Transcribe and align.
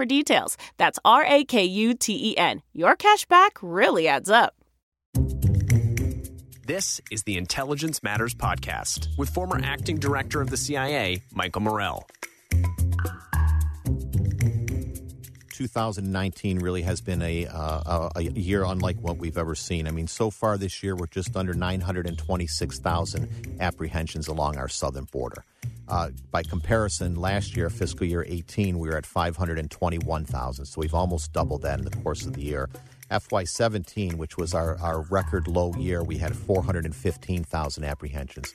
for 0.00 0.06
details. 0.06 0.56
That's 0.78 0.98
R 1.04 1.24
A 1.26 1.44
K 1.44 1.64
U 1.64 1.92
T 1.92 2.30
E 2.30 2.36
N. 2.38 2.62
Your 2.72 2.96
cash 2.96 3.26
back 3.26 3.58
really 3.60 4.08
adds 4.08 4.30
up. 4.30 4.54
This 6.66 7.02
is 7.10 7.24
the 7.24 7.36
Intelligence 7.36 8.02
Matters 8.02 8.34
Podcast 8.34 9.08
with 9.18 9.28
former 9.28 9.60
acting 9.62 9.98
director 9.98 10.40
of 10.40 10.48
the 10.48 10.56
CIA, 10.56 11.20
Michael 11.34 11.62
Morell. 11.62 12.06
2019 15.60 16.60
really 16.60 16.80
has 16.80 17.02
been 17.02 17.20
a, 17.20 17.44
uh, 17.44 18.08
a, 18.16 18.22
year 18.22 18.64
unlike 18.64 18.96
what 19.02 19.18
we've 19.18 19.36
ever 19.36 19.54
seen. 19.54 19.86
I 19.86 19.90
mean, 19.90 20.06
so 20.06 20.30
far 20.30 20.56
this 20.56 20.82
year, 20.82 20.96
we're 20.96 21.06
just 21.08 21.36
under 21.36 21.52
926,000 21.52 23.58
apprehensions 23.60 24.26
along 24.26 24.56
our 24.56 24.70
southern 24.70 25.04
border. 25.04 25.44
Uh, 25.86 26.08
by 26.30 26.42
comparison, 26.42 27.14
last 27.14 27.58
year, 27.58 27.68
fiscal 27.68 28.06
year 28.06 28.24
18, 28.26 28.78
we 28.78 28.88
were 28.88 28.96
at 28.96 29.04
521,000. 29.04 30.64
So 30.64 30.80
we've 30.80 30.94
almost 30.94 31.30
doubled 31.34 31.60
that 31.60 31.78
in 31.78 31.84
the 31.84 31.90
course 31.90 32.24
of 32.24 32.32
the 32.32 32.42
year. 32.42 32.70
FY17, 33.10 34.14
which 34.14 34.38
was 34.38 34.54
our, 34.54 34.78
our 34.78 35.02
record 35.10 35.46
low 35.46 35.74
year, 35.74 36.02
we 36.02 36.16
had 36.16 36.34
415,000 36.34 37.84
apprehensions. 37.84 38.54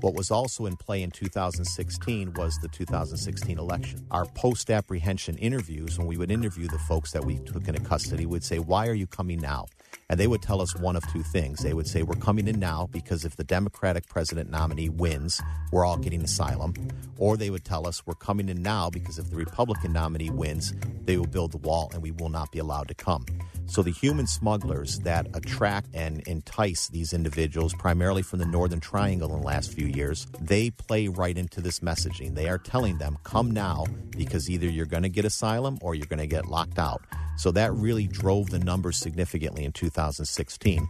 What 0.00 0.14
was 0.14 0.30
also 0.30 0.64
in 0.64 0.76
play 0.76 1.02
in 1.02 1.10
2016 1.10 2.32
was 2.32 2.56
the 2.62 2.68
2016 2.68 3.58
election. 3.58 4.06
Our 4.10 4.24
post 4.24 4.70
apprehension 4.70 5.36
interviews, 5.36 5.98
when 5.98 6.06
we 6.06 6.16
would 6.16 6.30
interview 6.30 6.68
the 6.68 6.78
folks 6.78 7.12
that 7.12 7.22
we 7.22 7.38
took 7.40 7.68
into 7.68 7.80
custody, 7.82 8.24
would 8.24 8.42
say, 8.42 8.58
Why 8.58 8.86
are 8.86 8.94
you 8.94 9.06
coming 9.06 9.40
now? 9.40 9.66
And 10.08 10.18
they 10.18 10.26
would 10.26 10.40
tell 10.40 10.62
us 10.62 10.74
one 10.74 10.96
of 10.96 11.06
two 11.12 11.22
things. 11.22 11.60
They 11.60 11.74
would 11.74 11.86
say, 11.86 12.02
We're 12.02 12.14
coming 12.14 12.48
in 12.48 12.58
now 12.58 12.88
because 12.90 13.26
if 13.26 13.36
the 13.36 13.44
Democratic 13.44 14.08
president 14.08 14.50
nominee 14.50 14.88
wins, 14.88 15.42
we're 15.70 15.84
all 15.84 15.98
getting 15.98 16.22
asylum. 16.22 16.72
Or 17.18 17.36
they 17.36 17.50
would 17.50 17.66
tell 17.66 17.86
us, 17.86 18.06
We're 18.06 18.14
coming 18.14 18.48
in 18.48 18.62
now 18.62 18.88
because 18.88 19.18
if 19.18 19.28
the 19.28 19.36
Republican 19.36 19.92
nominee 19.92 20.30
wins, 20.30 20.72
they 21.04 21.18
will 21.18 21.26
build 21.26 21.52
the 21.52 21.58
wall 21.58 21.90
and 21.92 22.02
we 22.02 22.12
will 22.12 22.30
not 22.30 22.50
be 22.52 22.58
allowed 22.58 22.88
to 22.88 22.94
come. 22.94 23.26
So 23.70 23.84
the 23.84 23.92
human 23.92 24.26
smugglers 24.26 24.98
that 25.04 25.28
attract 25.32 25.90
and 25.94 26.26
entice 26.26 26.88
these 26.88 27.12
individuals, 27.12 27.72
primarily 27.72 28.20
from 28.20 28.40
the 28.40 28.44
Northern 28.44 28.80
Triangle 28.80 29.32
in 29.32 29.42
the 29.42 29.46
last 29.46 29.72
few 29.72 29.86
years, 29.86 30.26
they 30.40 30.70
play 30.70 31.06
right 31.06 31.38
into 31.38 31.60
this 31.60 31.78
messaging. 31.78 32.34
They 32.34 32.48
are 32.48 32.58
telling 32.58 32.98
them, 32.98 33.16
come 33.22 33.52
now, 33.52 33.86
because 34.10 34.50
either 34.50 34.66
you're 34.66 34.86
going 34.86 35.04
to 35.04 35.08
get 35.08 35.24
asylum 35.24 35.78
or 35.82 35.94
you're 35.94 36.08
going 36.08 36.18
to 36.18 36.26
get 36.26 36.46
locked 36.46 36.80
out. 36.80 37.02
So 37.36 37.52
that 37.52 37.72
really 37.72 38.08
drove 38.08 38.50
the 38.50 38.58
numbers 38.58 38.96
significantly 38.96 39.64
in 39.64 39.70
2016. 39.70 40.88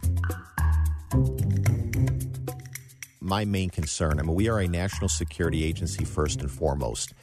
My 3.19 3.45
main 3.45 3.69
concern, 3.69 4.19
I 4.19 4.23
mean, 4.23 4.33
we 4.33 4.49
are 4.49 4.59
a 4.59 4.67
national 4.67 5.09
security 5.09 5.63
agency 5.63 6.03
first 6.03 6.41
and 6.41 6.49
foremost 6.49 7.13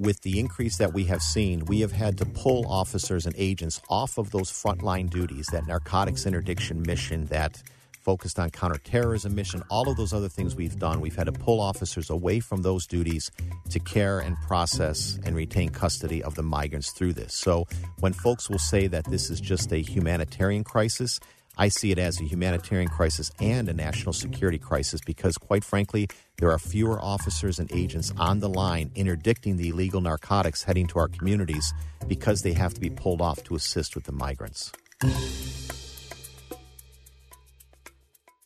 with 0.00 0.22
the 0.22 0.40
increase 0.40 0.78
that 0.78 0.94
we 0.94 1.04
have 1.04 1.20
seen, 1.20 1.64
we 1.66 1.80
have 1.80 1.92
had 1.92 2.16
to 2.18 2.24
pull 2.24 2.66
officers 2.66 3.26
and 3.26 3.34
agents 3.36 3.82
off 3.90 4.16
of 4.16 4.30
those 4.30 4.50
frontline 4.50 5.10
duties, 5.10 5.46
that 5.52 5.66
narcotics 5.66 6.24
interdiction 6.24 6.82
mission, 6.82 7.26
that 7.26 7.62
focused 8.00 8.38
on 8.38 8.48
counterterrorism 8.48 9.34
mission, 9.34 9.62
all 9.68 9.86
of 9.90 9.96
those 9.98 10.14
other 10.14 10.28
things 10.28 10.56
we've 10.56 10.78
done. 10.78 11.02
We've 11.02 11.14
had 11.14 11.26
to 11.26 11.32
pull 11.32 11.60
officers 11.60 12.08
away 12.08 12.40
from 12.40 12.62
those 12.62 12.86
duties 12.86 13.30
to 13.68 13.78
care 13.78 14.20
and 14.20 14.36
process 14.48 15.18
and 15.24 15.36
retain 15.36 15.68
custody 15.68 16.22
of 16.22 16.34
the 16.34 16.42
migrants 16.42 16.92
through 16.92 17.12
this. 17.12 17.34
So 17.34 17.66
when 17.98 18.14
folks 18.14 18.48
will 18.48 18.58
say 18.58 18.86
that 18.86 19.04
this 19.04 19.28
is 19.28 19.38
just 19.38 19.70
a 19.70 19.82
humanitarian 19.82 20.64
crisis, 20.64 21.20
I 21.60 21.68
see 21.68 21.90
it 21.92 21.98
as 21.98 22.18
a 22.18 22.24
humanitarian 22.24 22.88
crisis 22.88 23.30
and 23.38 23.68
a 23.68 23.74
national 23.74 24.14
security 24.14 24.58
crisis 24.58 25.02
because, 25.04 25.36
quite 25.36 25.62
frankly, 25.62 26.08
there 26.38 26.50
are 26.50 26.58
fewer 26.58 26.98
officers 26.98 27.58
and 27.58 27.70
agents 27.70 28.14
on 28.16 28.40
the 28.40 28.48
line 28.48 28.90
interdicting 28.94 29.58
the 29.58 29.68
illegal 29.68 30.00
narcotics 30.00 30.62
heading 30.62 30.86
to 30.86 30.98
our 30.98 31.08
communities 31.08 31.74
because 32.08 32.40
they 32.40 32.54
have 32.54 32.72
to 32.72 32.80
be 32.80 32.88
pulled 32.88 33.20
off 33.20 33.44
to 33.44 33.54
assist 33.54 33.94
with 33.94 34.04
the 34.04 34.12
migrants. 34.12 34.72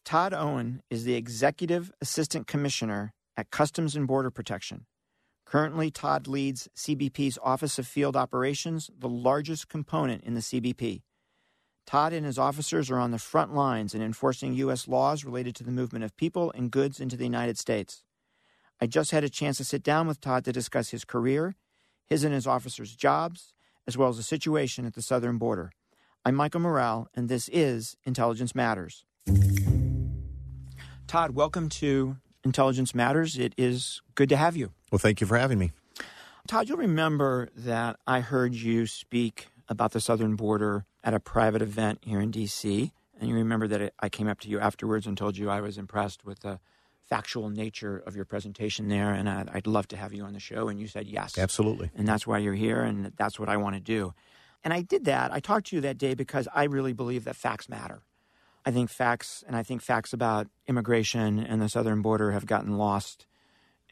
Todd 0.04 0.34
Owen 0.34 0.82
is 0.90 1.04
the 1.04 1.14
Executive 1.14 1.92
Assistant 2.00 2.48
Commissioner 2.48 3.12
at 3.36 3.52
Customs 3.52 3.94
and 3.94 4.08
Border 4.08 4.32
Protection. 4.32 4.86
Currently, 5.46 5.92
Todd 5.92 6.26
leads 6.26 6.68
CBP's 6.76 7.38
Office 7.40 7.78
of 7.78 7.86
Field 7.86 8.16
Operations, 8.16 8.90
the 8.98 9.08
largest 9.08 9.68
component 9.68 10.24
in 10.24 10.34
the 10.34 10.40
CBP. 10.40 11.02
Todd 11.86 12.14
and 12.14 12.24
his 12.24 12.38
officers 12.38 12.90
are 12.90 12.98
on 12.98 13.10
the 13.10 13.18
front 13.18 13.54
lines 13.54 13.94
in 13.94 14.00
enforcing 14.00 14.54
U.S. 14.54 14.88
laws 14.88 15.24
related 15.24 15.54
to 15.56 15.64
the 15.64 15.70
movement 15.70 16.04
of 16.04 16.16
people 16.16 16.50
and 16.52 16.70
goods 16.70 16.98
into 16.98 17.16
the 17.16 17.24
United 17.24 17.58
States. 17.58 18.02
I 18.80 18.86
just 18.86 19.10
had 19.10 19.22
a 19.22 19.28
chance 19.28 19.58
to 19.58 19.64
sit 19.64 19.82
down 19.82 20.06
with 20.06 20.20
Todd 20.20 20.44
to 20.46 20.52
discuss 20.52 20.90
his 20.90 21.04
career, 21.04 21.56
his 22.06 22.24
and 22.24 22.34
his 22.34 22.46
officers' 22.46 22.96
jobs, 22.96 23.52
as 23.86 23.98
well 23.98 24.08
as 24.08 24.16
the 24.16 24.22
situation 24.22 24.86
at 24.86 24.94
the 24.94 25.02
southern 25.02 25.36
border. 25.36 25.72
I'm 26.24 26.34
Michael 26.34 26.60
Morell, 26.60 27.08
and 27.14 27.28
this 27.28 27.50
is 27.50 27.96
Intelligence 28.04 28.54
Matters. 28.54 29.04
Todd, 31.06 31.32
welcome 31.32 31.68
to 31.68 32.16
Intelligence 32.44 32.94
Matters. 32.94 33.38
It 33.38 33.52
is 33.58 34.00
good 34.14 34.30
to 34.30 34.36
have 34.36 34.56
you. 34.56 34.72
Well, 34.90 34.98
thank 34.98 35.20
you 35.20 35.26
for 35.26 35.36
having 35.36 35.58
me. 35.58 35.72
Todd, 36.48 36.68
you'll 36.68 36.78
remember 36.78 37.50
that 37.54 37.96
I 38.06 38.20
heard 38.20 38.54
you 38.54 38.86
speak 38.86 39.48
about 39.68 39.92
the 39.92 40.00
southern 40.00 40.34
border 40.34 40.86
at 41.04 41.14
a 41.14 41.20
private 41.20 41.62
event 41.62 42.00
here 42.02 42.20
in 42.20 42.30
D.C. 42.30 42.92
And 43.20 43.28
you 43.28 43.36
remember 43.36 43.68
that 43.68 43.92
I 44.00 44.08
came 44.08 44.26
up 44.26 44.40
to 44.40 44.48
you 44.48 44.58
afterwards 44.58 45.06
and 45.06 45.16
told 45.16 45.36
you 45.36 45.50
I 45.50 45.60
was 45.60 45.78
impressed 45.78 46.24
with 46.24 46.40
the 46.40 46.58
factual 47.08 47.50
nature 47.50 47.98
of 47.98 48.16
your 48.16 48.24
presentation 48.24 48.88
there, 48.88 49.12
and 49.12 49.28
I'd, 49.28 49.66
love 49.66 49.86
to 49.88 49.96
have 49.96 50.14
you 50.14 50.24
on 50.24 50.32
the 50.32 50.40
show. 50.40 50.68
And 50.68 50.80
you 50.80 50.88
said 50.88 51.06
yes. 51.06 51.38
Absolutely. 51.38 51.90
And 51.94 52.08
that's 52.08 52.26
why 52.26 52.38
you're 52.38 52.54
here, 52.54 52.80
and 52.80 53.12
that's 53.16 53.38
what 53.38 53.50
I 53.50 53.58
want 53.58 53.76
to 53.76 53.80
do. 53.80 54.14
And 54.64 54.72
I 54.72 54.80
did 54.80 55.04
that. 55.04 55.30
I 55.30 55.40
talked 55.40 55.66
to 55.68 55.76
you 55.76 55.82
that 55.82 55.98
day 55.98 56.14
because 56.14 56.48
I 56.54 56.64
really 56.64 56.94
believe 56.94 57.24
that 57.24 57.36
facts 57.36 57.68
matter. 57.68 58.02
I 58.64 58.70
think 58.70 58.88
facts, 58.88 59.44
and 59.46 59.54
I 59.54 59.62
think 59.62 59.82
facts 59.82 60.14
about 60.14 60.48
immigration 60.66 61.38
and 61.38 61.60
the 61.60 61.68
southern 61.68 62.00
border 62.00 62.32
have 62.32 62.46
gotten 62.46 62.78
lost 62.78 63.26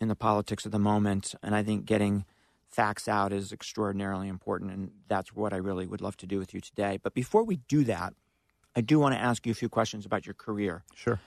in 0.01 0.09
the 0.09 0.17
politics 0.17 0.65
of 0.65 0.73
the 0.73 0.79
moment. 0.79 1.35
And 1.43 1.55
I 1.55 1.63
think 1.63 1.85
getting 1.85 2.25
facts 2.73 3.07
out 3.07 3.33
is 3.33 3.53
extraordinarily 3.53 4.29
important, 4.29 4.73
and 4.73 4.91
that's 5.07 5.35
what 5.35 5.53
I 5.53 5.57
really 5.57 5.87
would 5.87 6.01
love 6.01 6.17
to 6.19 6.27
do 6.27 6.39
with 6.39 6.55
you 6.55 6.61
today. 6.61 6.99
But 7.03 7.15
before 7.15 7.45
we 7.45 7.57
do 7.69 7.85
that, 7.85 8.15
I 8.75 8.81
do 8.81 8.99
want 8.99 9.15
to 9.15 9.21
ask 9.21 9.47
you 9.47 9.53
a 9.53 9.55
few 9.55 9.69
questions 9.69 10.07
about 10.07 10.27
your 10.27 10.35
career. 10.35 10.85
Sure. 10.95 11.21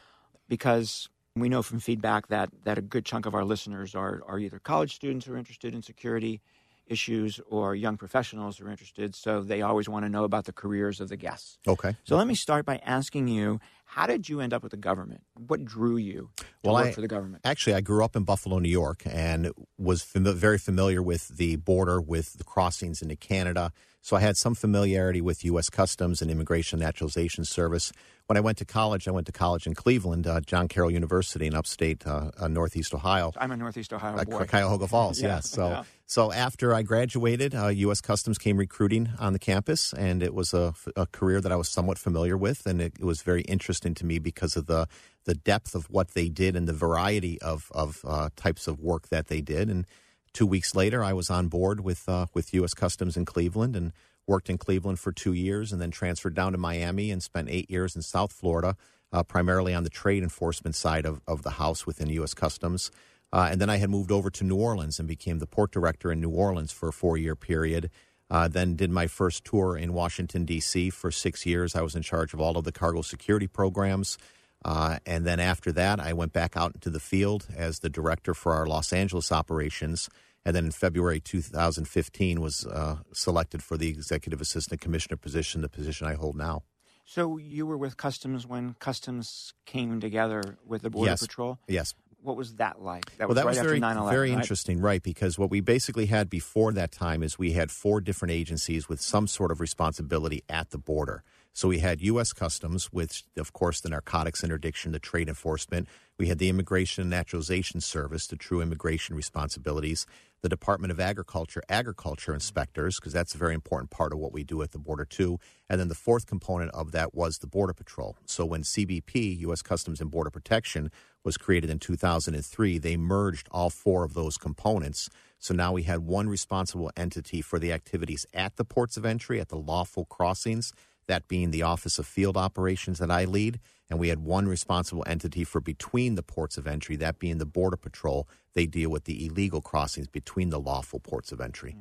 Because 0.49 1.07
we 1.35 1.49
know 1.49 1.61
from 1.61 1.79
feedback 1.79 2.27
that, 2.27 2.49
that 2.63 2.77
a 2.77 2.81
good 2.81 3.05
chunk 3.05 3.25
of 3.25 3.35
our 3.35 3.45
listeners 3.45 3.93
are, 3.93 4.21
are 4.27 4.39
either 4.39 4.59
college 4.59 4.95
students 4.95 5.25
who 5.25 5.33
are 5.33 5.37
interested 5.37 5.75
in 5.75 5.81
security 5.81 6.41
issues 6.87 7.39
or 7.49 7.75
young 7.75 7.97
professionals 7.97 8.57
who 8.57 8.65
are 8.65 8.71
interested, 8.71 9.15
so 9.15 9.41
they 9.41 9.61
always 9.61 9.89
want 9.89 10.05
to 10.05 10.09
know 10.09 10.23
about 10.23 10.45
the 10.45 10.53
careers 10.53 11.01
of 11.01 11.09
the 11.09 11.17
guests. 11.17 11.57
Okay. 11.67 11.95
So 12.03 12.15
let 12.15 12.27
me 12.27 12.35
start 12.35 12.65
by 12.65 12.77
asking 12.85 13.27
you 13.27 13.59
How 13.95 14.07
did 14.07 14.27
you 14.27 14.41
end 14.41 14.53
up 14.53 14.61
with 14.61 14.71
the 14.71 14.77
government? 14.77 15.21
What 15.47 15.63
drew 15.63 15.95
you 15.95 16.29
to 16.37 16.45
Well, 16.65 16.73
work 16.75 16.87
I- 16.87 16.91
for 16.91 16.99
the 16.99 17.07
government? 17.07 17.41
Actually, 17.45 17.75
I 17.75 17.79
grew 17.81 18.03
up 18.03 18.13
in 18.17 18.23
Buffalo, 18.23 18.59
New 18.59 18.67
York, 18.67 19.03
and 19.05 19.51
was 19.77 20.03
fami- 20.03 20.35
very 20.35 20.57
familiar 20.57 21.01
with 21.01 21.29
the 21.29 21.55
border, 21.55 22.01
with 22.01 22.33
the 22.33 22.43
crossings 22.43 23.01
into 23.01 23.15
Canada. 23.15 23.71
So 24.01 24.17
I 24.17 24.19
had 24.19 24.35
some 24.37 24.53
familiarity 24.53 25.21
with 25.21 25.45
U.S. 25.45 25.69
Customs 25.69 26.21
and 26.21 26.29
Immigration 26.29 26.77
Naturalization 26.79 27.45
Service. 27.45 27.91
When 28.27 28.37
I 28.37 28.39
went 28.41 28.57
to 28.59 28.65
college, 28.65 29.07
I 29.07 29.11
went 29.11 29.25
to 29.27 29.31
college 29.31 29.65
in 29.65 29.73
Cleveland, 29.75 30.27
uh, 30.27 30.41
John 30.41 30.67
Carroll 30.67 30.91
University 30.91 31.47
in 31.47 31.55
upstate 31.55 32.05
uh, 32.05 32.31
uh, 32.39 32.47
Northeast 32.47 32.93
Ohio. 32.93 33.31
I'm 33.37 33.51
a 33.51 33.57
Northeast 33.57 33.93
Ohio 33.93 34.15
Uh, 34.17 34.25
boy. 34.25 34.45
Cuyahoga 34.45 34.87
Falls, 34.87 35.19
Yeah, 35.21 35.35
yes. 35.35 35.49
So, 35.49 35.69
yeah. 35.69 35.83
so 36.05 36.31
after 36.31 36.73
I 36.73 36.81
graduated, 36.83 37.53
uh, 37.55 37.67
U.S. 37.67 38.01
Customs 38.01 38.37
came 38.39 38.57
recruiting 38.57 39.09
on 39.19 39.33
the 39.33 39.39
campus, 39.39 39.93
and 39.93 40.21
it 40.21 40.33
was 40.35 40.53
a, 40.53 40.73
a 40.95 41.05
career 41.07 41.39
that 41.41 41.51
I 41.51 41.55
was 41.55 41.69
somewhat 41.69 41.97
familiar 41.99 42.37
with, 42.37 42.65
and 42.67 42.81
it, 42.81 42.93
it 42.99 43.05
was 43.05 43.21
very 43.21 43.41
interesting 43.43 43.84
to 43.93 44.05
me 44.05 44.19
because 44.19 44.55
of 44.55 44.65
the 44.65 44.87
the 45.25 45.35
depth 45.35 45.73
of 45.75 45.89
what 45.89 46.09
they 46.09 46.29
did 46.29 46.55
and 46.55 46.67
the 46.67 46.73
variety 46.73 47.39
of 47.41 47.71
of 47.73 48.01
uh, 48.05 48.29
types 48.35 48.67
of 48.67 48.79
work 48.79 49.09
that 49.09 49.27
they 49.27 49.41
did. 49.41 49.69
And 49.69 49.85
two 50.33 50.45
weeks 50.45 50.75
later, 50.75 51.03
I 51.03 51.13
was 51.13 51.29
on 51.29 51.47
board 51.47 51.81
with 51.81 52.07
uh, 52.09 52.27
with 52.33 52.53
U.S. 52.53 52.73
Customs 52.73 53.17
in 53.17 53.25
Cleveland 53.25 53.75
and 53.75 53.91
worked 54.27 54.49
in 54.49 54.57
Cleveland 54.57 54.99
for 54.99 55.11
two 55.11 55.33
years, 55.33 55.71
and 55.71 55.81
then 55.81 55.91
transferred 55.91 56.33
down 56.33 56.51
to 56.51 56.57
Miami 56.57 57.11
and 57.11 57.21
spent 57.21 57.49
eight 57.49 57.69
years 57.69 57.95
in 57.95 58.01
South 58.01 58.31
Florida, 58.31 58.75
uh, 59.13 59.23
primarily 59.23 59.73
on 59.73 59.83
the 59.83 59.89
trade 59.89 60.23
enforcement 60.23 60.75
side 60.75 61.05
of, 61.05 61.21
of 61.27 61.43
the 61.43 61.51
house 61.51 61.85
within 61.85 62.09
U.S. 62.09 62.33
Customs. 62.33 62.91
Uh, 63.31 63.49
and 63.51 63.59
then 63.59 63.69
I 63.69 63.77
had 63.77 63.89
moved 63.89 64.11
over 64.11 64.29
to 64.29 64.43
New 64.43 64.55
Orleans 64.55 64.99
and 64.99 65.07
became 65.07 65.39
the 65.39 65.47
port 65.47 65.71
director 65.71 66.11
in 66.11 66.21
New 66.21 66.29
Orleans 66.29 66.71
for 66.71 66.89
a 66.89 66.93
four 66.93 67.17
year 67.17 67.35
period. 67.35 67.89
Uh, 68.29 68.47
then 68.47 68.75
did 68.75 68.89
my 68.89 69.07
first 69.07 69.45
tour 69.45 69.77
in 69.77 69.93
Washington, 69.93 70.45
D.C. 70.45 70.89
for 70.89 71.11
six 71.11 71.45
years. 71.45 71.75
I 71.75 71.81
was 71.81 71.95
in 71.95 72.01
charge 72.01 72.33
of 72.33 72.41
all 72.41 72.57
of 72.57 72.63
the 72.63 72.71
cargo 72.71 73.01
security 73.01 73.47
programs. 73.47 74.17
Uh, 74.63 74.97
and 75.05 75.25
then 75.25 75.39
after 75.39 75.71
that, 75.73 75.99
I 75.99 76.13
went 76.13 76.33
back 76.33 76.57
out 76.57 76.73
into 76.73 76.89
the 76.89 76.99
field 76.99 77.45
as 77.55 77.79
the 77.79 77.89
director 77.89 78.33
for 78.33 78.53
our 78.53 78.65
Los 78.65 78.91
Angeles 78.91 79.31
operations. 79.31 80.09
And 80.43 80.55
then 80.55 80.65
in 80.65 80.71
February 80.71 81.19
2015 81.19 82.41
was 82.41 82.65
uh, 82.65 82.97
selected 83.13 83.61
for 83.61 83.77
the 83.77 83.89
executive 83.89 84.41
assistant 84.41 84.81
commissioner 84.81 85.17
position, 85.17 85.61
the 85.61 85.69
position 85.69 86.07
I 86.07 86.15
hold 86.15 86.35
now. 86.35 86.63
So 87.07 87.37
you 87.37 87.67
were 87.67 87.77
with 87.77 87.97
Customs 87.97 88.47
when 88.47 88.75
Customs 88.79 89.53
came 89.67 89.99
together 89.99 90.57
with 90.65 90.81
the 90.81 90.89
Border 90.89 91.11
Yes. 91.11 91.21
Patrol. 91.21 91.59
Yes. 91.67 91.93
What 92.25 92.37
was 92.37 92.55
that 92.55 92.81
like? 92.81 93.05
That 93.17 93.27
well, 93.27 93.29
was 93.29 93.35
that 93.35 93.45
right 93.45 93.49
was 93.49 93.57
after 93.59 93.69
very, 93.69 93.79
9/11. 93.79 94.09
very 94.09 94.31
right? 94.31 94.39
interesting, 94.39 94.81
right? 94.81 95.03
Because 95.03 95.37
what 95.37 95.49
we 95.49 95.61
basically 95.61 96.07
had 96.07 96.29
before 96.29 96.71
that 96.73 96.91
time 96.91 97.23
is 97.23 97.37
we 97.37 97.51
had 97.51 97.71
four 97.71 98.01
different 98.01 98.31
agencies 98.31 98.89
with 98.89 98.99
some 98.99 99.27
sort 99.27 99.51
of 99.51 99.61
responsibility 99.61 100.43
at 100.49 100.71
the 100.71 100.77
border. 100.77 101.23
So 101.53 101.69
we 101.69 101.79
had 101.79 102.01
U.S. 102.01 102.33
Customs, 102.33 102.87
which, 102.87 103.23
of 103.37 103.53
course, 103.53 103.79
the 103.79 103.87
narcotics 103.87 104.43
interdiction, 104.43 104.91
the 104.91 104.99
trade 104.99 105.29
enforcement. 105.29 105.87
We 106.17 106.27
had 106.27 106.37
the 106.37 106.49
Immigration 106.49 107.03
and 107.03 107.09
Naturalization 107.09 107.79
Service, 107.79 108.27
the 108.27 108.35
true 108.35 108.59
immigration 108.59 109.15
responsibilities. 109.15 110.05
The 110.41 110.49
Department 110.49 110.91
of 110.91 110.99
Agriculture, 110.99 111.63
agriculture 111.69 112.33
inspectors, 112.33 112.99
because 112.99 113.13
that's 113.13 113.33
a 113.33 113.37
very 113.37 113.53
important 113.53 113.89
part 113.89 114.11
of 114.11 114.19
what 114.19 114.33
we 114.33 114.43
do 114.43 114.61
at 114.63 114.71
the 114.71 114.77
border 114.77 115.05
too. 115.05 115.39
And 115.69 115.79
then 115.79 115.87
the 115.87 115.95
fourth 115.95 116.27
component 116.27 116.71
of 116.71 116.91
that 116.91 117.15
was 117.15 117.37
the 117.37 117.47
Border 117.47 117.73
Patrol. 117.73 118.17
So 118.25 118.45
when 118.45 118.61
CBP, 118.61 119.39
U.S. 119.39 119.61
Customs 119.61 120.01
and 120.01 120.11
Border 120.11 120.29
Protection, 120.29 120.91
was 121.25 121.37
created 121.37 121.69
in 121.69 121.79
2003, 121.79 122.77
they 122.77 122.95
merged 122.95 123.49
all 123.51 123.69
four 123.69 124.05
of 124.05 124.13
those 124.13 124.37
components. 124.37 125.09
So 125.39 125.53
now 125.53 125.73
we 125.73 125.83
had 125.83 125.99
one 125.99 126.29
responsible 126.29 126.91
entity 126.95 127.41
for 127.41 127.59
the 127.59 127.73
activities 127.73 128.25
at 128.33 128.55
the 128.55 128.63
ports 128.63 128.95
of 128.95 129.05
entry, 129.05 129.41
at 129.41 129.49
the 129.49 129.57
lawful 129.57 130.05
crossings, 130.05 130.71
that 131.07 131.27
being 131.27 131.51
the 131.51 131.63
Office 131.63 131.99
of 131.99 132.05
Field 132.05 132.37
Operations 132.37 132.99
that 132.99 133.11
I 133.11 133.25
lead. 133.25 133.59
And 133.89 133.99
we 133.99 134.09
had 134.09 134.19
one 134.19 134.47
responsible 134.47 135.03
entity 135.05 135.43
for 135.43 135.61
between 135.61 136.15
the 136.15 136.23
ports 136.23 136.57
of 136.57 136.65
entry, 136.65 136.95
that 136.95 137.19
being 137.19 137.37
the 137.37 137.45
Border 137.45 137.77
Patrol. 137.77 138.27
They 138.53 138.65
deal 138.65 138.89
with 138.89 139.03
the 139.03 139.25
illegal 139.25 139.61
crossings 139.61 140.07
between 140.07 140.49
the 140.49 140.59
lawful 140.59 140.99
ports 140.99 141.31
of 141.31 141.39
entry. 141.39 141.75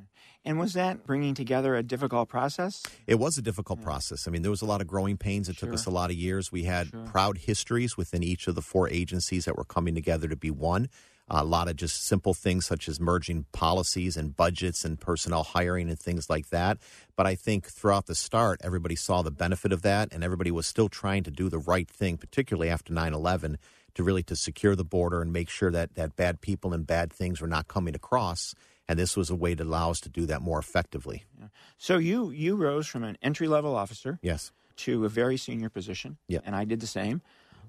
And 0.44 0.58
was 0.58 0.74
that 0.74 1.06
bringing 1.06 1.32
together 1.32 1.74
a 1.76 1.82
difficult 1.82 2.28
process? 2.28 2.82
It 3.06 3.14
was 3.14 3.38
a 3.38 3.42
difficult 3.42 3.80
process. 3.80 4.28
I 4.28 4.30
mean, 4.30 4.42
there 4.42 4.50
was 4.50 4.60
a 4.60 4.66
lot 4.66 4.82
of 4.82 4.86
growing 4.86 5.16
pains. 5.16 5.48
It 5.48 5.56
took 5.56 5.72
us 5.72 5.86
a 5.86 5.90
lot 5.90 6.10
of 6.10 6.16
years. 6.16 6.52
We 6.52 6.64
had 6.64 6.90
proud 7.06 7.38
histories 7.38 7.96
within 7.96 8.22
each 8.22 8.46
of 8.48 8.54
the 8.54 8.60
four 8.60 8.90
agencies 8.90 9.46
that 9.46 9.56
were 9.56 9.64
coming 9.64 9.94
together 9.94 10.28
to 10.28 10.36
be 10.36 10.50
one. 10.50 10.90
A 11.28 11.44
lot 11.44 11.68
of 11.68 11.76
just 11.76 12.04
simple 12.04 12.34
things 12.34 12.66
such 12.66 12.88
as 12.88 13.00
merging 13.00 13.46
policies 13.52 14.16
and 14.16 14.36
budgets 14.36 14.84
and 14.84 15.00
personnel 15.00 15.42
hiring 15.42 15.88
and 15.88 15.98
things 15.98 16.28
like 16.28 16.50
that. 16.50 16.78
But 17.16 17.26
I 17.26 17.34
think 17.34 17.66
throughout 17.66 18.06
the 18.06 18.14
start, 18.14 18.60
everybody 18.62 18.94
saw 18.96 19.22
the 19.22 19.30
benefit 19.30 19.72
of 19.72 19.82
that, 19.82 20.12
and 20.12 20.22
everybody 20.22 20.50
was 20.50 20.66
still 20.66 20.88
trying 20.88 21.22
to 21.24 21.30
do 21.30 21.48
the 21.48 21.58
right 21.58 21.88
thing, 21.88 22.18
particularly 22.18 22.68
after 22.68 22.92
9 22.92 23.14
11 23.14 23.58
to 23.94 24.02
really 24.02 24.24
to 24.24 24.34
secure 24.36 24.74
the 24.74 24.84
border 24.84 25.22
and 25.22 25.32
make 25.32 25.48
sure 25.48 25.70
that, 25.70 25.94
that 25.94 26.16
bad 26.16 26.40
people 26.40 26.72
and 26.74 26.84
bad 26.86 27.12
things 27.12 27.40
were 27.40 27.46
not 27.46 27.68
coming 27.68 27.94
across. 27.94 28.54
And 28.88 28.98
this 28.98 29.16
was 29.16 29.30
a 29.30 29.34
way 29.36 29.54
to 29.54 29.62
allow 29.62 29.90
us 29.92 30.00
to 30.00 30.08
do 30.10 30.26
that 30.26 30.42
more 30.42 30.58
effectively. 30.58 31.24
So 31.78 31.96
you 31.96 32.30
you 32.30 32.56
rose 32.56 32.86
from 32.86 33.02
an 33.04 33.16
entry 33.22 33.48
level 33.48 33.74
officer 33.76 34.18
Yes. 34.20 34.52
to 34.78 35.04
a 35.06 35.08
very 35.08 35.36
senior 35.38 35.70
position. 35.70 36.18
Yeah. 36.28 36.40
And 36.44 36.54
I 36.54 36.64
did 36.64 36.80
the 36.80 36.86
same. 36.86 37.22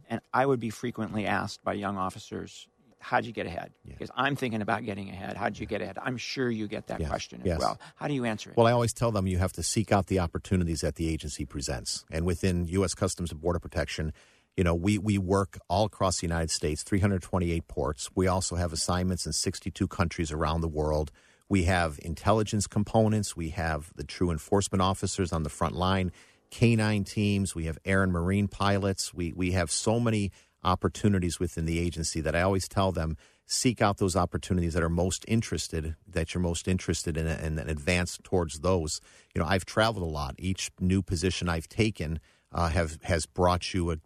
And 0.09 0.19
I 0.33 0.45
would 0.45 0.59
be 0.59 0.71
frequently 0.71 1.25
asked 1.25 1.63
by 1.63 1.73
young 1.73 1.95
officers, 1.97 2.67
How'd 3.05 3.25
you 3.25 3.31
get 3.33 3.45
ahead? 3.45 3.71
Because 3.85 4.09
I'm 4.15 4.35
thinking 4.35 4.63
about 4.63 4.83
getting 4.83 5.09
ahead. 5.09 5.37
How'd 5.37 5.59
you 5.59 5.67
get 5.67 5.79
ahead? 5.79 5.99
I'm 6.01 6.17
sure 6.17 6.49
you 6.49 6.67
get 6.67 6.87
that 6.87 6.99
Yeah. 7.01 7.07
question 7.07 7.41
as 7.41 7.45
Yes. 7.47 7.59
well. 7.59 7.79
How 7.97 8.07
do 8.07 8.15
you 8.15 8.25
answer 8.25 8.49
it? 8.49 8.57
Well, 8.57 8.65
I 8.65 8.71
always 8.71 8.93
tell 8.93 9.11
them 9.11 9.27
you 9.27 9.37
have 9.37 9.53
to 9.53 9.61
seek 9.63 9.91
out 9.91 10.07
the 10.07 10.17
opportunities 10.17 10.81
that 10.81 10.95
the 10.95 11.07
agency 11.07 11.45
presents. 11.45 12.03
And 12.09 12.25
within 12.25 12.65
U.S. 12.65 12.95
Customs 12.95 13.31
and 13.31 13.39
Border 13.39 13.59
Protection, 13.59 14.11
you 14.57 14.63
know, 14.63 14.73
we, 14.73 14.97
we 14.97 15.19
work 15.19 15.59
all 15.69 15.85
across 15.85 16.19
the 16.21 16.25
United 16.25 16.49
States, 16.49 16.81
328 16.81 17.67
ports. 17.67 18.09
We 18.15 18.25
also 18.25 18.55
have 18.55 18.73
assignments 18.73 19.27
in 19.27 19.33
62 19.33 19.87
countries 19.87 20.31
around 20.31 20.61
the 20.61 20.67
world. 20.67 21.11
We 21.47 21.65
have 21.65 21.99
intelligence 22.01 22.65
components. 22.65 23.35
We 23.37 23.49
have 23.49 23.91
the 23.95 24.03
true 24.03 24.31
enforcement 24.31 24.81
officers 24.81 25.31
on 25.31 25.43
the 25.43 25.49
front 25.49 25.75
line, 25.75 26.11
canine 26.49 27.03
teams. 27.03 27.53
We 27.53 27.65
have 27.65 27.77
air 27.85 28.01
and 28.01 28.11
marine 28.11 28.47
pilots. 28.47 29.13
We, 29.13 29.31
we 29.33 29.51
have 29.51 29.69
so 29.69 29.99
many 29.99 30.31
opportunities 30.65 31.39
within 31.39 31.65
the 31.65 31.79
agency 31.79 32.19
that 32.21 32.35
I 32.35 32.41
always 32.41 32.67
tell 32.67 32.91
them 32.91 33.15
seek 33.45 33.81
out 33.81 33.97
those 33.97 34.15
opportunities 34.15 34.73
that 34.73 34.83
are 34.83 34.89
most 34.89 35.23
interested 35.27 35.95
that 36.07 36.33
you're 36.33 36.41
most 36.41 36.67
interested 36.67 37.15
in 37.15 37.27
and, 37.27 37.59
and 37.59 37.69
advance 37.69 38.17
towards 38.23 38.59
those. 38.59 38.99
You 39.33 39.41
know 39.41 39.47
i've 39.47 39.65
traveled 39.65 40.03
a 40.03 40.09
lot. 40.09 40.35
Each 40.37 40.71
new 40.79 41.01
position 41.01 41.47
i've 41.47 41.69
taken 41.69 42.19
uh, 42.51 42.69
have 42.69 42.97
has 43.03 43.25
brought 43.25 43.73
you 43.73 43.91
a 43.91 43.97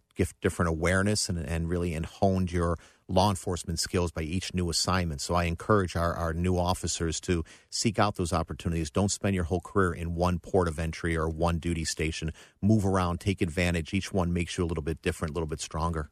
different 0.42 0.68
awareness 0.68 1.30
and, 1.30 1.38
and 1.38 1.70
really 1.70 1.94
and 1.94 2.04
honed 2.04 2.52
your 2.52 2.76
law 3.08 3.30
enforcement 3.30 3.80
skills 3.80 4.12
by 4.12 4.20
each 4.20 4.52
new 4.52 4.68
assignment. 4.68 5.22
So 5.22 5.34
i 5.34 5.44
encourage 5.44 5.96
our, 5.96 6.14
our 6.14 6.34
new 6.34 6.58
officers 6.58 7.18
to 7.22 7.42
seek 7.70 7.98
out 7.98 8.16
those 8.16 8.32
opportunities. 8.32 8.90
Don't 8.90 9.10
spend 9.10 9.34
your 9.34 9.44
whole 9.44 9.62
career 9.62 9.92
in 9.94 10.14
one 10.14 10.38
port 10.38 10.68
of 10.68 10.78
entry 10.78 11.16
or 11.16 11.28
one 11.28 11.58
duty 11.58 11.84
station. 11.84 12.32
Move 12.60 12.84
around 12.84 13.20
take 13.20 13.40
advantage. 13.40 13.94
Each 13.94 14.12
one 14.12 14.32
makes 14.32 14.58
you 14.58 14.64
a 14.64 14.66
little 14.66 14.84
bit 14.84 15.00
different 15.00 15.30
a 15.30 15.34
little 15.34 15.48
bit 15.48 15.60
stronger 15.60 16.10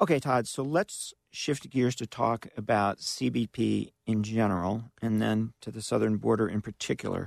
Okay, 0.00 0.20
Todd, 0.20 0.46
so 0.46 0.62
let's 0.62 1.12
shift 1.32 1.68
gears 1.70 1.96
to 1.96 2.06
talk 2.06 2.46
about 2.56 2.98
CBP 2.98 3.90
in 4.06 4.22
general 4.22 4.92
and 5.02 5.20
then 5.20 5.52
to 5.60 5.72
the 5.72 5.82
southern 5.82 6.18
border 6.18 6.46
in 6.48 6.60
particular. 6.60 7.26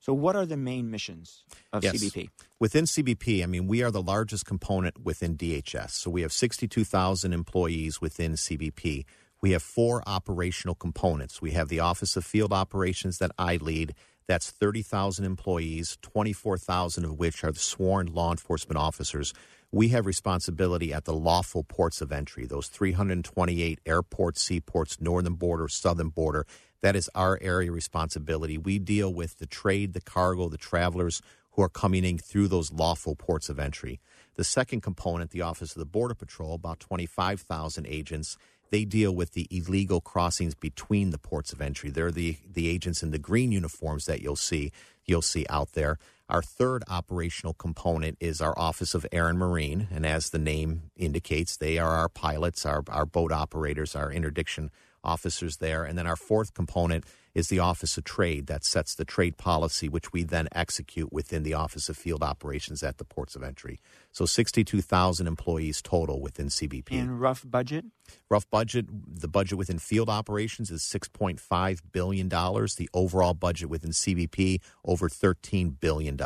So, 0.00 0.14
what 0.14 0.34
are 0.34 0.46
the 0.46 0.56
main 0.56 0.90
missions 0.90 1.44
of 1.72 1.84
Yes. 1.84 1.94
CBP? 1.94 2.30
Within 2.58 2.86
CBP, 2.86 3.42
I 3.42 3.46
mean, 3.46 3.68
we 3.68 3.82
are 3.82 3.90
the 3.90 4.02
largest 4.02 4.46
component 4.46 5.04
within 5.04 5.36
DHS. 5.36 5.90
So 5.90 6.10
we 6.10 6.22
have 6.22 6.32
62,000 6.32 7.32
employees 7.32 8.00
within 8.00 8.32
CBP. 8.32 9.04
We 9.42 9.52
have 9.52 9.62
four 9.62 10.02
operational 10.06 10.74
components. 10.74 11.40
We 11.40 11.52
have 11.52 11.68
the 11.68 11.80
Office 11.80 12.16
of 12.16 12.24
Field 12.24 12.52
Operations 12.52 13.18
that 13.18 13.30
I 13.38 13.56
lead. 13.56 13.94
That's 14.26 14.50
30,000 14.50 15.24
employees, 15.24 15.98
24,000 16.02 17.04
of 17.04 17.18
which 17.18 17.44
are 17.44 17.52
the 17.52 17.58
sworn 17.58 18.06
law 18.06 18.30
enforcement 18.30 18.78
officers. 18.78 19.34
We 19.72 19.88
have 19.88 20.04
responsibility 20.04 20.92
at 20.92 21.04
the 21.04 21.14
lawful 21.14 21.62
ports 21.62 22.00
of 22.00 22.10
entry, 22.10 22.44
those 22.44 22.66
328 22.66 23.78
airports, 23.86 24.42
seaports, 24.42 25.00
northern 25.00 25.34
border, 25.34 25.68
southern 25.68 26.08
border. 26.08 26.44
That 26.80 26.96
is 26.96 27.08
our 27.14 27.38
area 27.40 27.70
responsibility. 27.70 28.58
We 28.58 28.80
deal 28.80 29.14
with 29.14 29.38
the 29.38 29.46
trade, 29.46 29.92
the 29.92 30.00
cargo, 30.00 30.48
the 30.48 30.58
travelers 30.58 31.22
who 31.52 31.62
are 31.62 31.68
coming 31.68 32.04
in 32.04 32.18
through 32.18 32.48
those 32.48 32.72
lawful 32.72 33.14
ports 33.14 33.48
of 33.48 33.60
entry. 33.60 34.00
The 34.34 34.42
second 34.42 34.80
component, 34.80 35.30
the 35.30 35.42
Office 35.42 35.76
of 35.76 35.78
the 35.78 35.86
Border 35.86 36.14
Patrol, 36.14 36.54
about 36.54 36.80
25,000 36.80 37.86
agents, 37.86 38.36
they 38.70 38.84
deal 38.84 39.14
with 39.14 39.32
the 39.32 39.46
illegal 39.50 40.00
crossings 40.00 40.54
between 40.54 41.10
the 41.10 41.18
ports 41.18 41.52
of 41.52 41.60
entry. 41.60 41.90
They're 41.90 42.12
the, 42.12 42.36
the 42.50 42.68
agents 42.68 43.02
in 43.02 43.10
the 43.10 43.18
green 43.18 43.52
uniforms 43.52 44.06
that 44.06 44.22
you'll 44.22 44.36
see 44.36 44.72
you'll 45.04 45.22
see 45.22 45.44
out 45.50 45.72
there. 45.72 45.98
Our 46.28 46.42
third 46.42 46.84
operational 46.88 47.54
component 47.54 48.16
is 48.20 48.40
our 48.40 48.56
Office 48.56 48.94
of 48.94 49.04
Air 49.10 49.28
and 49.28 49.38
Marine, 49.38 49.88
and 49.90 50.06
as 50.06 50.30
the 50.30 50.38
name 50.38 50.82
indicates, 50.96 51.56
they 51.56 51.78
are 51.78 51.90
our 51.90 52.08
pilots, 52.08 52.64
our, 52.64 52.84
our 52.88 53.04
boat 53.04 53.32
operators, 53.32 53.96
our 53.96 54.12
interdiction 54.12 54.70
officers 55.04 55.58
there. 55.58 55.84
And 55.84 55.96
then 55.98 56.06
our 56.06 56.16
fourth 56.16 56.54
component 56.54 57.04
is 57.34 57.48
the 57.48 57.60
Office 57.60 57.96
of 57.96 58.04
Trade 58.04 58.46
that 58.48 58.64
sets 58.64 58.94
the 58.94 59.04
trade 59.04 59.36
policy, 59.36 59.88
which 59.88 60.12
we 60.12 60.24
then 60.24 60.48
execute 60.52 61.12
within 61.12 61.42
the 61.42 61.54
Office 61.54 61.88
of 61.88 61.96
Field 61.96 62.22
Operations 62.22 62.82
at 62.82 62.98
the 62.98 63.04
ports 63.04 63.36
of 63.36 63.42
entry. 63.42 63.80
So 64.12 64.26
62,000 64.26 65.26
employees 65.26 65.80
total 65.80 66.20
within 66.20 66.48
CBP. 66.48 66.92
And 66.92 67.20
rough 67.20 67.44
budget? 67.48 67.84
Rough 68.28 68.50
budget, 68.50 68.86
the 68.90 69.28
budget 69.28 69.58
within 69.58 69.78
field 69.78 70.08
operations 70.08 70.70
is 70.70 70.82
$6.5 70.82 71.80
billion. 71.92 72.28
The 72.28 72.88
overall 72.92 73.34
budget 73.34 73.70
within 73.70 73.92
CBP, 73.92 74.60
over 74.84 75.08
$13 75.08 75.78
billion. 75.78 76.18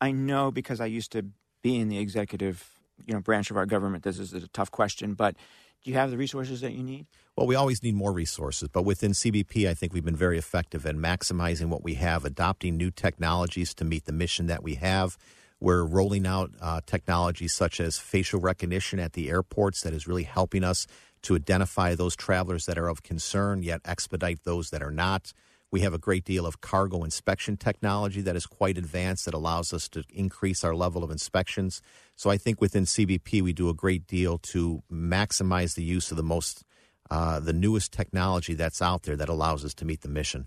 I 0.00 0.10
know 0.10 0.50
because 0.50 0.80
I 0.80 0.86
used 0.86 1.12
to 1.12 1.26
be 1.62 1.78
in 1.78 1.88
the 1.88 1.98
executive 1.98 2.68
you 3.06 3.14
know, 3.14 3.20
branch 3.20 3.50
of 3.50 3.56
our 3.56 3.66
government, 3.66 4.02
this 4.02 4.18
is 4.18 4.32
a 4.32 4.48
tough 4.48 4.70
question, 4.70 5.14
but 5.14 5.36
do 5.84 5.90
you 5.90 5.96
have 5.96 6.10
the 6.10 6.16
resources 6.16 6.60
that 6.60 6.72
you 6.72 6.82
need? 6.82 7.06
Well, 7.36 7.46
we 7.46 7.54
always 7.54 7.82
need 7.82 7.94
more 7.94 8.12
resources, 8.12 8.68
but 8.68 8.84
within 8.84 9.12
CBP, 9.12 9.68
I 9.68 9.74
think 9.74 9.92
we've 9.92 10.04
been 10.04 10.16
very 10.16 10.38
effective 10.38 10.84
in 10.86 10.98
maximizing 10.98 11.66
what 11.66 11.82
we 11.82 11.94
have, 11.94 12.24
adopting 12.24 12.76
new 12.76 12.90
technologies 12.90 13.74
to 13.74 13.84
meet 13.84 14.04
the 14.04 14.12
mission 14.12 14.46
that 14.46 14.62
we 14.62 14.74
have. 14.74 15.16
We're 15.58 15.84
rolling 15.84 16.26
out 16.26 16.50
uh, 16.60 16.80
technologies 16.86 17.52
such 17.52 17.80
as 17.80 17.98
facial 17.98 18.40
recognition 18.40 18.98
at 18.98 19.14
the 19.14 19.30
airports 19.30 19.82
that 19.82 19.94
is 19.94 20.06
really 20.06 20.24
helping 20.24 20.64
us 20.64 20.86
to 21.22 21.36
identify 21.36 21.94
those 21.94 22.16
travelers 22.16 22.66
that 22.66 22.76
are 22.78 22.88
of 22.88 23.02
concern, 23.02 23.62
yet 23.62 23.80
expedite 23.84 24.44
those 24.44 24.70
that 24.70 24.82
are 24.82 24.90
not. 24.90 25.32
We 25.72 25.80
have 25.80 25.94
a 25.94 25.98
great 25.98 26.24
deal 26.24 26.44
of 26.44 26.60
cargo 26.60 27.02
inspection 27.02 27.56
technology 27.56 28.20
that 28.20 28.36
is 28.36 28.44
quite 28.44 28.76
advanced 28.76 29.24
that 29.24 29.32
allows 29.32 29.72
us 29.72 29.88
to 29.88 30.04
increase 30.12 30.62
our 30.62 30.74
level 30.74 31.02
of 31.02 31.10
inspections. 31.10 31.80
So 32.14 32.28
I 32.28 32.36
think 32.36 32.60
within 32.60 32.84
CBP, 32.84 33.40
we 33.40 33.54
do 33.54 33.70
a 33.70 33.74
great 33.74 34.06
deal 34.06 34.36
to 34.38 34.82
maximize 34.92 35.74
the 35.74 35.82
use 35.82 36.10
of 36.10 36.18
the 36.18 36.22
most 36.22 36.62
uh, 37.10 37.40
the 37.40 37.52
newest 37.52 37.92
technology 37.92 38.54
that's 38.54 38.80
out 38.80 39.02
there 39.02 39.16
that 39.16 39.28
allows 39.28 39.64
us 39.64 39.74
to 39.74 39.84
meet 39.84 40.00
the 40.02 40.08
mission. 40.08 40.46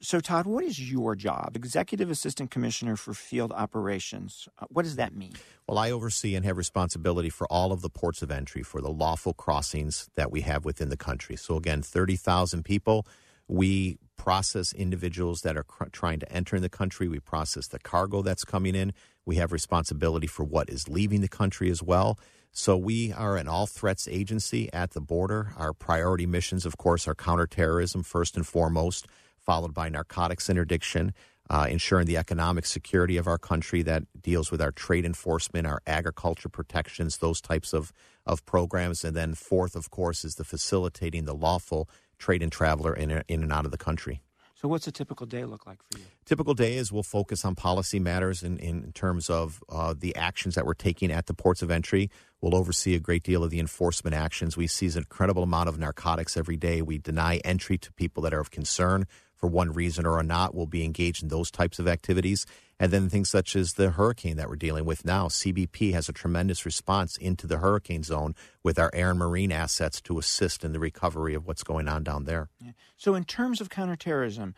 So, 0.00 0.20
Todd, 0.20 0.46
what 0.46 0.62
is 0.62 0.92
your 0.92 1.16
job? 1.16 1.56
Executive 1.56 2.08
Assistant 2.08 2.52
Commissioner 2.52 2.94
for 2.94 3.14
Field 3.14 3.50
Operations. 3.50 4.48
Uh, 4.56 4.66
what 4.68 4.84
does 4.84 4.94
that 4.94 5.12
mean? 5.12 5.32
Well, 5.66 5.76
I 5.76 5.90
oversee 5.90 6.36
and 6.36 6.44
have 6.44 6.56
responsibility 6.56 7.30
for 7.30 7.48
all 7.48 7.72
of 7.72 7.82
the 7.82 7.90
ports 7.90 8.22
of 8.22 8.30
entry 8.30 8.62
for 8.62 8.80
the 8.80 8.90
lawful 8.90 9.34
crossings 9.34 10.08
that 10.14 10.30
we 10.30 10.42
have 10.42 10.64
within 10.64 10.88
the 10.88 10.96
country. 10.96 11.34
So, 11.34 11.56
again, 11.56 11.82
30,000 11.82 12.64
people. 12.64 13.06
We 13.48 13.98
process 14.16 14.72
individuals 14.72 15.40
that 15.40 15.56
are 15.56 15.64
cr- 15.64 15.84
trying 15.90 16.20
to 16.20 16.30
enter 16.30 16.56
in 16.56 16.62
the 16.62 16.68
country. 16.68 17.08
We 17.08 17.20
process 17.20 17.66
the 17.68 17.78
cargo 17.78 18.22
that's 18.22 18.44
coming 18.44 18.74
in. 18.74 18.92
We 19.24 19.36
have 19.36 19.52
responsibility 19.52 20.26
for 20.26 20.44
what 20.44 20.68
is 20.68 20.88
leaving 20.88 21.22
the 21.22 21.28
country 21.28 21.70
as 21.70 21.82
well. 21.82 22.18
So 22.52 22.76
we 22.76 23.12
are 23.12 23.36
an 23.36 23.48
all 23.48 23.66
threats 23.66 24.08
agency 24.08 24.72
at 24.72 24.90
the 24.90 25.00
border. 25.00 25.52
Our 25.56 25.72
priority 25.72 26.26
missions, 26.26 26.66
of 26.66 26.76
course, 26.76 27.06
are 27.06 27.14
counterterrorism 27.14 28.02
first 28.02 28.36
and 28.36 28.46
foremost, 28.46 29.06
followed 29.38 29.74
by 29.74 29.88
narcotics 29.88 30.50
interdiction, 30.50 31.12
uh, 31.50 31.66
ensuring 31.70 32.06
the 32.06 32.16
economic 32.16 32.66
security 32.66 33.16
of 33.16 33.26
our 33.26 33.38
country 33.38 33.82
that 33.82 34.02
deals 34.20 34.50
with 34.50 34.60
our 34.60 34.72
trade 34.72 35.04
enforcement, 35.04 35.66
our 35.66 35.80
agriculture 35.86 36.48
protections, 36.48 37.18
those 37.18 37.40
types 37.40 37.72
of, 37.72 37.92
of 38.26 38.44
programs. 38.44 39.04
And 39.04 39.16
then 39.16 39.34
fourth, 39.34 39.76
of 39.76 39.90
course, 39.90 40.24
is 40.24 40.34
the 40.34 40.44
facilitating 40.44 41.24
the 41.24 41.34
lawful 41.34 41.88
trade 42.18 42.42
and 42.42 42.52
traveler 42.52 42.94
in, 42.94 43.22
in 43.28 43.42
and 43.42 43.52
out 43.52 43.64
of 43.64 43.70
the 43.70 43.78
country. 43.78 44.22
So, 44.60 44.66
what's 44.66 44.88
a 44.88 44.92
typical 44.92 45.24
day 45.24 45.44
look 45.44 45.66
like 45.66 45.78
for 45.88 45.98
you? 45.98 46.04
Typical 46.24 46.52
day 46.52 46.74
is 46.74 46.90
we'll 46.90 47.04
focus 47.04 47.44
on 47.44 47.54
policy 47.54 48.00
matters 48.00 48.42
in, 48.42 48.58
in 48.58 48.90
terms 48.90 49.30
of 49.30 49.62
uh, 49.68 49.94
the 49.96 50.16
actions 50.16 50.56
that 50.56 50.66
we're 50.66 50.74
taking 50.74 51.12
at 51.12 51.26
the 51.26 51.34
ports 51.34 51.62
of 51.62 51.70
entry. 51.70 52.10
We'll 52.40 52.56
oversee 52.56 52.96
a 52.96 52.98
great 52.98 53.22
deal 53.22 53.44
of 53.44 53.50
the 53.50 53.60
enforcement 53.60 54.16
actions. 54.16 54.56
We 54.56 54.66
seize 54.66 54.96
an 54.96 55.02
incredible 55.02 55.44
amount 55.44 55.68
of 55.68 55.78
narcotics 55.78 56.36
every 56.36 56.56
day. 56.56 56.82
We 56.82 56.98
deny 56.98 57.36
entry 57.44 57.78
to 57.78 57.92
people 57.92 58.20
that 58.24 58.34
are 58.34 58.40
of 58.40 58.50
concern 58.50 59.06
for 59.38 59.46
one 59.46 59.72
reason 59.72 60.04
or 60.04 60.22
not. 60.22 60.54
We'll 60.54 60.66
be 60.66 60.84
engaged 60.84 61.22
in 61.22 61.28
those 61.28 61.50
types 61.50 61.78
of 61.78 61.88
activities. 61.88 62.44
And 62.80 62.92
then 62.92 63.08
things 63.08 63.28
such 63.28 63.56
as 63.56 63.72
the 63.72 63.90
hurricane 63.90 64.36
that 64.36 64.48
we're 64.48 64.56
dealing 64.56 64.84
with 64.84 65.04
now. 65.04 65.28
CBP 65.28 65.92
has 65.94 66.08
a 66.08 66.12
tremendous 66.12 66.64
response 66.64 67.16
into 67.16 67.46
the 67.46 67.58
hurricane 67.58 68.04
zone 68.04 68.34
with 68.62 68.78
our 68.78 68.90
air 68.92 69.10
and 69.10 69.18
marine 69.18 69.50
assets 69.50 70.00
to 70.02 70.18
assist 70.18 70.64
in 70.64 70.72
the 70.72 70.78
recovery 70.78 71.34
of 71.34 71.46
what's 71.46 71.64
going 71.64 71.88
on 71.88 72.04
down 72.04 72.24
there. 72.24 72.50
Yeah. 72.60 72.72
So, 72.96 73.14
in 73.14 73.24
terms 73.24 73.60
of 73.60 73.68
counterterrorism, 73.68 74.54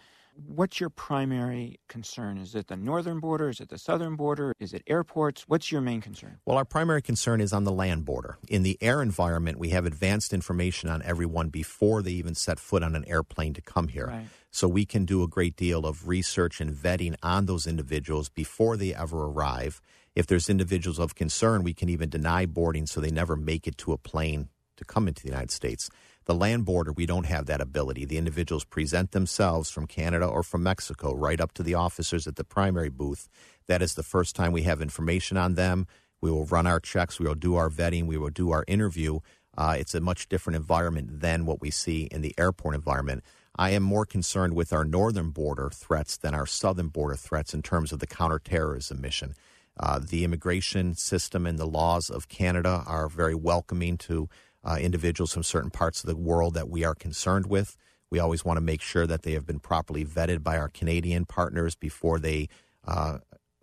What's 0.47 0.81
your 0.81 0.91
primary 0.91 1.81
concern? 1.89 2.39
Is 2.39 2.55
it 2.55 2.69
the 2.69 2.77
northern 2.77 3.21
border? 3.21 3.49
Is 3.49 3.61
it 3.61 3.69
the 3.69 3.79
southern 3.79 4.17
border? 4.17 4.55
Is 4.59 4.73
it 4.73 4.83
airports? 4.87 5.45
What's 5.47 5.71
your 5.71 5.81
main 5.81 6.01
concern? 6.01 6.39
Well, 6.45 6.57
our 6.57 6.65
primary 6.65 7.03
concern 7.03 7.41
is 7.41 7.53
on 7.53 7.65
the 7.65 7.73
land 7.73 8.05
border. 8.05 8.39
In 8.49 8.63
the 8.63 8.79
air 8.81 9.03
environment, 9.03 9.59
we 9.59 9.71
have 9.71 9.87
advanced 9.87 10.33
information 10.33 10.89
on 10.89 11.03
everyone 11.03 11.49
before 11.49 12.03
they 12.03 12.13
even 12.13 12.35
set 12.35 12.59
foot 12.59 12.83
on 12.83 12.95
an 12.95 13.05
airplane 13.07 13.55
to 13.55 13.61
come 13.61 13.89
here. 13.89 14.07
Right. 14.07 14.27
So 14.51 14.67
we 14.67 14.85
can 14.85 15.05
do 15.05 15.23
a 15.23 15.29
great 15.29 15.57
deal 15.57 15.87
of 15.87 16.09
research 16.09 16.61
and 16.61 16.75
vetting 16.75 17.15
on 17.23 17.47
those 17.47 17.67
individuals 17.67 18.29
before 18.29 18.77
they 18.77 18.95
ever 18.95 19.27
arrive. 19.27 19.81
If 20.15 20.27
there's 20.27 20.51
individuals 20.51 20.99
of 20.99 21.15
concern, 21.15 21.63
we 21.63 21.75
can 21.75 21.89
even 21.89 22.09
deny 22.09 22.47
boarding 22.47 22.87
so 22.87 23.01
they 23.01 23.11
never 23.11 23.37
make 23.37 23.67
it 23.67 23.79
to 23.79 23.93
a 23.93 23.99
plane 23.99 24.49
to 24.77 24.85
come 24.85 25.07
into 25.07 25.23
the 25.23 25.29
United 25.29 25.51
States. 25.53 25.89
The 26.25 26.35
land 26.35 26.65
border, 26.65 26.93
we 26.93 27.07
don't 27.07 27.27
have 27.27 27.47
that 27.47 27.61
ability. 27.61 28.05
The 28.05 28.19
individuals 28.19 28.65
present 28.65 29.13
themselves 29.13 29.71
from 29.71 29.87
Canada 29.87 30.27
or 30.27 30.43
from 30.43 30.63
Mexico 30.63 31.15
right 31.15 31.41
up 31.41 31.53
to 31.55 31.63
the 31.63 31.75
officers 31.75 32.27
at 32.27 32.37
the 32.37 32.45
primary 32.45 32.89
booth. 32.89 33.29
That 33.69 33.83
is 33.83 33.95
the 33.95 34.03
first 34.03 34.37
time 34.37 34.53
we 34.53 34.63
have 34.63 34.83
information 34.83 35.37
on 35.37 35.55
them. 35.55 35.87
We 36.21 36.31
will 36.31 36.45
run 36.45 36.67
our 36.67 36.81
checks, 36.81 37.19
we 37.19 37.27
will 37.27 37.35
do 37.35 37.57
our 37.57 37.71
vetting, 37.71 38.07
we 38.07 38.19
will 38.19 38.31
do 38.31 38.51
our 38.51 38.65
interview. 38.69 39.21
Uh, 39.57 39.77
it's 39.79 39.95
a 39.95 40.01
much 40.01 40.29
different 40.29 40.57
environment 40.57 41.21
than 41.21 41.47
what 41.47 41.61
we 41.61 41.71
see 41.71 42.03
in 42.11 42.21
the 42.21 42.35
airport 42.39 42.75
environment. 42.75 43.25
I 43.61 43.73
am 43.73 43.83
more 43.83 44.07
concerned 44.07 44.55
with 44.55 44.73
our 44.73 44.87
northern 44.87 45.33
border 45.33 45.69
threats 45.69 46.17
than 46.17 46.35
our 46.35 46.47
southern 46.47 46.89
border 46.89 47.15
threats 47.15 47.53
in 47.53 47.61
terms 47.61 47.93
of 47.93 47.99
the 47.99 48.07
counterterrorism 48.07 49.03
mission. 49.03 49.35
Uh, 49.79 49.99
the 49.99 50.25
immigration 50.25 50.95
system 50.95 51.45
and 51.45 51.59
the 51.59 51.67
laws 51.67 52.09
of 52.09 52.31
Canada 52.31 52.83
are 52.87 53.07
very 53.11 53.35
welcoming 53.35 53.99
to 53.99 54.31
uh, 54.65 54.79
individuals 54.81 55.35
from 55.35 55.43
certain 55.43 55.69
parts 55.69 56.03
of 56.03 56.09
the 56.09 56.17
world 56.17 56.55
that 56.55 56.71
we 56.71 56.85
are 56.85 56.95
concerned 56.95 57.49
with. 57.49 57.77
We 58.11 58.19
always 58.19 58.47
want 58.47 58.57
to 58.57 58.63
make 58.63 58.81
sure 58.81 59.07
that 59.07 59.25
they 59.25 59.33
have 59.33 59.45
been 59.45 59.61
properly 59.61 60.07
vetted 60.07 60.43
by 60.43 60.57
our 60.57 60.71
Canadian 60.71 61.27
partners 61.27 61.75
before 61.75 62.19
they 62.19 62.49
uh, 62.89 63.19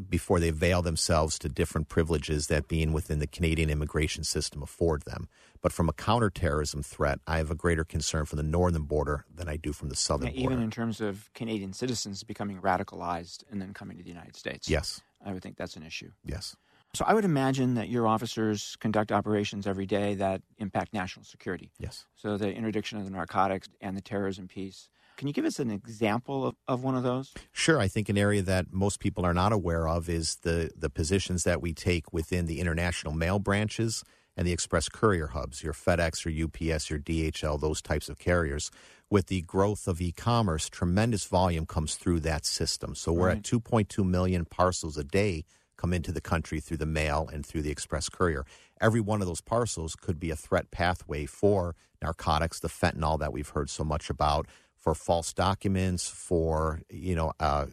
before 0.09 0.39
they 0.39 0.49
avail 0.49 0.81
themselves 0.81 1.39
to 1.39 1.49
different 1.49 1.89
privileges 1.89 2.47
that 2.47 2.67
being 2.67 2.93
within 2.93 3.19
the 3.19 3.27
Canadian 3.27 3.69
immigration 3.69 4.23
system 4.23 4.61
afford 4.61 5.03
them. 5.03 5.27
But 5.61 5.71
from 5.71 5.89
a 5.89 5.93
counterterrorism 5.93 6.83
threat, 6.83 7.19
I 7.25 7.37
have 7.37 7.49
a 7.49 7.55
greater 7.55 7.83
concern 7.83 8.25
for 8.25 8.35
the 8.35 8.43
northern 8.43 8.83
border 8.83 9.25
than 9.33 9.49
I 9.49 9.57
do 9.57 9.73
from 9.73 9.89
the 9.89 9.95
southern 9.95 10.27
yeah, 10.27 10.41
border. 10.41 10.53
Even 10.53 10.63
in 10.63 10.71
terms 10.71 11.01
of 11.01 11.31
Canadian 11.33 11.73
citizens 11.73 12.23
becoming 12.23 12.61
radicalized 12.61 13.43
and 13.49 13.61
then 13.61 13.73
coming 13.73 13.97
to 13.97 14.03
the 14.03 14.09
United 14.09 14.35
States. 14.35 14.69
Yes. 14.69 15.01
I 15.25 15.33
would 15.33 15.41
think 15.41 15.57
that's 15.57 15.75
an 15.75 15.83
issue. 15.83 16.11
Yes. 16.23 16.55
So 16.93 17.03
I 17.05 17.13
would 17.13 17.25
imagine 17.25 17.73
that 17.73 17.89
your 17.89 18.07
officers 18.07 18.77
conduct 18.79 19.11
operations 19.11 19.67
every 19.67 19.85
day 19.85 20.15
that 20.15 20.41
impact 20.57 20.93
national 20.93 21.25
security. 21.25 21.71
Yes. 21.79 22.05
So 22.15 22.37
the 22.37 22.53
interdiction 22.53 22.97
of 22.97 23.05
the 23.05 23.11
narcotics 23.11 23.67
and 23.81 23.97
the 23.97 24.01
terrorism 24.01 24.47
piece. 24.47 24.89
Can 25.17 25.27
you 25.27 25.33
give 25.33 25.45
us 25.45 25.59
an 25.59 25.71
example 25.71 26.45
of, 26.45 26.55
of 26.67 26.83
one 26.83 26.95
of 26.95 27.01
those? 27.01 27.33
Sure. 27.51 27.79
I 27.79 27.87
think 27.87 28.07
an 28.07 28.19
area 28.19 28.43
that 28.43 28.71
most 28.71 28.99
people 28.99 29.25
are 29.25 29.33
not 29.33 29.51
aware 29.51 29.87
of 29.87 30.09
is 30.09 30.37
the, 30.43 30.69
the 30.77 30.91
positions 30.91 31.43
that 31.43 31.59
we 31.59 31.73
take 31.73 32.13
within 32.13 32.45
the 32.45 32.59
international 32.59 33.13
mail 33.13 33.39
branches 33.39 34.03
and 34.37 34.45
the 34.47 34.51
express 34.51 34.87
courier 34.87 35.27
hubs, 35.27 35.63
your 35.63 35.73
FedEx, 35.73 36.23
your 36.23 36.45
UPS, 36.45 36.91
your 36.91 36.99
DHL, 36.99 37.59
those 37.59 37.81
types 37.81 38.07
of 38.09 38.19
carriers. 38.19 38.69
With 39.09 39.25
the 39.27 39.41
growth 39.41 39.87
of 39.87 39.99
e 39.99 40.11
commerce, 40.11 40.69
tremendous 40.69 41.25
volume 41.25 41.65
comes 41.65 41.95
through 41.95 42.19
that 42.19 42.45
system. 42.45 42.93
So 42.93 43.11
we're 43.11 43.29
Right. 43.29 43.37
at 43.37 43.43
2.2 43.43 44.05
million 44.05 44.45
parcels 44.45 44.97
a 44.97 45.03
day 45.03 45.45
come 45.77 45.93
into 45.93 46.11
the 46.11 46.21
country 46.21 46.59
through 46.59 46.77
the 46.77 46.85
mail 46.85 47.27
and 47.33 47.43
through 47.43 47.63
the 47.63 47.71
express 47.71 48.09
courier. 48.09 48.45
Every 48.79 49.01
one 49.01 49.21
of 49.21 49.27
those 49.27 49.41
parcels 49.41 49.95
could 49.95 50.19
be 50.19 50.29
a 50.29 50.35
threat 50.35 50.69
pathway 50.69 51.25
for 51.25 51.75
narcotics, 52.01 52.59
the 52.59 52.67
fentanyl 52.67 53.17
that 53.19 53.33
we've 53.33 53.49
heard 53.49 53.69
so 53.71 53.83
much 53.83 54.09
about, 54.09 54.47
for 54.87 54.95
false 54.95 55.33
documents, 55.33 56.07
for 56.07 56.81
you 56.89 57.13
know 57.13 57.33
uh, 57.41 57.65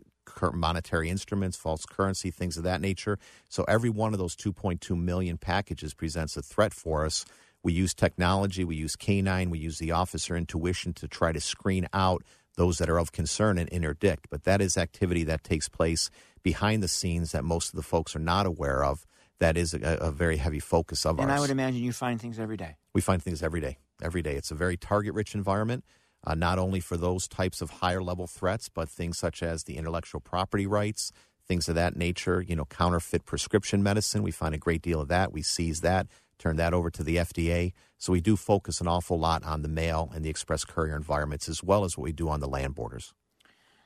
monetary 0.52 1.08
instruments, 1.08 1.56
false 1.56 1.86
currency, 1.86 2.32
things 2.32 2.56
of 2.56 2.64
that 2.64 2.80
nature. 2.80 3.20
So 3.48 3.62
every 3.68 3.88
one 3.88 4.12
of 4.12 4.18
those 4.18 4.34
2.2 4.34 4.98
million 5.00 5.38
packages 5.38 5.94
presents 5.94 6.36
a 6.36 6.42
threat 6.42 6.74
for 6.74 7.04
us. 7.04 7.24
We 7.62 7.72
use 7.72 7.94
technology, 7.94 8.64
we 8.64 8.74
use 8.74 8.96
canine, 8.96 9.50
we 9.50 9.60
use 9.60 9.78
the 9.78 9.92
officer 9.92 10.36
intuition 10.36 10.92
to 10.94 11.06
try 11.06 11.30
to 11.30 11.40
screen 11.40 11.86
out 11.92 12.24
those 12.56 12.78
that 12.78 12.90
are 12.90 12.98
of 12.98 13.12
concern 13.12 13.58
and 13.58 13.68
interdict. 13.68 14.26
But 14.28 14.42
that 14.42 14.60
is 14.60 14.76
activity 14.76 15.22
that 15.22 15.44
takes 15.44 15.68
place 15.68 16.10
behind 16.42 16.82
the 16.82 16.88
scenes 16.88 17.30
that 17.30 17.44
most 17.44 17.68
of 17.68 17.76
the 17.76 17.82
folks 17.82 18.16
are 18.16 18.26
not 18.34 18.44
aware 18.44 18.84
of. 18.84 19.06
That 19.38 19.56
is 19.56 19.72
a, 19.72 19.98
a 20.00 20.10
very 20.10 20.38
heavy 20.38 20.58
focus 20.58 21.06
of 21.06 21.20
And 21.20 21.30
ours. 21.30 21.38
I 21.38 21.40
would 21.40 21.50
imagine 21.50 21.80
you 21.80 21.92
find 21.92 22.20
things 22.20 22.40
every 22.40 22.56
day. 22.56 22.74
We 22.92 23.00
find 23.00 23.22
things 23.22 23.40
every 23.40 23.60
day. 23.60 23.78
Every 24.02 24.22
day. 24.22 24.34
It's 24.34 24.50
a 24.50 24.56
very 24.56 24.76
target 24.76 25.14
rich 25.14 25.36
environment, 25.36 25.84
uh, 26.26 26.34
not 26.34 26.58
only 26.58 26.80
for 26.80 26.96
those 26.96 27.28
types 27.28 27.60
of 27.60 27.70
higher 27.70 28.02
level 28.02 28.26
threats, 28.26 28.68
but 28.68 28.88
things 28.88 29.18
such 29.18 29.42
as 29.42 29.64
the 29.64 29.76
intellectual 29.76 30.20
property 30.20 30.66
rights, 30.66 31.12
things 31.46 31.68
of 31.68 31.74
that 31.74 31.96
nature, 31.96 32.40
you 32.40 32.56
know, 32.56 32.64
counterfeit 32.64 33.24
prescription 33.24 33.82
medicine. 33.82 34.22
We 34.22 34.30
find 34.30 34.54
a 34.54 34.58
great 34.58 34.82
deal 34.82 35.00
of 35.00 35.08
that. 35.08 35.32
We 35.32 35.42
seize 35.42 35.80
that 35.82 36.06
turn 36.38 36.56
that 36.56 36.74
over 36.74 36.90
to 36.90 37.02
the 37.02 37.16
FDA. 37.16 37.72
So 37.98 38.12
we 38.12 38.20
do 38.20 38.36
focus 38.36 38.80
an 38.80 38.88
awful 38.88 39.18
lot 39.18 39.44
on 39.44 39.62
the 39.62 39.68
mail 39.68 40.10
and 40.14 40.24
the 40.24 40.30
express 40.30 40.64
courier 40.64 40.96
environments, 40.96 41.48
as 41.48 41.62
well 41.62 41.84
as 41.84 41.96
what 41.96 42.04
we 42.04 42.12
do 42.12 42.28
on 42.28 42.40
the 42.40 42.48
land 42.48 42.74
borders. 42.74 43.14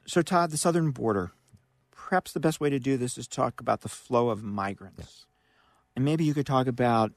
So, 0.06 0.22
Todd, 0.22 0.50
the 0.50 0.56
southern 0.56 0.90
border, 0.90 1.32
perhaps 1.90 2.32
the 2.32 2.40
best 2.40 2.60
way 2.60 2.70
to 2.70 2.78
do 2.78 2.96
this 2.96 3.18
is 3.18 3.28
talk 3.28 3.60
about 3.60 3.82
the 3.82 3.88
flow 3.88 4.30
of 4.30 4.42
migrants. 4.42 4.98
Yes. 4.98 5.26
And 5.94 6.04
maybe 6.04 6.24
you 6.24 6.34
could 6.34 6.46
talk 6.46 6.66
about 6.66 7.12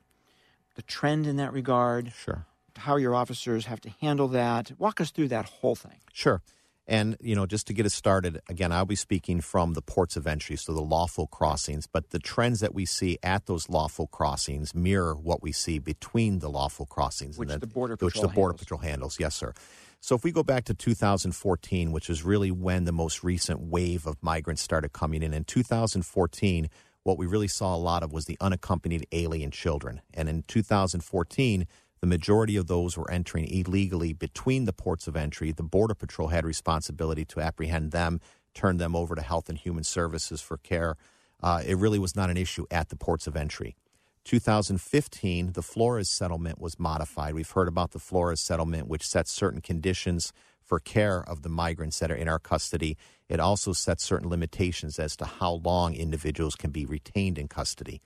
the 0.75 0.81
trend 0.81 1.27
in 1.27 1.37
that 1.37 1.53
regard, 1.53 2.11
Sure. 2.13 2.45
How 2.81 2.97
your 2.97 3.15
officers 3.15 3.65
have 3.65 3.81
to 3.81 3.89
handle 4.01 4.27
that. 4.29 4.71
Walk 4.77 5.01
us 5.01 5.11
through 5.11 5.29
that 5.29 5.45
whole 5.45 5.75
thing. 5.75 5.99
Sure. 6.13 6.41
And, 6.87 7.15
you 7.21 7.35
know, 7.35 7.45
just 7.45 7.67
to 7.67 7.73
get 7.73 7.85
us 7.85 7.93
started, 7.93 8.41
again, 8.49 8.71
I'll 8.71 8.85
be 8.85 8.95
speaking 8.95 9.39
from 9.39 9.73
the 9.73 9.81
ports 9.81 10.17
of 10.17 10.27
entry, 10.27 10.57
so 10.57 10.73
the 10.73 10.81
lawful 10.81 11.27
crossings. 11.27 11.87
But 11.87 12.09
the 12.09 12.19
trends 12.19 12.59
that 12.59 12.73
we 12.73 12.85
see 12.85 13.17
at 13.23 13.45
those 13.45 13.69
lawful 13.69 14.07
crossings 14.07 14.75
mirror 14.75 15.15
what 15.15 15.41
we 15.41 15.51
see 15.51 15.79
between 15.79 16.39
the 16.39 16.49
lawful 16.49 16.85
crossings. 16.85 17.37
Which 17.37 17.49
and 17.49 17.61
the 17.61 17.67
Border 17.67 17.95
Which 17.99 18.15
Patrol 18.15 18.27
the 18.27 18.33
Border 18.33 18.53
handles. 18.53 18.59
Patrol 18.59 18.79
handles, 18.81 19.19
yes, 19.19 19.35
sir. 19.35 19.53
So 20.01 20.15
if 20.15 20.23
we 20.23 20.31
go 20.31 20.41
back 20.41 20.65
to 20.65 20.73
2014, 20.73 21.91
which 21.91 22.09
is 22.09 22.23
really 22.23 22.49
when 22.49 22.85
the 22.85 22.91
most 22.91 23.23
recent 23.23 23.61
wave 23.61 24.07
of 24.07 24.17
migrants 24.21 24.63
started 24.63 24.91
coming 24.91 25.21
in, 25.21 25.33
in 25.33 25.43
2014, 25.43 26.67
what 27.03 27.17
we 27.17 27.27
really 27.27 27.47
saw 27.47 27.75
a 27.75 27.77
lot 27.77 28.01
of 28.01 28.11
was 28.11 28.25
the 28.25 28.37
unaccompanied 28.41 29.05
alien 29.11 29.51
children. 29.51 30.01
And 30.13 30.27
in 30.27 30.43
2014, 30.47 31.67
the 32.01 32.07
majority 32.07 32.57
of 32.57 32.67
those 32.67 32.97
were 32.97 33.09
entering 33.09 33.45
illegally 33.45 34.11
between 34.11 34.65
the 34.65 34.73
ports 34.73 35.07
of 35.07 35.15
entry. 35.15 35.51
The 35.51 35.63
Border 35.63 35.93
Patrol 35.93 36.29
had 36.29 36.45
responsibility 36.45 37.25
to 37.25 37.39
apprehend 37.39 37.91
them, 37.91 38.19
turn 38.55 38.77
them 38.77 38.95
over 38.95 39.15
to 39.15 39.21
Health 39.21 39.49
and 39.49 39.57
Human 39.57 39.83
Services 39.83 40.41
for 40.41 40.57
care. 40.57 40.97
Uh, 41.41 41.61
it 41.65 41.77
really 41.77 41.99
was 41.99 42.15
not 42.15 42.29
an 42.29 42.37
issue 42.37 42.65
at 42.71 42.89
the 42.89 42.95
ports 42.95 43.27
of 43.27 43.35
entry. 43.35 43.75
2015, 44.23 45.53
the 45.53 45.61
Flores 45.61 46.09
settlement 46.09 46.59
was 46.59 46.79
modified. 46.79 47.33
We've 47.33 47.49
heard 47.49 47.67
about 47.67 47.91
the 47.91 47.99
Flores 47.99 48.39
settlement, 48.39 48.87
which 48.87 49.07
sets 49.07 49.31
certain 49.31 49.61
conditions 49.61 50.33
for 50.63 50.79
care 50.79 51.23
of 51.27 51.41
the 51.41 51.49
migrants 51.49 51.99
that 51.99 52.11
are 52.11 52.15
in 52.15 52.27
our 52.27 52.39
custody. 52.39 52.97
It 53.29 53.39
also 53.39 53.73
sets 53.73 54.03
certain 54.03 54.29
limitations 54.29 54.99
as 54.99 55.15
to 55.17 55.25
how 55.25 55.53
long 55.63 55.95
individuals 55.95 56.55
can 56.55 56.71
be 56.71 56.85
retained 56.85 57.37
in 57.37 57.47
custody. 57.47 58.01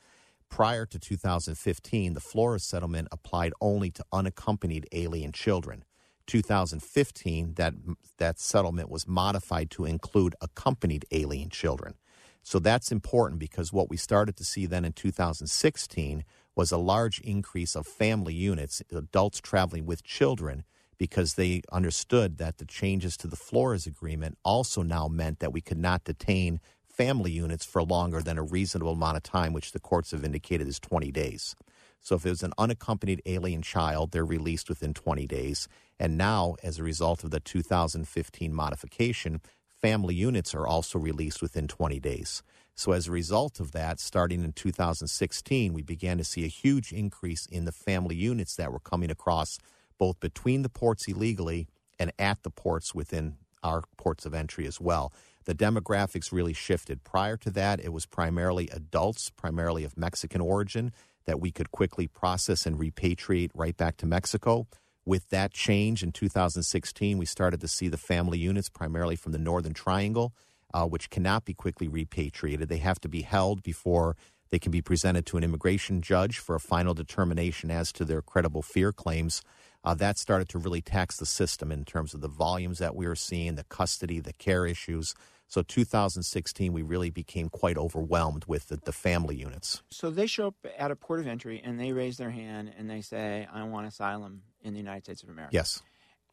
Prior 0.49 0.85
to 0.85 0.99
2015, 0.99 2.13
the 2.13 2.19
Flores 2.19 2.63
settlement 2.63 3.07
applied 3.11 3.53
only 3.59 3.91
to 3.91 4.05
unaccompanied 4.11 4.87
alien 4.91 5.31
children. 5.31 5.83
2015, 6.27 7.53
that 7.55 7.73
that 8.17 8.39
settlement 8.39 8.89
was 8.89 9.07
modified 9.07 9.69
to 9.71 9.85
include 9.85 10.35
accompanied 10.41 11.05
alien 11.11 11.49
children. 11.49 11.95
So 12.41 12.59
that's 12.59 12.91
important 12.91 13.39
because 13.39 13.73
what 13.73 13.89
we 13.89 13.97
started 13.97 14.35
to 14.37 14.43
see 14.45 14.65
then 14.65 14.85
in 14.85 14.93
2016 14.93 16.23
was 16.55 16.71
a 16.71 16.77
large 16.77 17.19
increase 17.19 17.75
of 17.75 17.87
family 17.87 18.33
units, 18.33 18.81
adults 18.91 19.41
traveling 19.41 19.85
with 19.85 20.03
children, 20.03 20.63
because 20.97 21.33
they 21.33 21.61
understood 21.71 22.37
that 22.37 22.57
the 22.57 22.65
changes 22.65 23.17
to 23.17 23.27
the 23.27 23.35
Flores 23.35 23.85
agreement 23.85 24.37
also 24.43 24.81
now 24.81 25.07
meant 25.07 25.39
that 25.39 25.51
we 25.51 25.59
could 25.59 25.77
not 25.77 26.03
detain 26.05 26.61
family 26.95 27.31
units 27.31 27.65
for 27.65 27.83
longer 27.83 28.21
than 28.21 28.37
a 28.37 28.43
reasonable 28.43 28.93
amount 28.93 29.17
of 29.17 29.23
time, 29.23 29.53
which 29.53 29.71
the 29.71 29.79
courts 29.79 30.11
have 30.11 30.23
indicated 30.23 30.67
is 30.67 30.79
20 30.79 31.11
days. 31.11 31.55
So 32.01 32.15
if 32.15 32.25
it 32.25 32.29
was 32.29 32.43
an 32.43 32.53
unaccompanied 32.57 33.21
alien 33.25 33.61
child, 33.61 34.11
they're 34.11 34.25
released 34.25 34.69
within 34.69 34.93
20 34.93 35.25
days. 35.27 35.67
And 35.99 36.17
now, 36.17 36.55
as 36.63 36.77
a 36.77 36.83
result 36.83 37.23
of 37.23 37.31
the 37.31 37.39
2015 37.39 38.53
modification, 38.53 39.41
family 39.81 40.15
units 40.15 40.53
are 40.53 40.67
also 40.67 40.99
released 40.99 41.41
within 41.41 41.67
20 41.67 41.99
days. 41.99 42.43
So, 42.75 42.91
as 42.91 43.07
a 43.07 43.11
result 43.11 43.59
of 43.59 43.71
that, 43.71 43.99
starting 43.99 44.43
in 44.43 44.53
2016, 44.53 45.73
we 45.73 45.81
began 45.81 46.17
to 46.17 46.23
see 46.23 46.43
a 46.43 46.49
huge 46.49 46.91
increase 46.91 47.45
in 47.45 47.65
the 47.65 47.71
family 47.71 48.15
units 48.15 48.55
that 48.55 48.71
were 48.71 48.79
coming 48.79 49.09
across 49.09 49.57
both 49.97 50.19
between 50.19 50.61
the 50.61 50.69
ports 50.69 51.07
illegally 51.07 51.67
and 51.97 52.11
at 52.19 52.43
the 52.43 52.49
ports 52.49 52.93
within 52.93 53.37
our 53.63 53.83
ports 53.97 54.25
of 54.25 54.33
entry 54.33 54.67
as 54.67 54.79
well. 54.79 55.11
The 55.45 55.55
demographics 55.55 56.31
really 56.31 56.53
shifted. 56.53 57.03
Prior 57.03 57.37
to 57.37 57.51
that, 57.51 57.79
it 57.79 57.93
was 57.93 58.05
primarily 58.05 58.67
adults, 58.71 59.29
primarily 59.29 59.83
of 59.83 59.97
Mexican 59.97 60.41
origin, 60.41 60.91
that 61.25 61.39
we 61.39 61.51
could 61.51 61.71
quickly 61.71 62.07
process 62.07 62.65
and 62.65 62.79
repatriate 62.79 63.51
right 63.53 63.77
back 63.77 63.97
to 63.97 64.05
Mexico. 64.05 64.67
With 65.05 65.29
that 65.29 65.53
change 65.53 66.01
in 66.01 66.11
2016, 66.11 67.17
we 67.17 67.25
started 67.25 67.61
to 67.61 67.67
see 67.67 67.87
the 67.87 67.97
family 67.97 68.39
units 68.39 68.69
primarily 68.69 69.15
from 69.15 69.33
the 69.33 69.37
Northern 69.37 69.73
Triangle, 69.73 70.33
uh, 70.73 70.85
which 70.85 71.11
cannot 71.11 71.45
be 71.45 71.53
quickly 71.53 71.87
repatriated. 71.87 72.69
They 72.69 72.77
have 72.77 72.99
to 73.01 73.09
be 73.09 73.21
held 73.21 73.61
before 73.61 74.15
they 74.49 74.59
can 74.59 74.71
be 74.71 74.81
presented 74.81 75.25
to 75.27 75.37
an 75.37 75.43
immigration 75.43 76.01
judge 76.01 76.39
for 76.39 76.55
a 76.55 76.59
final 76.59 76.93
determination 76.93 77.69
as 77.69 77.91
to 77.93 78.05
their 78.05 78.21
credible 78.21 78.61
fear 78.61 78.91
claims. 78.91 79.41
Uh, 79.83 79.93
that 79.93 80.17
started 80.17 80.49
to 80.49 80.57
really 80.57 80.81
tax 80.81 81.17
the 81.17 81.25
system 81.25 81.71
in 81.71 81.85
terms 81.85 82.13
of 82.13 82.21
the 82.21 82.27
volumes 82.27 82.79
that 82.79 82.95
we 82.95 83.07
were 83.07 83.15
seeing, 83.15 83.55
the 83.55 83.63
custody, 83.65 84.19
the 84.19 84.33
care 84.33 84.65
issues. 84.65 85.13
So 85.47 85.61
2016, 85.61 86.73
we 86.73 86.81
really 86.81 87.09
became 87.09 87.49
quite 87.49 87.77
overwhelmed 87.77 88.45
with 88.45 88.67
the, 88.67 88.77
the 88.77 88.91
family 88.91 89.35
units. 89.35 89.83
So 89.89 90.09
they 90.09 90.27
show 90.27 90.47
up 90.47 90.55
at 90.77 90.91
a 90.91 90.95
port 90.95 91.19
of 91.19 91.27
entry 91.27 91.61
and 91.63 91.79
they 91.79 91.91
raise 91.91 92.17
their 92.17 92.31
hand 92.31 92.73
and 92.77 92.89
they 92.89 93.01
say, 93.01 93.47
I 93.51 93.63
want 93.63 93.87
asylum 93.87 94.41
in 94.63 94.73
the 94.73 94.79
United 94.79 95.03
States 95.03 95.23
of 95.23 95.29
America. 95.29 95.53
Yes. 95.53 95.81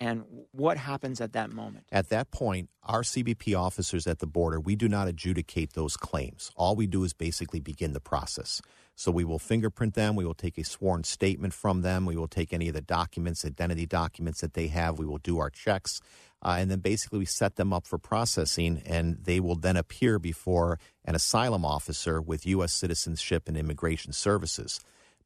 And 0.03 0.25
what 0.51 0.79
happens 0.79 1.21
at 1.21 1.33
that 1.35 1.53
moment? 1.53 1.87
At 1.93 2.09
that 2.09 2.33
point, 2.33 2.71
our 2.83 3.03
CBP 3.03 3.57
officers 3.57 4.05
at 4.09 4.19
the 4.19 4.27
border, 4.27 4.59
we 4.59 4.75
do 4.75 4.89
not 4.89 5.07
adjudicate 5.07 5.75
those 5.75 5.97
claims. 5.97 6.51
All 6.57 6.75
we 6.75 6.89
do 6.89 7.05
is 7.05 7.13
basically 7.13 7.61
begin 7.61 7.93
the 7.93 8.01
process. 8.01 8.61
So 8.97 9.13
we 9.13 9.23
will 9.23 9.39
fingerprint 9.39 9.95
them. 9.95 10.17
We 10.17 10.25
will 10.25 10.35
take 10.35 10.59
a 10.59 10.65
sworn 10.65 11.05
statement 11.05 11.55
from 11.55 11.83
them. 11.83 12.05
We 12.05 12.17
will 12.17 12.27
take 12.27 12.53
any 12.53 12.67
of 12.67 12.75
the 12.75 12.81
documents, 12.81 13.45
identity 13.45 13.87
documents 13.87 14.41
that 14.41 14.55
they 14.55 14.67
have. 14.67 14.99
We 14.99 15.07
will 15.07 15.19
do 15.19 15.39
our 15.39 15.51
checks. 15.51 16.01
Uh, 16.45 16.57
and 16.59 16.69
then 16.69 16.81
basically 16.81 17.21
we 17.21 17.25
set 17.25 17.55
them 17.55 17.73
up 17.73 17.87
for 17.87 17.97
processing, 17.97 18.83
and 18.85 19.19
they 19.23 19.39
will 19.39 19.55
then 19.55 19.77
appear 19.77 20.19
before 20.19 20.81
an 21.05 21.15
asylum 21.15 21.65
officer 21.65 22.21
with 22.21 22.45
U.S. 22.47 22.73
citizenship 22.73 23.45
and 23.47 23.57
immigration 23.57 24.13
services. 24.13 24.81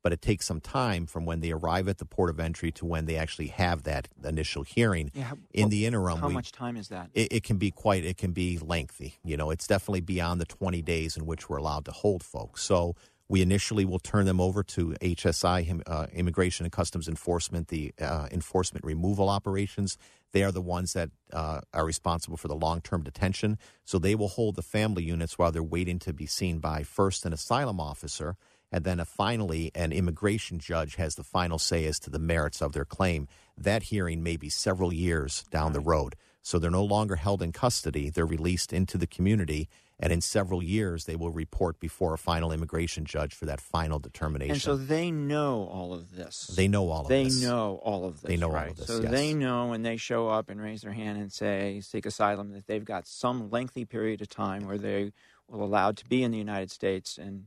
But 0.07 0.13
it 0.13 0.23
takes 0.23 0.47
some 0.47 0.61
time 0.61 1.07
from 1.07 1.25
when 1.27 1.41
they 1.41 1.51
arrive 1.51 1.89
at 1.89 1.99
the 1.99 2.05
port 2.05 2.31
of 2.31 2.39
entry 2.39 2.71
to 2.79 2.85
when 2.87 3.07
they 3.07 3.17
actually 3.17 3.49
have 3.49 3.83
that 3.83 4.07
initial 4.23 4.63
hearing. 4.63 5.11
Yeah, 5.13 5.25
how- 5.25 5.39
In 5.53 5.69
the 5.69 5.85
interim, 5.85 6.19
How 6.19 6.29
we, 6.29 6.35
much 6.35 6.53
time 6.53 6.77
is 6.77 6.87
that? 6.91 7.11
it, 7.13 7.33
it 7.33 7.43
can 7.43 7.57
be 7.57 7.73
quite 7.73 8.05
it 8.05 8.17
can 8.17 8.31
be 8.31 8.57
lengthy 8.59 9.15
you 9.25 9.37
know 9.37 9.51
it's 9.51 9.67
definitely 9.67 10.03
beyond 10.03 10.41
the 10.41 10.45
20 10.45 10.81
days 10.83 11.17
in 11.17 11.27
which 11.27 11.49
we're 11.49 11.57
allowed 11.57 11.85
to 11.87 11.91
hold 11.91 12.23
folks 12.23 12.63
so 12.63 12.95
we 13.29 13.43
initially 13.43 13.85
will 13.85 13.99
turn 13.99 14.27
them 14.27 14.41
over 14.41 14.63
to 14.63 14.95
hsi 15.03 15.81
uh, 15.89 16.07
immigration 16.13 16.65
and 16.67 16.71
customs 16.73 17.09
enforcement 17.09 17.67
the 17.67 17.93
uh, 18.01 18.29
enforcement 18.31 18.85
removal 18.85 19.29
operations 19.29 19.99
they 20.33 20.45
are 20.45 20.53
the 20.53 20.61
ones 20.61 20.93
that 20.93 21.11
uh, 21.33 21.61
are 21.75 21.85
responsible 21.85 22.37
for 22.37 22.47
the 22.47 22.55
long-term 22.55 23.03
detention 23.03 23.59
so 23.85 23.99
they 23.99 24.15
will 24.15 24.29
hold 24.29 24.55
the 24.55 24.63
family 24.63 25.03
units 25.03 25.37
while 25.37 25.51
they're 25.51 25.63
waiting 25.77 25.99
to 25.99 26.13
be 26.13 26.27
seen 26.27 26.61
by 26.61 26.85
first 26.85 27.27
an 27.27 27.33
asylum 27.33 27.81
officer 27.81 28.37
and 28.73 28.85
then 28.85 28.99
a, 29.01 29.05
finally 29.05 29.71
an 29.75 29.93
immigration 29.93 30.59
judge 30.59 30.97
has 30.97 31.15
the 31.15 31.25
final 31.25 31.59
say 31.59 31.85
as 31.87 31.99
to 32.01 32.11
the 32.11 32.19
merits 32.19 32.61
of 32.61 32.73
their 32.73 32.85
claim 32.85 33.29
that 33.57 33.85
hearing 33.85 34.23
may 34.23 34.37
be 34.37 34.49
several 34.49 34.93
years 34.93 35.45
down 35.51 35.73
the 35.73 35.81
road 35.81 36.15
so 36.43 36.59
they're 36.59 36.71
no 36.71 36.85
longer 36.85 37.17
held 37.17 37.43
in 37.43 37.53
custody 37.53 38.11
they're 38.11 38.27
released 38.27 38.73
into 38.73 38.99
the 38.99 39.07
community 39.07 39.69
and 39.99 40.13
in 40.13 40.21
several 40.21 40.63
years 40.63 41.05
they 41.07 41.17
will 41.17 41.31
report 41.31 41.81
before 41.81 42.13
a 42.13 42.19
final 42.19 42.53
immigration 42.53 43.05
judge 43.07 43.33
for 43.35 43.47
that 43.47 43.61
final 43.61 43.99
determination 43.99 44.53
And 44.53 44.61
so 44.61 44.77
they 44.77 45.11
know 45.11 45.67
all 45.73 45.95
of 45.95 46.15
this. 46.15 46.49
they 46.49 46.69
know 46.69 46.91
all 46.91 47.03
of 47.03 47.09
they 47.09 47.25
this 47.25 47.41
They 47.41 47.47
know 47.47 47.81
all 47.83 48.05
of 48.05 48.21
this. 48.21 48.29
They 48.29 48.37
know 48.37 48.49
all 48.49 48.53
right? 48.53 48.71
of 48.73 48.77
this, 48.77 48.87
So 48.89 49.01
yes. 49.01 49.11
they 49.11 49.33
know 49.33 49.69
when 49.69 49.83
they 49.83 49.97
show 49.97 50.29
up 50.29 50.51
and 50.51 50.61
raise 50.61 50.83
their 50.83 50.93
hand 50.93 51.19
and 51.19 51.33
say 51.33 51.81
seek 51.81 52.05
asylum 52.05 52.53
that 52.53 52.67
they've 52.67 52.85
got 52.85 53.07
some 53.07 53.49
lengthy 53.51 53.85
period 53.87 54.21
of 54.21 54.29
time 54.29 54.67
where 54.67 54.77
they 54.79 55.13
will 55.49 55.65
allowed 55.65 55.97
to 55.99 56.05
be 56.07 56.23
in 56.23 56.31
the 56.31 56.39
United 56.39 56.71
States 56.71 57.17
and 57.17 57.47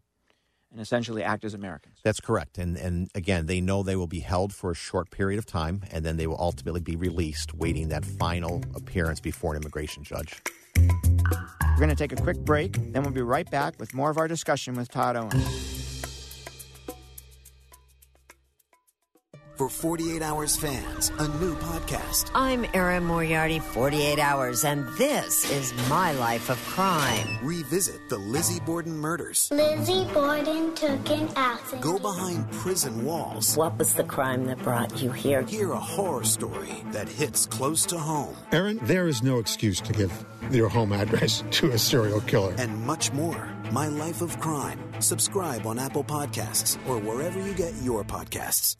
and 0.71 0.79
essentially 0.79 1.23
act 1.23 1.43
as 1.43 1.53
Americans. 1.53 1.97
That's 2.03 2.19
correct. 2.19 2.57
And 2.57 2.77
and 2.77 3.09
again, 3.15 3.45
they 3.45 3.61
know 3.61 3.83
they 3.83 3.95
will 3.95 4.07
be 4.07 4.19
held 4.19 4.53
for 4.53 4.71
a 4.71 4.75
short 4.75 5.11
period 5.11 5.39
of 5.39 5.45
time 5.45 5.83
and 5.91 6.05
then 6.05 6.17
they 6.17 6.27
will 6.27 6.39
ultimately 6.39 6.81
be 6.81 6.95
released 6.95 7.53
waiting 7.53 7.89
that 7.89 8.05
final 8.05 8.63
appearance 8.75 9.19
before 9.19 9.55
an 9.55 9.61
immigration 9.61 10.03
judge. 10.03 10.41
We're 10.77 11.85
going 11.85 11.89
to 11.89 11.95
take 11.95 12.11
a 12.11 12.21
quick 12.21 12.37
break, 12.39 12.73
then 12.91 13.03
we'll 13.03 13.11
be 13.11 13.21
right 13.21 13.49
back 13.49 13.79
with 13.79 13.93
more 13.93 14.09
of 14.09 14.17
our 14.17 14.27
discussion 14.27 14.75
with 14.75 14.89
Todd 14.89 15.15
Owen. 15.15 15.78
For 19.59 19.67
48 19.67 20.21
Hours 20.21 20.55
fans, 20.55 21.11
a 21.19 21.27
new 21.27 21.53
podcast. 21.55 22.31
I'm 22.33 22.65
Erin 22.73 23.03
Moriarty, 23.03 23.59
48 23.59 24.17
Hours, 24.17 24.63
and 24.63 24.87
this 24.97 25.51
is 25.51 25.73
my 25.89 26.13
life 26.13 26.49
of 26.49 26.57
crime. 26.63 27.37
Revisit 27.43 28.07
the 28.07 28.17
Lizzie 28.17 28.61
Borden 28.61 28.97
murders. 28.97 29.49
Lizzie 29.51 30.05
Borden 30.13 30.73
took 30.75 31.09
an 31.09 31.27
acid. 31.35 31.81
Go 31.81 31.99
behind 31.99 32.49
prison 32.51 33.03
walls. 33.03 33.57
What 33.57 33.77
was 33.77 33.93
the 33.95 34.05
crime 34.05 34.45
that 34.45 34.59
brought 34.59 35.01
you 35.01 35.11
here? 35.11 35.41
Hear 35.41 35.73
a 35.73 35.77
horror 35.77 36.23
story 36.23 36.81
that 36.93 37.09
hits 37.09 37.45
close 37.45 37.85
to 37.87 37.97
home. 37.97 38.37
Erin, 38.53 38.79
there 38.83 39.09
is 39.09 39.21
no 39.21 39.39
excuse 39.39 39.81
to 39.81 39.91
give 39.91 40.25
your 40.51 40.69
home 40.69 40.93
address 40.93 41.43
to 41.51 41.71
a 41.71 41.77
serial 41.77 42.21
killer. 42.21 42.55
And 42.57 42.79
much 42.85 43.11
more. 43.11 43.49
My 43.73 43.89
Life 43.89 44.21
of 44.21 44.39
Crime. 44.39 44.79
Subscribe 45.01 45.67
on 45.67 45.77
Apple 45.79 46.05
Podcasts 46.05 46.77
or 46.87 46.97
wherever 46.97 47.45
you 47.45 47.53
get 47.53 47.73
your 47.83 48.05
podcasts. 48.05 48.77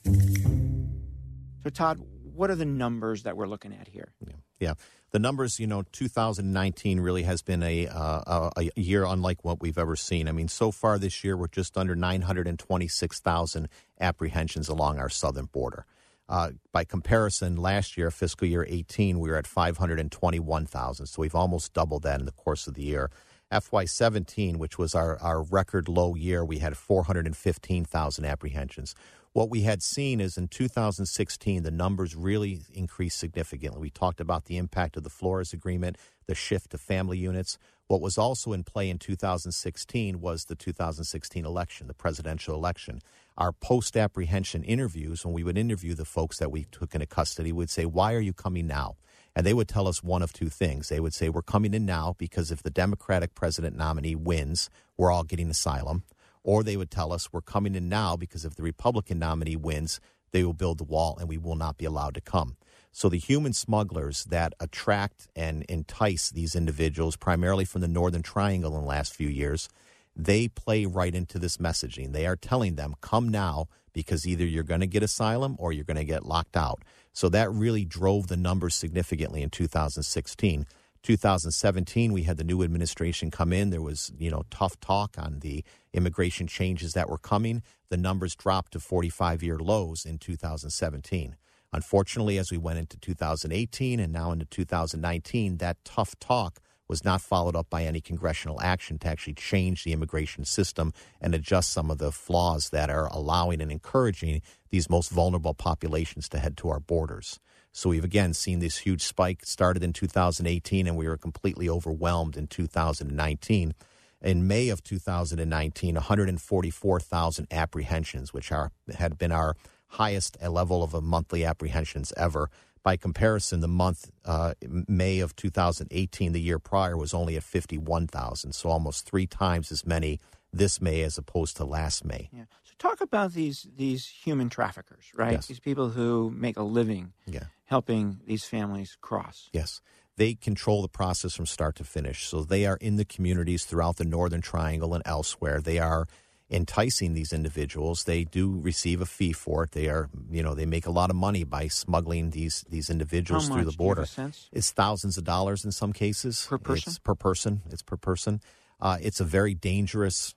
So, 1.63 1.69
Todd, 1.69 1.99
what 2.33 2.49
are 2.49 2.55
the 2.55 2.65
numbers 2.65 3.23
that 3.23 3.35
we're 3.35 3.47
looking 3.47 3.73
at 3.73 3.87
here? 3.87 4.13
Yeah. 4.25 4.35
yeah. 4.59 4.73
The 5.11 5.19
numbers, 5.19 5.59
you 5.59 5.67
know, 5.67 5.83
2019 5.91 6.99
really 6.99 7.23
has 7.23 7.41
been 7.41 7.63
a, 7.63 7.87
uh, 7.87 8.49
a 8.55 8.69
year 8.79 9.03
unlike 9.05 9.43
what 9.43 9.59
we've 9.59 9.77
ever 9.77 9.95
seen. 9.95 10.27
I 10.27 10.31
mean, 10.31 10.47
so 10.47 10.71
far 10.71 10.99
this 10.99 11.23
year, 11.23 11.35
we're 11.35 11.47
just 11.47 11.77
under 11.77 11.95
926,000 11.95 13.67
apprehensions 13.99 14.69
along 14.69 14.99
our 14.99 15.09
southern 15.09 15.45
border. 15.45 15.85
Uh, 16.29 16.51
by 16.71 16.83
comparison, 16.83 17.55
last 17.55 17.97
year, 17.97 18.11
fiscal 18.11 18.47
year 18.47 18.65
18, 18.69 19.19
we 19.19 19.29
were 19.29 19.35
at 19.35 19.47
521,000. 19.47 21.07
So 21.07 21.21
we've 21.23 21.33
almost 21.33 21.73
doubled 21.73 22.03
that 22.03 22.19
in 22.19 22.27
the 22.27 22.31
course 22.31 22.67
of 22.67 22.75
the 22.75 22.83
year. 22.83 23.09
FY17, 23.51 24.57
which 24.57 24.77
was 24.77 24.93
our, 24.93 25.17
our 25.21 25.41
record 25.41 25.89
low 25.89 26.13
year, 26.13 26.45
we 26.45 26.59
had 26.59 26.77
415,000 26.77 28.25
apprehensions. 28.25 28.93
What 29.33 29.51
we 29.51 29.61
had 29.61 29.83
seen 29.83 30.19
is 30.19 30.37
in 30.39 30.47
2016, 30.47 31.61
the 31.61 31.69
numbers 31.69 32.15
really 32.15 32.61
increased 32.73 33.19
significantly. 33.19 33.79
We 33.79 33.91
talked 33.91 34.19
about 34.19 34.45
the 34.45 34.57
impact 34.57 34.97
of 34.97 35.03
the 35.03 35.09
Flores 35.11 35.53
Agreement, 35.53 35.97
the 36.25 36.33
shift 36.33 36.71
to 36.71 36.79
family 36.79 37.19
units. 37.19 37.59
What 37.87 38.01
was 38.01 38.17
also 38.17 38.53
in 38.53 38.63
play 38.63 38.89
in 38.89 38.97
2016 38.97 40.19
was 40.19 40.45
the 40.45 40.55
2016 40.55 41.45
election, 41.45 41.85
the 41.85 41.93
presidential 41.93 42.55
election. 42.55 43.01
Our 43.37 43.51
post 43.51 43.95
apprehension 43.95 44.63
interviews, 44.63 45.23
when 45.23 45.35
we 45.35 45.43
would 45.43 45.59
interview 45.59 45.93
the 45.93 46.05
folks 46.05 46.39
that 46.39 46.51
we 46.51 46.65
took 46.71 46.95
into 46.95 47.05
custody, 47.05 47.51
would 47.51 47.69
say, 47.69 47.85
Why 47.85 48.15
are 48.15 48.19
you 48.19 48.33
coming 48.33 48.65
now? 48.65 48.97
And 49.35 49.45
they 49.45 49.53
would 49.53 49.67
tell 49.67 49.87
us 49.87 50.01
one 50.03 50.23
of 50.23 50.33
two 50.33 50.49
things. 50.49 50.89
They 50.89 50.99
would 50.99 51.13
say, 51.13 51.29
We're 51.29 51.43
coming 51.43 51.75
in 51.75 51.85
now 51.85 52.15
because 52.17 52.49
if 52.49 52.63
the 52.63 52.71
Democratic 52.71 53.35
president 53.35 53.77
nominee 53.77 54.15
wins, 54.15 54.71
we're 54.97 55.11
all 55.11 55.23
getting 55.23 55.51
asylum. 55.51 56.03
Or 56.49 56.63
they 56.63 56.77
would 56.77 56.89
tell 56.89 57.13
us, 57.13 57.31
We're 57.31 57.41
coming 57.41 57.75
in 57.75 57.89
now 57.89 58.15
because 58.15 58.43
if 58.43 58.55
the 58.55 58.63
Republican 58.63 59.19
nominee 59.19 59.55
wins, 59.55 59.99
they 60.31 60.43
will 60.43 60.53
build 60.53 60.79
the 60.79 60.83
wall 60.83 61.15
and 61.19 61.29
we 61.29 61.37
will 61.37 61.53
not 61.53 61.77
be 61.77 61.85
allowed 61.85 62.15
to 62.15 62.21
come. 62.21 62.57
So 62.91 63.07
the 63.07 63.19
human 63.19 63.53
smugglers 63.53 64.23
that 64.25 64.55
attract 64.59 65.27
and 65.35 65.61
entice 65.69 66.31
these 66.31 66.55
individuals, 66.55 67.17
primarily 67.17 67.65
from 67.65 67.81
the 67.81 67.87
Northern 67.87 68.23
Triangle 68.23 68.75
in 68.75 68.81
the 68.81 68.87
last 68.87 69.13
few 69.13 69.27
years, 69.27 69.69
they 70.15 70.47
play 70.47 70.87
right 70.87 71.13
into 71.13 71.37
this 71.37 71.57
messaging. 71.57 72.13
They 72.13 72.25
are 72.25 72.35
telling 72.35 72.77
them, 72.77 72.95
come 72.99 73.29
now 73.29 73.67
because 73.93 74.27
either 74.27 74.43
you're 74.43 74.63
going 74.63 74.81
to 74.81 74.87
get 74.87 75.03
asylum 75.03 75.55
or 75.59 75.71
you're 75.71 75.83
going 75.83 75.97
to 75.97 76.03
get 76.03 76.25
locked 76.25 76.57
out. 76.57 76.81
So 77.13 77.29
that 77.29 77.51
really 77.51 77.85
drove 77.85 78.25
the 78.25 78.37
numbers 78.37 78.73
significantly 78.73 79.43
in 79.43 79.51
2016. 79.51 80.65
2017, 81.03 82.13
we 82.13 82.23
had 82.23 82.37
the 82.37 82.43
new 82.43 82.63
administration 82.63 83.31
come 83.31 83.53
in. 83.53 83.69
There 83.69 83.81
was, 83.81 84.11
you 84.17 84.29
know, 84.29 84.43
tough 84.49 84.79
talk 84.79 85.15
on 85.17 85.39
the 85.39 85.63
immigration 85.93 86.47
changes 86.47 86.93
that 86.93 87.09
were 87.09 87.17
coming. 87.17 87.63
The 87.89 87.97
numbers 87.97 88.35
dropped 88.35 88.73
to 88.73 88.79
45 88.79 89.41
year 89.43 89.57
lows 89.57 90.05
in 90.05 90.17
2017. 90.17 91.35
Unfortunately, 91.71 92.37
as 92.37 92.51
we 92.51 92.57
went 92.57 92.79
into 92.79 92.97
2018 92.97 93.99
and 93.99 94.11
now 94.11 94.31
into 94.31 94.45
2019, 94.45 95.57
that 95.57 95.77
tough 95.85 96.17
talk 96.19 96.59
was 96.87 97.05
not 97.05 97.21
followed 97.21 97.55
up 97.55 97.69
by 97.69 97.83
any 97.83 98.01
congressional 98.01 98.59
action 98.61 98.97
to 98.97 99.07
actually 99.07 99.35
change 99.35 99.83
the 99.83 99.93
immigration 99.93 100.43
system 100.43 100.91
and 101.21 101.35
adjust 101.35 101.69
some 101.69 101.91
of 101.91 101.99
the 101.99 102.11
flaws 102.11 102.71
that 102.71 102.89
are 102.89 103.07
allowing 103.11 103.61
and 103.61 103.71
encouraging 103.71 104.41
these 104.71 104.89
most 104.89 105.11
vulnerable 105.11 105.53
populations 105.53 106.27
to 106.27 106.39
head 106.39 106.57
to 106.57 106.67
our 106.69 106.79
borders. 106.79 107.39
So 107.79 107.91
we've 107.91 108.03
again 108.03 108.33
seen 108.33 108.59
this 108.59 108.79
huge 108.79 109.03
spike 109.03 109.45
started 109.45 109.83
in 109.83 109.93
2018 109.93 110.85
and 110.85 110.97
we 110.97 111.07
were 111.07 111.15
completely 111.15 111.69
overwhelmed 111.69 112.35
in 112.35 112.47
2019. 112.47 113.73
In 114.21 114.47
May 114.47 114.67
of 114.67 114.83
2019, 114.83 115.95
144,000 115.95 117.47
apprehensions, 117.49 118.33
which 118.33 118.51
are 118.51 118.73
had 118.97 119.17
been 119.17 119.31
our 119.31 119.55
highest 119.91 120.35
level 120.41 120.83
of 120.83 121.01
monthly 121.01 121.45
apprehensions 121.45 122.11
ever. 122.17 122.49
By 122.83 122.97
comparison, 122.97 123.61
the 123.61 123.69
month 123.69 124.11
uh, 124.25 124.55
May 124.61 125.21
of 125.21 125.37
2018, 125.37 126.33
the 126.33 126.41
year 126.41 126.59
prior, 126.59 126.97
was 126.97 127.13
only 127.13 127.37
at 127.37 127.43
51,000, 127.43 128.51
so 128.51 128.67
almost 128.67 129.05
three 129.05 129.25
times 129.25 129.71
as 129.71 129.85
many 129.85 130.19
this 130.51 130.81
May 130.81 131.01
as 131.03 131.17
opposed 131.17 131.55
to 131.57 131.63
last 131.63 132.03
May. 132.03 132.29
Yeah. 132.33 132.43
So 132.63 132.73
talk 132.77 132.99
about 132.99 133.31
these 133.31 133.67
these 133.73 134.05
human 134.05 134.49
traffickers, 134.49 135.11
right? 135.15 135.33
Yes. 135.33 135.47
These 135.47 135.61
people 135.61 135.91
who 135.91 136.29
make 136.35 136.57
a 136.57 136.63
living 136.63 137.13
Yeah. 137.25 137.45
Helping 137.69 138.19
these 138.25 138.45
families 138.45 138.97
cross. 138.99 139.49
Yes. 139.53 139.81
They 140.17 140.33
control 140.33 140.81
the 140.81 140.89
process 140.89 141.35
from 141.35 141.45
start 141.45 141.75
to 141.75 141.83
finish. 141.83 142.27
So 142.27 142.43
they 142.43 142.65
are 142.65 142.77
in 142.77 142.95
the 142.97 143.05
communities 143.05 143.63
throughout 143.63 143.97
the 143.97 144.05
Northern 144.05 144.41
Triangle 144.41 144.93
and 144.93 145.03
elsewhere. 145.05 145.61
They 145.61 145.79
are 145.79 146.07
enticing 146.49 147.13
these 147.13 147.31
individuals. 147.31 148.05
They 148.05 148.23
do 148.23 148.59
receive 148.59 149.01
a 149.01 149.05
fee 149.05 149.33
for 149.33 149.63
it. 149.65 149.71
They 149.71 149.87
are, 149.87 150.09
you 150.31 150.41
know, 150.41 150.55
they 150.55 150.65
make 150.65 150.87
a 150.87 150.91
lot 150.91 151.11
of 151.11 151.15
money 151.15 151.43
by 151.43 151.67
smuggling 151.67 152.31
these 152.31 152.65
these 152.69 152.89
individuals 152.89 153.47
How 153.47 153.53
through 153.53 153.65
much? 153.65 153.77
the 153.77 153.77
Do 153.77 153.83
you 153.83 153.89
have 153.89 153.97
a 153.97 154.05
border. 154.15 154.31
It's 154.51 154.71
thousands 154.71 155.17
of 155.17 155.23
dollars 155.23 155.63
in 155.63 155.71
some 155.71 155.93
cases 155.93 156.47
Per 156.49 156.57
person? 156.57 156.89
It's 156.89 156.99
per 156.99 157.15
person. 157.15 157.61
It's 157.69 157.83
per 157.83 157.97
person. 157.97 158.41
Uh, 158.81 158.97
it's 158.99 159.19
a 159.19 159.25
very 159.25 159.53
dangerous 159.53 160.33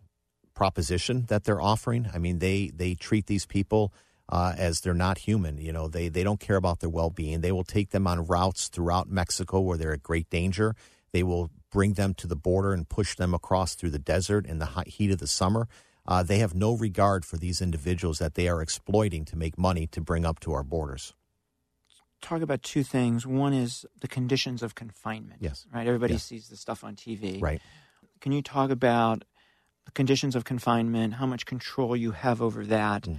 proposition 0.55 1.25
that 1.29 1.45
they're 1.45 1.63
offering. 1.63 2.09
I 2.15 2.19
mean, 2.19 2.39
they 2.39 2.71
they 2.75 2.95
treat 2.95 3.27
these 3.27 3.47
people 3.47 3.93
uh, 4.29 4.55
as 4.57 4.81
they're 4.81 4.95
not 4.95 5.19
human. 5.19 5.59
You 5.59 5.73
know, 5.73 5.89
they 5.89 6.09
they 6.09 6.23
don't 6.25 6.41
care 6.41 6.57
about 6.57 6.81
their 6.81 6.91
well 6.91 7.11
being. 7.11 7.41
They 7.41 7.53
will 7.53 7.65
take 7.65 7.91
them 7.91 8.07
on 8.07 8.27
routes 8.27 8.69
throughout 8.69 9.09
Mexico 9.09 9.61
where 9.61 9.77
they're 9.77 9.93
at 9.95 10.03
great 10.03 10.31
danger. 10.31 10.75
They 11.13 11.23
will 11.23 11.51
bring 11.71 11.95
them 11.95 12.15
to 12.15 12.27
the 12.27 12.37
border 12.37 12.73
and 12.73 12.89
push 12.89 13.17
them 13.17 13.35
across 13.35 13.75
through 13.75 13.91
the 13.91 13.99
desert 13.99 14.47
in 14.47 14.59
the 14.59 14.67
hot 14.67 14.89
heat 14.89 15.11
of 15.11 15.19
the 15.19 15.27
summer. 15.27 15.69
Uh, 16.07 16.23
they 16.23 16.39
have 16.39 16.55
no 16.55 16.77
regard 16.77 17.25
for 17.25 17.37
these 17.37 17.61
individuals 17.63 18.19
that 18.19 18.35
they 18.35 18.49
are 18.49 18.61
exploiting 18.61 19.25
to 19.25 19.37
make 19.37 19.57
money 19.59 19.87
to 19.87 20.01
bring 20.01 20.25
up 20.25 20.41
to 20.41 20.53
our 20.53 20.63
borders. 20.65 21.15
Talk 22.21 22.41
about 22.43 22.63
two 22.63 22.83
things. 22.83 23.27
One 23.27 23.53
is 23.53 23.85
the 24.01 24.09
conditions 24.09 24.63
of 24.63 24.75
confinement. 24.75 25.41
Yes. 25.41 25.67
Right. 25.73 25.87
Everybody 25.87 26.15
Yes. 26.15 26.25
sees 26.25 26.49
the 26.49 26.57
stuff 26.57 26.85
on 26.85 26.95
TV. 26.97 27.41
Right. 27.41 27.61
Can 28.21 28.33
you 28.33 28.43
talk 28.43 28.71
about 28.71 29.25
the 29.87 29.91
conditions 29.93 30.37
of 30.37 30.45
confinement? 30.45 31.15
How 31.15 31.27
much 31.27 31.47
control 31.47 31.97
you 31.97 32.13
have 32.13 32.41
over 32.41 32.65
that? 32.67 33.03
Mm. 33.05 33.19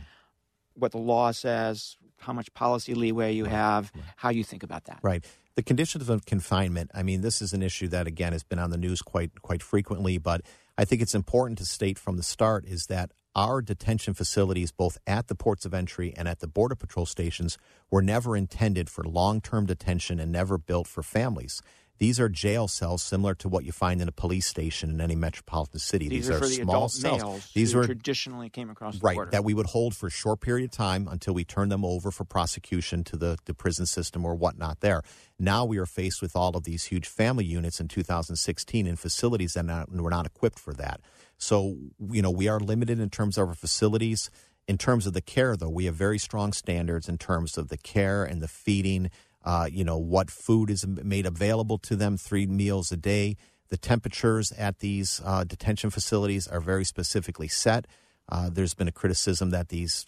What 0.75 0.91
the 0.91 0.97
law 0.97 1.31
says? 1.31 1.97
How 2.17 2.33
much 2.33 2.53
policy 2.53 2.93
leeway 2.93 3.33
you 3.33 3.45
have? 3.45 3.91
How 4.15 4.29
you 4.29 4.43
think 4.43 4.63
about 4.63 4.85
that? 4.85 4.99
Right. 5.01 5.25
The 5.55 5.63
conditions 5.63 6.09
of 6.09 6.25
confinement. 6.25 6.91
I 6.93 7.03
mean, 7.03 7.21
this 7.21 7.41
is 7.41 7.53
an 7.53 7.61
issue 7.61 7.87
that 7.89 8.07
again 8.07 8.33
has 8.33 8.43
been 8.43 8.59
on 8.59 8.69
the 8.69 8.77
news 8.77 9.01
quite 9.01 9.41
quite 9.41 9.61
frequently, 9.61 10.17
but 10.17 10.41
I 10.77 10.85
think 10.85 11.01
it's 11.01 11.13
important 11.13 11.59
to 11.59 11.65
state 11.65 11.99
from 11.99 12.17
the 12.17 12.23
start 12.23 12.65
is 12.65 12.87
that 12.87 13.11
our 13.35 13.61
detention 13.61 14.13
facilities, 14.13 14.71
both 14.71 14.97
at 15.07 15.27
the 15.27 15.35
ports 15.35 15.65
of 15.65 15.73
entry 15.73 16.13
and 16.15 16.27
at 16.27 16.39
the 16.39 16.47
border 16.47 16.75
patrol 16.75 17.05
stations, 17.05 17.57
were 17.89 18.01
never 18.01 18.37
intended 18.37 18.89
for 18.89 19.03
long 19.03 19.41
term 19.41 19.65
detention 19.65 20.19
and 20.19 20.31
never 20.31 20.57
built 20.57 20.87
for 20.87 21.03
families. 21.03 21.61
These 22.03 22.19
are 22.19 22.27
jail 22.27 22.67
cells 22.67 23.01
similar 23.01 23.33
to 23.35 23.47
what 23.47 23.63
you 23.63 23.71
find 23.71 24.01
in 24.01 24.09
a 24.09 24.11
police 24.11 24.45
station 24.45 24.89
in 24.89 24.99
any 24.99 25.15
metropolitan 25.15 25.79
city. 25.79 26.09
These, 26.09 26.27
These, 26.27 26.35
are 26.35 26.39
the 26.41 26.47
small 26.47 26.89
cells. 26.89 27.49
These 27.53 27.73
were 27.73 27.85
traditionally 27.85 28.49
came 28.49 28.69
across 28.69 28.95
the 28.95 29.05
right 29.05 29.15
border. 29.15 29.31
that 29.31 29.45
we 29.45 29.53
would 29.53 29.67
hold 29.67 29.95
for 29.95 30.07
a 30.07 30.11
short 30.11 30.41
period 30.41 30.65
of 30.65 30.71
time 30.71 31.07
until 31.09 31.33
we 31.33 31.45
turn 31.45 31.69
them 31.69 31.85
over 31.85 32.11
for 32.11 32.25
prosecution 32.25 33.05
to 33.05 33.15
the, 33.15 33.37
the 33.45 33.53
prison 33.53 33.85
system 33.85 34.25
or 34.25 34.35
whatnot 34.35 34.81
there 34.81 35.01
now 35.39 35.63
we 35.63 35.77
are 35.77 35.85
faced 35.85 36.21
with 36.21 36.35
all 36.35 36.57
of 36.57 36.65
these 36.65 36.83
huge 36.83 37.07
family 37.07 37.45
units 37.45 37.79
in 37.79 37.87
2016 37.87 38.85
in 38.85 38.97
facilities 38.97 39.53
that 39.53 39.63
not, 39.63 39.89
were 39.89 40.09
not 40.09 40.25
equipped 40.25 40.59
for 40.59 40.73
that 40.73 40.99
so 41.37 41.77
you 42.11 42.21
know 42.21 42.31
we 42.31 42.49
are 42.49 42.59
limited 42.59 42.99
in 42.99 43.09
terms 43.09 43.37
of 43.37 43.47
our 43.47 43.55
facilities 43.55 44.29
in 44.67 44.77
terms 44.77 45.07
of 45.07 45.13
the 45.13 45.21
care 45.21 45.55
though 45.55 45.69
we 45.69 45.85
have 45.85 45.95
very 45.95 46.19
strong 46.19 46.51
standards 46.51 47.07
in 47.07 47.17
terms 47.17 47.57
of 47.57 47.69
the 47.69 47.77
care 47.77 48.25
and 48.25 48.41
the 48.41 48.47
feeding 48.49 49.09
uh, 49.43 49.67
you 49.71 49.83
know 49.83 49.97
what 49.97 50.31
food 50.31 50.69
is 50.69 50.85
made 50.87 51.25
available 51.25 51.77
to 51.77 51.95
them 51.95 52.17
three 52.17 52.45
meals 52.45 52.91
a 52.91 52.97
day 52.97 53.35
the 53.73 53.77
temperatures 53.77 54.51
at 54.51 54.81
these 54.81 55.19
uh, 55.25 55.43
detention 55.43 55.89
facilities 55.89 56.47
are 56.47 56.59
very 56.59 56.85
specifically 56.85 57.47
set. 57.47 57.87
Uh, 58.29 58.47
there's 58.51 58.75
been 58.75 58.87
a 58.87 58.91
criticism 58.91 59.49
that 59.49 59.69
these 59.69 60.05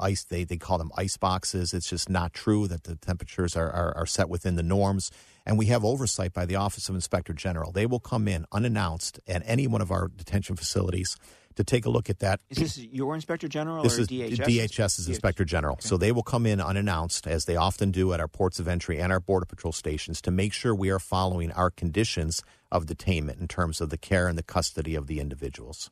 ice 0.00 0.24
they, 0.24 0.44
they 0.44 0.56
call 0.56 0.78
them 0.78 0.90
ice 0.96 1.18
boxes. 1.18 1.74
It's 1.74 1.90
just 1.90 2.08
not 2.08 2.32
true 2.32 2.66
that 2.68 2.84
the 2.84 2.96
temperatures 2.96 3.54
are, 3.54 3.70
are, 3.70 3.94
are 3.98 4.06
set 4.06 4.30
within 4.30 4.56
the 4.56 4.62
norms. 4.62 5.10
And 5.44 5.58
we 5.58 5.66
have 5.66 5.84
oversight 5.84 6.32
by 6.32 6.46
the 6.46 6.56
Office 6.56 6.88
of 6.88 6.94
Inspector 6.94 7.34
General. 7.34 7.70
They 7.70 7.84
will 7.84 8.00
come 8.00 8.26
in 8.26 8.46
unannounced 8.50 9.20
at 9.28 9.42
any 9.44 9.66
one 9.66 9.82
of 9.82 9.90
our 9.90 10.08
detention 10.08 10.56
facilities 10.56 11.18
to 11.56 11.64
take 11.64 11.86
a 11.86 11.90
look 11.90 12.10
at 12.10 12.20
that. 12.20 12.40
is 12.50 12.58
this 12.58 12.78
your 12.78 13.14
inspector 13.14 13.48
general 13.48 13.82
This 13.82 13.98
or 13.98 14.02
is 14.02 14.08
DHS? 14.08 14.36
DHS's 14.36 15.08
Inspector 15.08 15.44
General. 15.44 15.76
So 15.80 15.96
they 15.96 16.12
will 16.12 16.22
come 16.22 16.46
in 16.46 16.60
unannounced, 16.60 17.26
as 17.26 17.44
they 17.44 17.56
often 17.56 17.90
do 17.90 18.12
at 18.12 18.20
our 18.20 18.28
ports 18.28 18.58
of 18.58 18.68
entry 18.68 19.00
and 19.00 19.12
our 19.12 19.20
Border 19.20 19.46
Patrol 19.46 19.72
stations, 19.72 20.20
to 20.22 20.30
make 20.30 20.52
sure 20.52 20.74
we 20.74 20.90
are 20.90 20.98
following 20.98 21.52
our 21.52 21.70
conditions 21.70 22.42
of 22.70 22.86
detainment 22.86 23.40
in 23.40 23.48
terms 23.48 23.80
of 23.80 23.90
the 23.90 23.98
care 23.98 24.28
and 24.28 24.38
the 24.38 24.42
custody 24.42 24.94
of 24.94 25.06
the 25.06 25.20
individuals. 25.20 25.90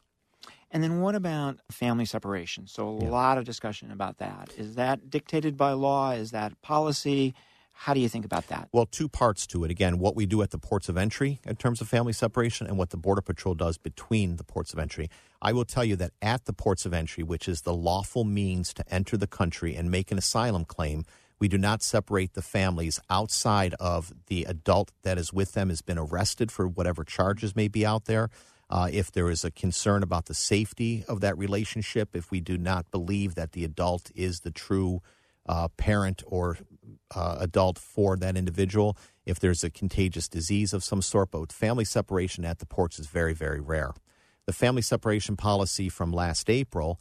And 0.70 0.82
then 0.82 1.00
what 1.00 1.14
about 1.14 1.58
family 1.70 2.04
separation? 2.04 2.66
So 2.66 2.88
a 2.88 3.10
lot 3.10 3.38
of 3.38 3.44
discussion 3.44 3.90
about 3.90 4.18
that. 4.18 4.50
Is 4.56 4.76
that 4.76 5.10
dictated 5.10 5.56
by 5.56 5.72
law? 5.72 6.12
Is 6.12 6.30
that 6.30 6.60
policy? 6.62 7.34
How 7.80 7.94
do 7.94 8.00
you 8.00 8.10
think 8.10 8.26
about 8.26 8.48
that? 8.48 8.68
Well, 8.72 8.84
two 8.84 9.08
parts 9.08 9.46
to 9.46 9.64
it. 9.64 9.70
Again, 9.70 9.98
what 9.98 10.14
we 10.14 10.26
do 10.26 10.42
at 10.42 10.50
the 10.50 10.58
ports 10.58 10.90
of 10.90 10.98
entry 10.98 11.40
in 11.46 11.56
terms 11.56 11.80
of 11.80 11.88
family 11.88 12.12
separation 12.12 12.66
and 12.66 12.76
what 12.76 12.90
the 12.90 12.98
Border 12.98 13.22
Patrol 13.22 13.54
does 13.54 13.78
between 13.78 14.36
the 14.36 14.44
ports 14.44 14.74
of 14.74 14.78
entry. 14.78 15.08
I 15.40 15.54
will 15.54 15.64
tell 15.64 15.82
you 15.82 15.96
that 15.96 16.12
at 16.20 16.44
the 16.44 16.52
ports 16.52 16.84
of 16.84 16.92
entry, 16.92 17.24
which 17.24 17.48
is 17.48 17.62
the 17.62 17.72
lawful 17.72 18.24
means 18.24 18.74
to 18.74 18.84
enter 18.92 19.16
the 19.16 19.26
country 19.26 19.74
and 19.74 19.90
make 19.90 20.12
an 20.12 20.18
asylum 20.18 20.66
claim, 20.66 21.06
we 21.38 21.48
do 21.48 21.56
not 21.56 21.82
separate 21.82 22.34
the 22.34 22.42
families 22.42 23.00
outside 23.08 23.72
of 23.80 24.12
the 24.26 24.44
adult 24.44 24.92
that 25.02 25.16
is 25.16 25.32
with 25.32 25.52
them 25.52 25.70
has 25.70 25.80
been 25.80 25.96
arrested 25.96 26.52
for 26.52 26.68
whatever 26.68 27.02
charges 27.02 27.56
may 27.56 27.66
be 27.66 27.86
out 27.86 28.04
there. 28.04 28.28
Uh, 28.68 28.90
if 28.92 29.10
there 29.10 29.30
is 29.30 29.42
a 29.42 29.50
concern 29.50 30.02
about 30.02 30.26
the 30.26 30.34
safety 30.34 31.02
of 31.08 31.22
that 31.22 31.38
relationship, 31.38 32.14
if 32.14 32.30
we 32.30 32.40
do 32.40 32.58
not 32.58 32.90
believe 32.90 33.36
that 33.36 33.52
the 33.52 33.64
adult 33.64 34.10
is 34.14 34.40
the 34.40 34.50
true 34.50 35.00
uh, 35.46 35.68
parent 35.76 36.22
or 36.26 36.58
uh, 37.14 37.36
adult 37.40 37.78
for 37.78 38.16
that 38.16 38.36
individual, 38.36 38.96
if 39.24 39.38
there's 39.38 39.64
a 39.64 39.70
contagious 39.70 40.28
disease 40.28 40.72
of 40.72 40.84
some 40.84 41.02
sort, 41.02 41.30
but 41.30 41.52
family 41.52 41.84
separation 41.84 42.44
at 42.44 42.58
the 42.58 42.66
ports 42.66 42.98
is 42.98 43.06
very, 43.06 43.34
very 43.34 43.60
rare. 43.60 43.92
The 44.46 44.52
family 44.52 44.82
separation 44.82 45.36
policy 45.36 45.88
from 45.88 46.12
last 46.12 46.50
April 46.50 47.00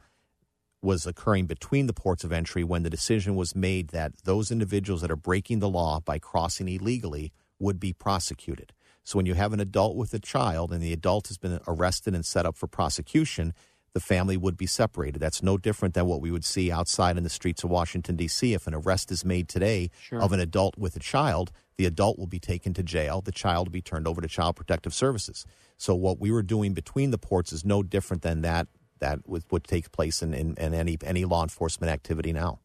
was 0.81 1.05
occurring 1.05 1.45
between 1.45 1.87
the 1.87 1.93
ports 1.93 2.23
of 2.23 2.31
entry 2.31 2.63
when 2.63 2.83
the 2.83 2.89
decision 2.89 3.35
was 3.35 3.55
made 3.55 3.89
that 3.89 4.13
those 4.23 4.51
individuals 4.51 5.01
that 5.01 5.11
are 5.11 5.15
breaking 5.15 5.59
the 5.59 5.69
law 5.69 5.99
by 5.99 6.19
crossing 6.19 6.69
illegally 6.69 7.31
would 7.59 7.79
be 7.79 7.91
prosecuted. 7.91 8.73
So 9.03 9.17
when 9.17 9.25
you 9.25 9.33
have 9.33 9.53
an 9.53 9.59
adult 9.59 9.95
with 9.95 10.13
a 10.13 10.19
child 10.19 10.71
and 10.71 10.81
the 10.81 10.93
adult 10.93 11.27
has 11.27 11.37
been 11.37 11.59
arrested 11.67 12.13
and 12.13 12.25
set 12.25 12.45
up 12.45 12.55
for 12.55 12.67
prosecution, 12.67 13.53
the 13.93 13.99
family 13.99 14.37
would 14.37 14.57
be 14.57 14.65
separated. 14.65 15.19
That's 15.19 15.41
no 15.43 15.57
different 15.57 15.93
than 15.93 16.05
what 16.05 16.21
we 16.21 16.31
would 16.31 16.45
see 16.45 16.71
outside 16.71 17.17
in 17.17 17.23
the 17.23 17.29
streets 17.29 17.63
of 17.63 17.69
Washington, 17.69 18.15
D.C. 18.15 18.53
If 18.53 18.67
an 18.67 18.73
arrest 18.73 19.11
is 19.11 19.25
made 19.25 19.47
today 19.49 19.89
Sure. 20.01 20.21
of 20.21 20.31
an 20.31 20.39
adult 20.39 20.77
with 20.77 20.95
a 20.95 20.99
child, 20.99 21.51
the 21.77 21.85
adult 21.85 22.19
will 22.19 22.27
be 22.27 22.39
taken 22.39 22.73
to 22.73 22.83
jail, 22.83 23.21
the 23.21 23.31
child 23.31 23.67
will 23.67 23.71
be 23.71 23.81
turned 23.81 24.07
over 24.07 24.21
to 24.21 24.27
Child 24.27 24.55
Protective 24.55 24.93
Services. 24.93 25.45
So 25.77 25.95
what 25.95 26.19
we 26.19 26.29
were 26.31 26.43
doing 26.43 26.73
between 26.73 27.11
the 27.11 27.17
ports 27.17 27.53
is 27.53 27.63
no 27.63 27.83
different 27.83 28.21
than 28.21 28.41
that 28.41 28.67
that 28.99 29.19
would, 29.27 29.63
take 29.63 29.91
place 29.91 30.21
in, 30.21 30.33
in, 30.33 30.55
in 30.57 30.73
any 30.73 30.97
any 31.03 31.25
law 31.25 31.41
enforcement 31.43 31.91
activity 31.91 32.33
now. 32.33 32.59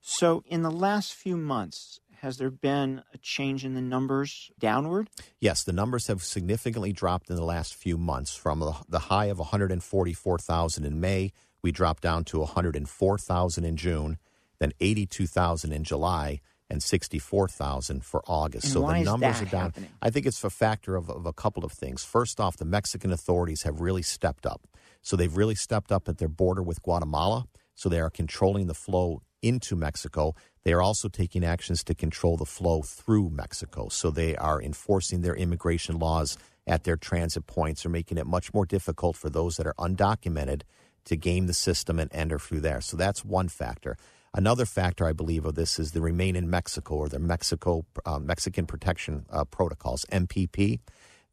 So, 0.00 0.42
in 0.46 0.62
the 0.62 0.70
last 0.70 1.14
few 1.14 1.36
months, 1.36 2.00
has 2.22 2.36
there 2.36 2.50
been 2.50 3.02
a 3.12 3.18
change 3.18 3.64
in 3.64 3.74
the 3.74 3.80
numbers 3.80 4.52
downward? 4.60 5.10
Yes, 5.40 5.64
the 5.64 5.72
numbers 5.72 6.06
have 6.06 6.22
significantly 6.22 6.92
dropped 6.92 7.28
in 7.28 7.34
the 7.34 7.44
last 7.44 7.74
few 7.74 7.98
months. 7.98 8.36
From 8.36 8.60
the- 8.60 8.98
high 9.00 9.24
of 9.24 9.40
144,000 9.40 10.84
in 10.84 11.00
May, 11.00 11.32
we 11.62 11.72
dropped 11.72 12.02
down 12.02 12.22
to 12.26 12.40
104,000 12.40 13.64
in 13.64 13.76
June, 13.76 14.18
then 14.60 14.72
82,000 14.78 15.72
in 15.72 15.82
July, 15.82 16.40
and 16.70 16.80
64,000 16.80 18.04
for 18.04 18.22
August. 18.28 18.66
And 18.66 18.72
so 18.72 18.80
the 18.86 19.02
numbers 19.02 19.42
are 19.42 19.46
down. 19.46 19.60
happening? 19.62 19.90
I 20.00 20.10
think 20.10 20.24
it's 20.24 20.42
a 20.44 20.48
factor 20.48 20.94
of, 20.94 21.10
of 21.10 21.26
a 21.26 21.32
couple 21.32 21.64
of 21.64 21.72
things. 21.72 22.04
First 22.04 22.38
off, 22.38 22.56
the 22.56 22.64
Mexican 22.64 23.12
authorities 23.12 23.64
have 23.64 23.80
really 23.80 24.02
stepped 24.02 24.46
up. 24.46 24.68
So 25.02 25.16
they've 25.16 25.36
really 25.36 25.56
stepped 25.56 25.90
up 25.90 26.08
at 26.08 26.18
their 26.18 26.28
border 26.28 26.62
with 26.62 26.82
Guatemala. 26.82 27.46
So 27.74 27.88
they 27.88 28.00
are 28.00 28.10
controlling 28.10 28.68
the 28.68 28.74
flow 28.74 29.22
into 29.42 29.74
Mexico. 29.74 30.34
They 30.64 30.72
are 30.72 30.82
also 30.82 31.08
taking 31.08 31.44
actions 31.44 31.82
to 31.84 31.94
control 31.94 32.36
the 32.36 32.44
flow 32.44 32.82
through 32.82 33.30
Mexico. 33.30 33.88
So 33.88 34.10
they 34.10 34.36
are 34.36 34.62
enforcing 34.62 35.22
their 35.22 35.34
immigration 35.34 35.98
laws 35.98 36.38
at 36.66 36.84
their 36.84 36.96
transit 36.96 37.46
points 37.46 37.84
or 37.84 37.88
making 37.88 38.18
it 38.18 38.26
much 38.26 38.54
more 38.54 38.64
difficult 38.64 39.16
for 39.16 39.28
those 39.28 39.56
that 39.56 39.66
are 39.66 39.74
undocumented 39.74 40.62
to 41.04 41.16
game 41.16 41.46
the 41.46 41.54
system 41.54 41.98
and 41.98 42.10
enter 42.12 42.38
through 42.38 42.60
there. 42.60 42.80
So 42.80 42.96
that's 42.96 43.24
one 43.24 43.48
factor. 43.48 43.96
Another 44.34 44.64
factor, 44.64 45.06
I 45.06 45.12
believe, 45.12 45.44
of 45.44 45.56
this 45.56 45.78
is 45.78 45.92
the 45.92 46.00
Remain 46.00 46.36
in 46.36 46.48
Mexico 46.48 46.94
or 46.94 47.08
the 47.08 47.18
Mexico 47.18 47.84
uh, 48.06 48.18
Mexican 48.18 48.66
Protection 48.66 49.26
uh, 49.30 49.44
Protocols 49.44 50.06
(MPP). 50.10 50.80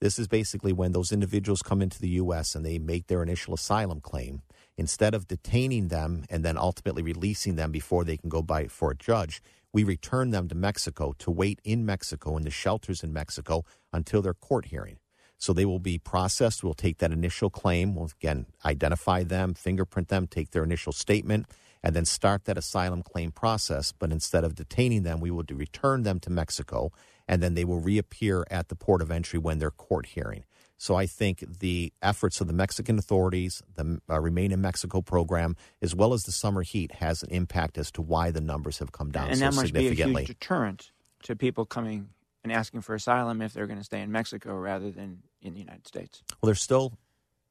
This 0.02 0.20
is 0.20 0.28
basically 0.28 0.74
when 0.74 0.92
those 0.92 1.12
individuals 1.12 1.62
come 1.62 1.82
into 1.82 2.00
the 2.00 2.10
U.S. 2.10 2.56
and 2.56 2.66
they 2.66 2.78
make 2.78 3.08
their 3.08 3.24
initial 3.24 3.54
asylum 3.54 4.02
claim. 4.02 4.42
Instead 4.80 5.14
of 5.14 5.28
detaining 5.28 5.90
them 5.90 6.24
and 6.30 6.46
then 6.46 6.58
ultimately 6.58 7.04
releasing 7.04 7.58
them 7.58 7.70
before 7.70 8.06
they 8.06 8.16
can 8.16 8.30
go 8.30 8.42
by 8.42 8.66
for 8.66 8.92
a 8.92 8.96
judge, 8.96 9.42
we 9.74 9.84
return 9.84 10.32
them 10.32 10.48
to 10.48 10.56
Mexico 10.56 11.14
to 11.20 11.30
wait 11.30 11.60
in 11.66 11.86
Mexico 11.86 12.38
in 12.38 12.44
the 12.44 12.50
shelters 12.50 13.04
in 13.04 13.12
Mexico 13.12 13.66
until 13.92 14.22
their 14.22 14.34
court 14.34 14.68
hearing. 14.68 14.98
So 15.38 15.52
they 15.52 15.66
will 15.66 15.80
be 15.80 15.98
processed. 15.98 16.64
We'll 16.64 16.74
take 16.74 17.00
that 17.00 17.12
initial 17.12 17.50
claim. 17.50 17.94
We'll 17.94 18.10
again 18.22 18.46
identify 18.64 19.24
them, 19.24 19.54
fingerprint 19.54 20.08
them, 20.08 20.28
take 20.28 20.52
their 20.52 20.64
initial 20.64 20.94
statement, 20.94 21.48
and 21.84 21.94
then 21.94 22.06
start 22.06 22.46
that 22.46 22.58
asylum 22.58 23.04
claim 23.04 23.32
process. 23.32 23.92
But 23.92 24.14
instead 24.14 24.46
of 24.46 24.56
detaining 24.56 25.04
them, 25.04 25.20
we 25.20 25.30
will 25.30 25.44
return 25.50 26.04
them 26.04 26.22
to 26.22 26.30
Mexico, 26.30 26.94
and 27.28 27.44
then 27.44 27.54
they 27.54 27.66
will 27.66 27.82
reappear 27.82 28.46
at 28.50 28.70
the 28.70 28.76
port 28.76 29.02
of 29.02 29.12
entry 29.12 29.40
when 29.40 29.60
their 29.60 29.72
court 29.72 30.06
hearing. 30.06 30.46
So 30.82 30.96
I 30.96 31.08
think 31.08 31.44
the 31.60 31.92
efforts 32.02 32.40
of 32.40 32.48
the 32.48 32.54
Mexican 32.54 32.98
authorities, 32.98 33.62
the 33.76 34.00
uh, 34.10 34.18
Remain 34.22 34.54
in 34.54 34.62
Mexico 34.62 35.02
program, 35.02 35.58
as 35.82 35.94
well 35.94 36.14
as 36.14 36.24
the 36.24 36.32
summer 36.32 36.62
heat, 36.64 36.94
has 36.94 37.22
an 37.22 37.30
impact 37.32 37.78
as 37.78 37.92
to 37.92 38.02
why 38.02 38.32
the 38.32 38.40
numbers 38.40 38.80
have 38.80 38.94
come 38.94 39.12
down 39.12 39.28
and 39.28 39.38
so 39.38 39.46
that 39.46 39.54
must 39.56 39.74
be 39.74 39.88
a 39.90 39.94
huge 39.94 40.28
deterrent 40.28 40.92
to 41.24 41.36
people 41.36 41.66
coming 41.66 42.08
and 42.46 42.54
asking 42.54 42.80
for 42.80 42.96
asylum 42.96 43.42
if 43.42 43.52
they're 43.52 43.68
going 43.68 43.78
to 43.78 43.84
stay 43.84 44.00
in 44.02 44.10
Mexico 44.10 44.56
rather 44.56 44.90
than 44.90 45.22
in 45.42 45.54
the 45.54 45.60
United 45.60 45.86
States. 45.86 46.24
Well, 46.42 46.48
they're 46.48 46.56
still 46.56 46.94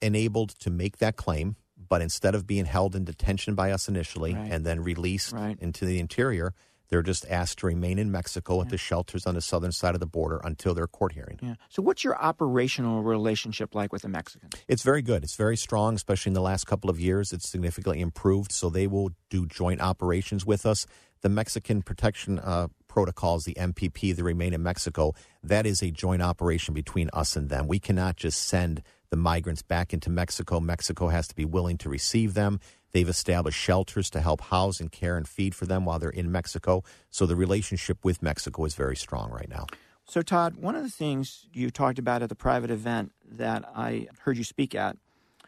enabled 0.00 0.50
to 0.60 0.70
make 0.70 0.96
that 0.96 1.16
claim, 1.16 1.56
but 1.76 2.00
instead 2.00 2.34
of 2.34 2.46
being 2.46 2.64
held 2.64 2.96
in 2.96 3.04
detention 3.04 3.54
by 3.54 3.72
us 3.72 3.88
initially 3.90 4.32
Right. 4.32 4.50
and 4.50 4.64
then 4.64 4.80
released 4.82 5.32
Right. 5.34 5.58
into 5.60 5.84
the 5.84 5.98
interior, 5.98 6.54
they're 6.88 7.03
just 7.03 7.27
asked 7.29 7.59
to 7.59 7.66
remain 7.66 7.98
in 7.98 8.11
Mexico 8.11 8.61
at 8.61 8.70
the 8.70 8.79
shelters 8.79 9.27
on 9.27 9.35
the 9.35 9.42
southern 9.42 9.72
side 9.72 9.94
of 9.94 10.01
the 10.01 10.07
border 10.07 10.40
until 10.42 10.74
their 10.74 10.87
court 10.87 11.12
hearing. 11.12 11.38
Yeah. 11.42 11.55
So, 11.68 11.83
what's 11.83 12.03
your 12.03 12.16
operational 12.16 13.03
relationship 13.03 13.74
like 13.74 13.92
with 13.92 14.03
the 14.03 14.09
Mexicans? 14.09 14.53
It's 14.66 14.83
very 14.83 15.03
good. 15.03 15.22
It's 15.22 15.37
very 15.37 15.57
strong, 15.57 15.94
especially 15.94 16.31
in 16.31 16.35
the 16.35 16.40
last 16.40 16.66
couple 16.66 16.90
of 16.90 16.98
years. 16.98 17.33
It's 17.33 17.48
significantly 17.48 18.01
improved. 18.01 18.53
So 18.53 18.70
they 18.70 18.87
will 18.87 19.11
do 19.31 19.46
joint 19.46 19.81
operations 19.81 20.46
with 20.46 20.64
us. 20.66 20.87
The 21.20 21.29
Mexican 21.29 21.83
Protection 21.83 22.38
uh, 22.38 22.68
Protocols, 22.87 23.44
the 23.44 23.55
MPP, 23.55 24.14
the 24.14 24.24
Remain 24.24 24.55
in 24.55 24.62
Mexico, 24.62 25.14
that 25.42 25.66
is 25.66 25.83
a 25.83 25.90
joint 25.90 26.22
operation 26.22 26.74
between 26.74 27.11
us 27.12 27.37
and 27.37 27.48
them. 27.48 27.66
We 27.66 27.81
cannot 27.81 28.16
just 28.16 28.44
send 28.46 28.83
the 29.11 29.16
migrants 29.16 29.62
back 29.62 29.92
into 29.92 30.11
Mexico. 30.11 30.61
Mexico 30.61 31.09
has 31.09 31.27
to 31.29 31.35
be 31.35 31.44
willing 31.44 31.79
to 31.79 31.88
receive 31.88 32.35
them. 32.35 32.61
They've 32.92 33.09
established 33.09 33.59
shelters 33.59 34.11
to 34.11 34.20
help 34.20 34.40
house 34.40 34.81
and 34.81 34.90
care 34.90 35.16
and 35.16 35.29
feed 35.29 35.55
for 35.55 35.66
them 35.66 35.85
while 35.85 35.98
they're 35.98 36.11
in 36.11 36.33
Mexico. 36.33 36.83
So 37.11 37.27
the 37.27 37.37
relationship 37.37 38.05
with 38.05 38.22
Mexico 38.22 38.64
is 38.64 38.74
very 38.74 38.96
strong 38.96 39.31
right 39.31 39.48
now. 39.48 39.66
So, 40.07 40.22
Todd, 40.22 40.57
one 40.57 40.74
of 40.74 40.83
the 40.83 40.90
things 40.90 41.46
you 41.53 41.70
talked 41.70 41.98
about 41.98 42.22
at 42.22 42.31
the 42.31 42.35
private 42.35 42.70
event 42.70 43.12
that 43.31 43.68
I 43.77 44.09
heard 44.20 44.38
you 44.38 44.44
speak 44.44 44.74
at, 44.74 44.96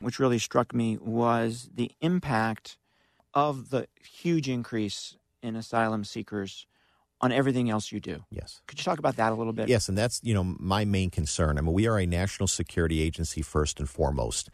which 0.00 0.18
really 0.18 0.38
struck 0.38 0.74
me, 0.74 0.98
was 0.98 1.70
the 1.74 1.90
impact 2.02 2.76
of 3.32 3.70
the 3.70 3.86
huge 4.04 4.50
increase 4.50 5.16
in 5.42 5.56
asylum 5.56 6.04
seekers 6.04 6.66
on 7.22 7.32
everything 7.32 7.70
else 7.70 7.92
you 7.92 8.00
do. 8.00 8.24
Yes. 8.30 8.60
Could 8.66 8.78
you 8.78 8.84
talk 8.84 8.98
about 8.98 9.16
that 9.16 9.32
a 9.32 9.34
little 9.34 9.52
bit? 9.52 9.68
Yes, 9.68 9.88
and 9.88 9.96
that's 9.96 10.20
you 10.22 10.34
know 10.34 10.44
my 10.44 10.84
main 10.84 11.10
concern. 11.10 11.58
I 11.58 11.60
mean, 11.62 11.72
we 11.72 11.86
are 11.86 11.98
a 11.98 12.06
national 12.06 12.46
security 12.46 13.00
agency 13.00 13.42
first 13.42 13.78
and 13.78 13.88
foremost. 13.88 14.50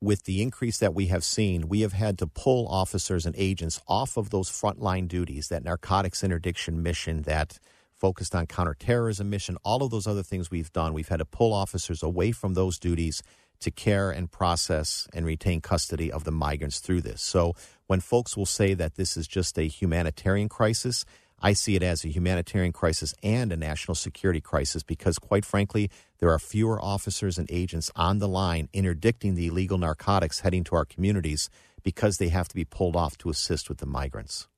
With 0.00 0.24
the 0.24 0.42
increase 0.42 0.78
that 0.78 0.94
we 0.94 1.06
have 1.06 1.24
seen, 1.24 1.68
we 1.68 1.80
have 1.80 1.94
had 1.94 2.18
to 2.18 2.26
pull 2.26 2.68
officers 2.68 3.24
and 3.24 3.34
agents 3.38 3.80
off 3.88 4.18
of 4.18 4.28
those 4.28 4.50
frontline 4.50 5.08
duties, 5.08 5.48
that 5.48 5.64
narcotics 5.64 6.22
interdiction 6.22 6.82
mission, 6.82 7.22
that 7.22 7.58
focused 7.94 8.34
on 8.34 8.46
counterterrorism 8.46 9.30
mission, 9.30 9.56
all 9.64 9.82
of 9.82 9.90
those 9.90 10.06
other 10.06 10.22
things 10.22 10.50
we've 10.50 10.72
done. 10.72 10.92
We've 10.92 11.08
had 11.08 11.20
to 11.20 11.24
pull 11.24 11.54
officers 11.54 12.02
away 12.02 12.32
from 12.32 12.52
those 12.52 12.78
duties 12.78 13.22
to 13.60 13.70
care 13.70 14.10
and 14.10 14.30
process 14.30 15.08
and 15.14 15.24
retain 15.24 15.62
custody 15.62 16.12
of 16.12 16.24
the 16.24 16.30
migrants 16.30 16.80
through 16.80 17.00
this. 17.00 17.22
So 17.22 17.54
when 17.86 18.00
folks 18.00 18.36
will 18.36 18.44
say 18.44 18.74
that 18.74 18.96
this 18.96 19.16
is 19.16 19.26
just 19.26 19.58
a 19.58 19.62
humanitarian 19.62 20.50
crisis, 20.50 21.06
I 21.40 21.52
see 21.52 21.76
it 21.76 21.82
as 21.82 22.04
a 22.04 22.08
humanitarian 22.08 22.72
crisis 22.72 23.14
and 23.22 23.52
a 23.52 23.56
national 23.56 23.94
security 23.94 24.40
crisis 24.40 24.82
because, 24.82 25.18
quite 25.18 25.44
frankly, 25.44 25.90
there 26.18 26.30
are 26.30 26.38
fewer 26.38 26.82
officers 26.82 27.38
and 27.38 27.50
agents 27.50 27.90
on 27.94 28.18
the 28.18 28.28
line 28.28 28.68
interdicting 28.72 29.34
the 29.34 29.48
illegal 29.48 29.78
narcotics 29.78 30.40
heading 30.40 30.64
to 30.64 30.76
our 30.76 30.84
communities 30.84 31.50
because 31.82 32.16
they 32.16 32.28
have 32.28 32.48
to 32.48 32.54
be 32.54 32.64
pulled 32.64 32.96
off 32.96 33.18
to 33.18 33.28
assist 33.28 33.68
with 33.68 33.78
the 33.78 33.86
migrants. 33.86 34.48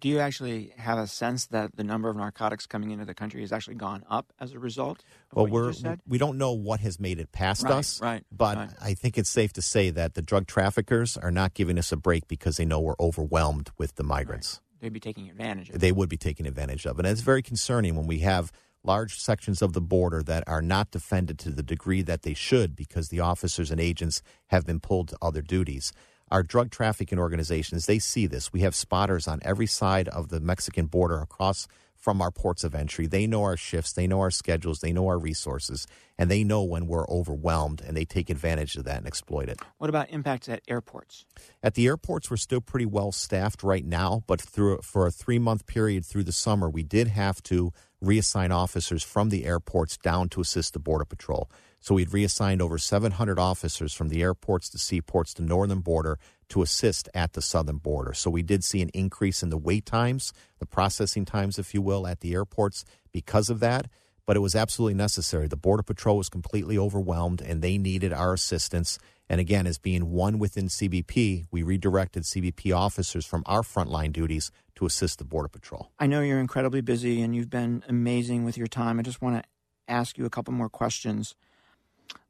Do 0.00 0.08
you 0.08 0.20
actually 0.20 0.72
have 0.76 0.96
a 0.98 1.08
sense 1.08 1.46
that 1.46 1.74
the 1.74 1.82
number 1.82 2.08
of 2.08 2.16
narcotics 2.16 2.66
coming 2.66 2.92
into 2.92 3.04
the 3.04 3.14
country 3.14 3.40
has 3.40 3.50
actually 3.50 3.74
gone 3.74 4.04
up 4.08 4.32
as 4.38 4.52
a 4.52 4.58
result 4.58 5.02
of 5.32 5.36
Well, 5.36 5.46
we're 5.46 5.72
we 6.06 6.18
don't 6.18 6.38
know 6.38 6.52
what 6.52 6.78
has 6.80 7.00
made 7.00 7.18
it 7.18 7.32
past 7.32 7.64
Right, 7.64 7.72
us, 7.72 8.00
right, 8.00 8.24
But 8.30 8.58
right. 8.58 8.70
I 8.80 8.94
think 8.94 9.18
it's 9.18 9.28
safe 9.28 9.52
to 9.54 9.62
say 9.62 9.90
that 9.90 10.14
the 10.14 10.22
drug 10.22 10.46
traffickers 10.46 11.16
are 11.16 11.32
not 11.32 11.54
giving 11.54 11.78
us 11.78 11.90
a 11.90 11.96
break 11.96 12.28
because 12.28 12.58
they 12.58 12.64
know 12.64 12.78
we're 12.78 12.94
overwhelmed 13.00 13.70
with 13.76 13.96
the 13.96 14.04
migrants. 14.04 14.60
They'd 14.80 14.92
be 14.92 15.00
taking 15.00 15.28
advantage 15.28 15.70
of 15.70 15.80
they 15.80 15.92
would 15.92 16.08
be 16.08 16.16
taking 16.16 16.46
advantage 16.46 16.86
of. 16.86 16.98
And 16.98 17.06
it's 17.06 17.20
very 17.20 17.42
concerning 17.42 17.96
when 17.96 18.06
we 18.06 18.20
have 18.20 18.52
large 18.84 19.18
sections 19.18 19.60
of 19.60 19.72
the 19.72 19.80
border 19.80 20.22
that 20.22 20.44
are 20.46 20.62
not 20.62 20.90
defended 20.90 21.38
to 21.40 21.50
the 21.50 21.62
degree 21.62 22.02
that 22.02 22.22
they 22.22 22.34
should 22.34 22.76
because 22.76 23.08
the 23.08 23.20
officers 23.20 23.70
and 23.70 23.80
agents 23.80 24.22
have 24.48 24.64
been 24.64 24.80
pulled 24.80 25.08
to 25.08 25.18
other 25.20 25.42
duties. 25.42 25.92
Our 26.30 26.42
drug 26.42 26.70
trafficking 26.70 27.18
organizations, 27.18 27.86
they 27.86 27.98
see 27.98 28.26
this. 28.26 28.52
We 28.52 28.60
have 28.60 28.74
spotters 28.74 29.26
on 29.26 29.40
every 29.42 29.66
side 29.66 30.08
of 30.08 30.28
the 30.28 30.40
Mexican 30.40 30.86
border 30.86 31.18
across 31.18 31.66
from 32.08 32.22
our 32.22 32.30
ports 32.30 32.64
of 32.64 32.74
entry. 32.74 33.06
They 33.06 33.26
know 33.26 33.42
our 33.42 33.58
shifts, 33.58 33.92
they 33.92 34.06
know 34.06 34.20
our 34.20 34.30
schedules, 34.30 34.80
they 34.80 34.94
know 34.94 35.08
our 35.08 35.18
resources, 35.18 35.86
and 36.16 36.30
they 36.30 36.42
know 36.42 36.62
when 36.62 36.86
we're 36.86 37.06
overwhelmed 37.06 37.82
and 37.86 37.94
they 37.94 38.06
take 38.06 38.30
advantage 38.30 38.76
of 38.76 38.84
that 38.84 38.96
and 38.96 39.06
exploit 39.06 39.50
it. 39.50 39.60
What 39.76 39.90
about 39.90 40.08
impacts 40.08 40.48
at 40.48 40.62
airports? 40.66 41.26
At 41.62 41.74
the 41.74 41.86
airports, 41.86 42.30
we're 42.30 42.38
still 42.38 42.62
pretty 42.62 42.86
well 42.86 43.12
staffed 43.12 43.62
right 43.62 43.84
now, 43.84 44.22
but 44.26 44.40
through 44.40 44.78
for 44.78 45.06
a 45.06 45.10
three 45.10 45.38
month 45.38 45.66
period 45.66 46.06
through 46.06 46.24
the 46.24 46.32
summer, 46.32 46.70
we 46.70 46.82
did 46.82 47.08
have 47.08 47.42
to 47.42 47.74
reassign 48.02 48.52
officers 48.52 49.02
from 49.02 49.28
the 49.28 49.44
airports 49.44 49.98
down 49.98 50.30
to 50.30 50.40
assist 50.40 50.72
the 50.72 50.78
Border 50.78 51.04
Patrol. 51.04 51.50
So 51.78 51.94
we'd 51.94 52.14
reassigned 52.14 52.62
over 52.62 52.78
700 52.78 53.38
officers 53.38 53.92
from 53.92 54.08
the 54.08 54.22
airports 54.22 54.70
to 54.70 54.78
seaports 54.78 55.34
to 55.34 55.42
northern 55.42 55.80
border 55.80 56.18
to 56.48 56.62
assist 56.62 57.08
at 57.14 57.32
the 57.32 57.42
southern 57.42 57.78
border. 57.78 58.12
So 58.12 58.30
we 58.30 58.42
did 58.42 58.64
see 58.64 58.82
an 58.82 58.90
increase 58.90 59.42
in 59.42 59.50
the 59.50 59.58
wait 59.58 59.86
times, 59.86 60.32
the 60.58 60.66
processing 60.66 61.24
times, 61.24 61.58
if 61.58 61.74
you 61.74 61.82
will, 61.82 62.06
at 62.06 62.20
the 62.20 62.32
airports 62.32 62.84
because 63.12 63.50
of 63.50 63.60
that. 63.60 63.86
But 64.26 64.36
it 64.36 64.40
was 64.40 64.54
absolutely 64.54 64.94
necessary. 64.94 65.48
The 65.48 65.56
Border 65.56 65.82
Patrol 65.82 66.18
was 66.18 66.28
completely 66.28 66.76
overwhelmed 66.76 67.40
and 67.40 67.62
they 67.62 67.78
needed 67.78 68.12
our 68.12 68.34
assistance. 68.34 68.98
And 69.26 69.40
again, 69.40 69.66
as 69.66 69.78
being 69.78 70.10
one 70.10 70.38
within 70.38 70.66
CBP, 70.66 71.46
we 71.50 71.62
redirected 71.62 72.24
CBP 72.24 72.76
officers 72.76 73.24
from 73.24 73.42
our 73.46 73.62
frontline 73.62 74.12
duties 74.12 74.50
to 74.74 74.84
assist 74.84 75.18
the 75.18 75.24
Border 75.24 75.48
Patrol. 75.48 75.90
I 75.98 76.06
know 76.06 76.20
you're 76.20 76.40
incredibly 76.40 76.82
busy 76.82 77.22
and 77.22 77.34
you've 77.34 77.48
been 77.48 77.82
amazing 77.88 78.44
with 78.44 78.58
your 78.58 78.66
time. 78.66 78.98
I 78.98 79.02
just 79.02 79.22
want 79.22 79.42
to 79.42 79.48
ask 79.88 80.18
you 80.18 80.26
a 80.26 80.30
couple 80.30 80.52
more 80.52 80.68
questions 80.68 81.34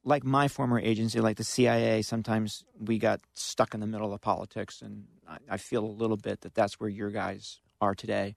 like 0.05 0.25
my 0.25 0.49
former 0.49 0.79
agency, 0.79 1.21
like 1.21 1.37
the 1.37 1.45
CIA, 1.45 2.03
sometimes 2.03 2.65
we 2.79 2.99
got 2.99 3.21
stuck 3.35 3.75
in 3.75 3.81
the 3.81 3.87
middle 3.87 4.13
of 4.15 4.21
politics, 4.21 4.81
and 4.83 5.05
I, 5.29 5.37
I 5.51 5.57
feel 5.57 5.85
a 5.85 5.87
little 5.87 6.17
bit 6.17 6.41
that 6.43 6.55
that's 6.55 6.81
where 6.81 6.89
your 6.89 7.11
guys 7.11 7.61
are 7.81 7.95
today. 7.95 8.35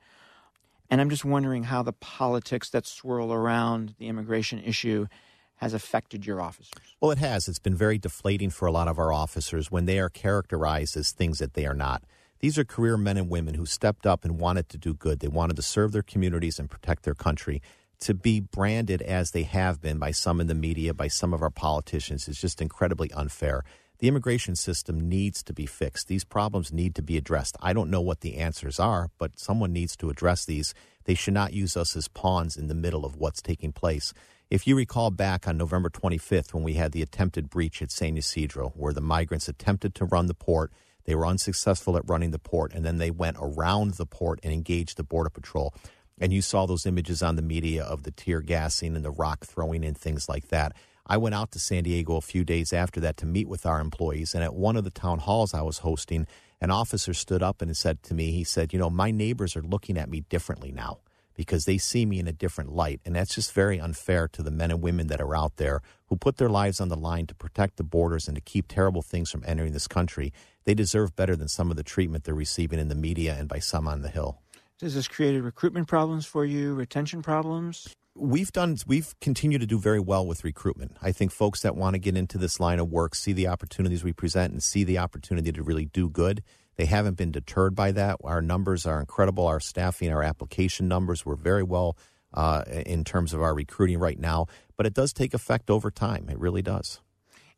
And 0.90 1.00
I'm 1.00 1.10
just 1.10 1.24
wondering 1.24 1.64
how 1.64 1.84
the 1.84 1.94
politics 1.94 2.70
that 2.72 2.86
swirl 2.86 3.32
around 3.32 3.96
the 3.98 4.10
immigration 4.10 4.60
issue 4.60 5.08
has 5.56 5.74
affected 5.74 6.26
your 6.26 6.42
officers. 6.42 6.74
Well, 7.00 7.12
it 7.12 7.20
has. 7.20 7.48
It's 7.48 7.60
been 7.60 7.76
very 7.76 7.98
deflating 7.98 8.50
for 8.50 8.68
a 8.68 8.72
lot 8.72 8.88
of 8.88 9.00
our 9.00 9.14
officers 9.14 9.72
when 9.72 9.86
they 9.86 10.00
are 10.00 10.10
characterized 10.10 10.98
as 10.98 11.12
things 11.12 11.40
that 11.40 11.54
they 11.54 11.66
are 11.66 11.76
not. 11.76 12.04
These 12.40 12.58
are 12.58 12.66
career 12.66 12.98
men 12.98 13.18
and 13.18 13.30
women 13.30 13.54
who 13.54 13.68
stepped 13.68 14.08
up 14.08 14.26
and 14.26 14.40
wanted 14.40 14.68
to 14.70 14.78
do 14.78 14.96
good. 14.96 15.20
They 15.20 15.28
wanted 15.28 15.56
to 15.58 15.62
serve 15.62 15.92
their 15.92 16.02
communities 16.02 16.58
and 16.58 16.70
protect 16.70 17.04
their 17.04 17.14
country 17.14 17.62
to 18.02 18.14
be 18.14 18.40
branded 18.40 19.02
as 19.02 19.32
they 19.32 19.44
have 19.44 19.82
been 19.82 19.98
by 19.98 20.12
some 20.12 20.42
in 20.42 20.48
the 20.48 20.56
media, 20.56 20.94
by 20.94 21.08
some 21.08 21.34
of 21.34 21.42
our 21.42 21.50
politicians, 21.50 22.28
is 22.28 22.40
just 22.40 22.62
incredibly 22.62 23.12
unfair. 23.14 23.64
The 24.00 24.08
immigration 24.08 24.56
system 24.56 25.08
needs 25.08 25.44
to 25.44 25.54
be 25.54 25.68
fixed. 25.68 26.08
These 26.08 26.24
problems 26.24 26.74
need 26.74 26.96
to 26.96 27.04
be 27.04 27.18
addressed. 27.18 27.56
I 27.62 27.74
don't 27.74 27.92
know 27.92 28.02
what 28.02 28.22
the 28.22 28.38
answers 28.38 28.80
are, 28.80 29.10
but 29.20 29.40
someone 29.40 29.72
needs 29.72 29.96
to 29.98 30.10
address 30.10 30.44
these. 30.44 30.74
They 31.06 31.14
should 31.14 31.36
not 31.36 31.54
use 31.54 31.78
us 31.78 31.96
as 31.96 32.08
pawns 32.08 32.58
in 32.58 32.68
the 32.68 32.74
middle 32.74 33.06
of 33.06 33.16
what's 33.16 33.42
taking 33.42 33.72
place. 33.72 34.12
If 34.50 34.66
you 34.66 34.76
recall 34.76 35.12
back 35.12 35.48
on 35.48 35.56
November 35.56 35.90
25th 35.90 36.54
when 36.54 36.64
we 36.64 36.74
had 36.74 36.92
the 36.94 37.04
attempted 37.04 37.50
breach 37.50 37.82
at 37.84 37.92
San 37.92 38.18
Ysidro, 38.18 38.74
where 38.76 38.92
the 38.92 39.02
migrants 39.02 39.48
attempted 39.48 39.94
to 39.96 40.06
run 40.06 40.26
the 40.26 40.34
port, 40.34 40.72
they 41.06 41.16
were 41.16 41.26
unsuccessful 41.26 41.96
at 41.96 42.10
running 42.10 42.32
the 42.32 42.40
port, 42.40 42.74
and 42.74 42.84
then 42.84 42.98
they 42.98 43.12
went 43.12 43.38
around 43.40 43.94
the 43.94 44.06
port 44.06 44.40
and 44.44 44.52
engaged 44.52 44.98
the 44.98 45.04
Border 45.04 45.30
Patrol. 45.30 45.74
And 46.22 46.32
you 46.32 46.44
saw 46.44 46.68
those 46.68 46.86
images 46.86 47.24
on 47.24 47.36
the 47.36 47.42
media 47.42 47.84
of 47.84 48.04
the 48.04 48.12
tear 48.12 48.42
gassing 48.42 48.96
and 48.96 49.04
the 49.04 49.10
rock 49.10 49.44
throwing 49.44 49.84
and 49.84 49.98
things 49.98 50.30
like 50.30 50.50
that. 50.50 50.74
I 51.08 51.18
went 51.18 51.34
out 51.34 51.52
to 51.52 51.60
San 51.60 51.84
Diego 51.84 52.16
a 52.16 52.22
few 52.22 52.44
days 52.44 52.72
after 52.72 53.00
that 53.00 53.18
to 53.18 53.26
meet 53.26 53.50
with 53.50 53.66
our 53.66 53.82
employees. 53.82 54.36
And 54.36 54.44
at 54.44 54.54
one 54.54 54.78
of 54.78 54.84
the 54.84 54.92
town 54.92 55.18
halls 55.18 55.56
I 55.56 55.64
was 55.64 55.80
hosting, 55.80 56.28
an 56.62 56.70
officer 56.70 57.16
stood 57.16 57.42
up 57.42 57.62
and 57.62 57.76
said 57.76 58.04
to 58.04 58.14
me, 58.14 58.32
he 58.32 58.44
said, 58.44 58.72
You 58.72 58.78
know, 58.78 58.92
my 58.92 59.10
neighbors 59.10 59.56
are 59.56 59.64
looking 59.64 59.98
at 59.98 60.10
me 60.10 60.22
differently 60.30 60.72
now 60.72 61.00
because 61.34 61.66
they 61.66 61.80
see 61.80 62.06
me 62.06 62.20
in 62.20 62.28
a 62.28 62.34
different 62.34 62.72
light. 62.72 63.02
And 63.04 63.16
that's 63.16 63.34
just 63.34 63.52
very 63.52 63.80
unfair 63.80 64.28
to 64.28 64.44
the 64.44 64.52
men 64.52 64.70
and 64.70 64.82
women 64.82 65.08
that 65.08 65.22
are 65.22 65.36
out 65.36 65.56
there 65.56 65.82
who 66.06 66.16
put 66.16 66.38
their 66.38 66.50
lives 66.50 66.80
on 66.80 66.90
the 66.90 66.96
line 66.96 67.26
to 67.28 67.36
protect 67.36 67.78
the 67.78 67.84
borders 67.84 68.28
and 68.28 68.36
to 68.36 68.42
keep 68.42 68.68
terrible 68.68 69.02
things 69.02 69.32
from 69.32 69.44
entering 69.48 69.74
this 69.74 69.88
country. 69.88 70.32
They 70.66 70.76
deserve 70.76 71.16
better 71.16 71.36
than 71.36 71.48
some 71.48 71.72
of 71.72 71.78
the 71.78 71.84
treatment 71.84 72.26
they're 72.26 72.36
receiving 72.36 72.78
in 72.78 72.90
the 72.90 72.96
media 72.96 73.36
and 73.40 73.50
by 73.50 73.58
some 73.58 73.88
on 73.88 74.02
the 74.02 74.10
Hill. 74.10 74.41
Does 74.82 74.96
this 74.96 75.08
created 75.08 75.44
recruitment 75.44 75.88
problems 75.88 76.26
for 76.26 76.44
you, 76.44 76.74
retention 76.74 77.22
problems? 77.22 77.88
We've 78.16 78.52
done 78.52 78.78
we've 78.88 79.14
continued 79.22 79.62
to 79.62 79.68
do 79.68 79.78
very 79.78 80.00
well 80.00 80.26
with 80.26 80.44
recruitment. 80.44 80.98
I 81.04 81.12
think 81.12 81.32
folks 81.32 81.62
that 81.62 81.76
want 81.76 81.94
to 81.94 82.00
get 82.00 82.18
into 82.18 82.40
this 82.40 82.60
line 82.60 82.80
of 82.80 82.90
work 82.90 83.14
see 83.14 83.32
the 83.32 83.48
opportunities 83.48 84.04
we 84.04 84.12
present 84.12 84.52
and 84.52 84.64
see 84.64 84.84
the 84.84 84.98
opportunity 84.98 85.52
to 85.52 85.62
really 85.62 85.86
do 85.86 86.10
good. 86.10 86.42
They 86.78 86.86
haven't 86.86 87.16
been 87.16 87.32
deterred 87.32 87.76
by 87.76 87.92
that. 87.92 88.18
Our 88.24 88.42
numbers 88.42 88.88
are 88.88 89.00
incredible. 89.00 89.46
Our 89.46 89.60
staffing, 89.60 90.12
our 90.12 90.24
application 90.24 90.88
numbers, 90.88 91.28
we're 91.28 91.36
very 91.36 91.62
well 91.62 91.96
uh, 92.34 92.64
in 92.68 93.04
terms 93.04 93.36
of 93.36 93.42
our 93.44 93.54
recruiting 93.54 94.00
right 94.00 94.18
now. 94.18 94.48
But 94.78 94.88
it 94.88 94.96
does 94.96 95.14
take 95.14 95.36
effect 95.36 95.70
over 95.70 95.92
time. 95.92 96.28
It 96.28 96.40
really 96.40 96.64
does. 96.64 97.02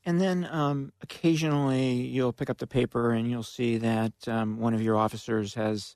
And 0.05 0.19
then 0.19 0.45
um, 0.51 0.91
occasionally 1.01 1.93
you'll 1.93 2.33
pick 2.33 2.49
up 2.49 2.57
the 2.57 2.67
paper 2.67 3.11
and 3.11 3.31
you'll 3.31 3.43
see 3.43 3.77
that 3.77 4.11
um, 4.27 4.59
one 4.59 4.73
of 4.73 4.81
your 4.81 4.97
officers 4.97 5.53
has 5.53 5.95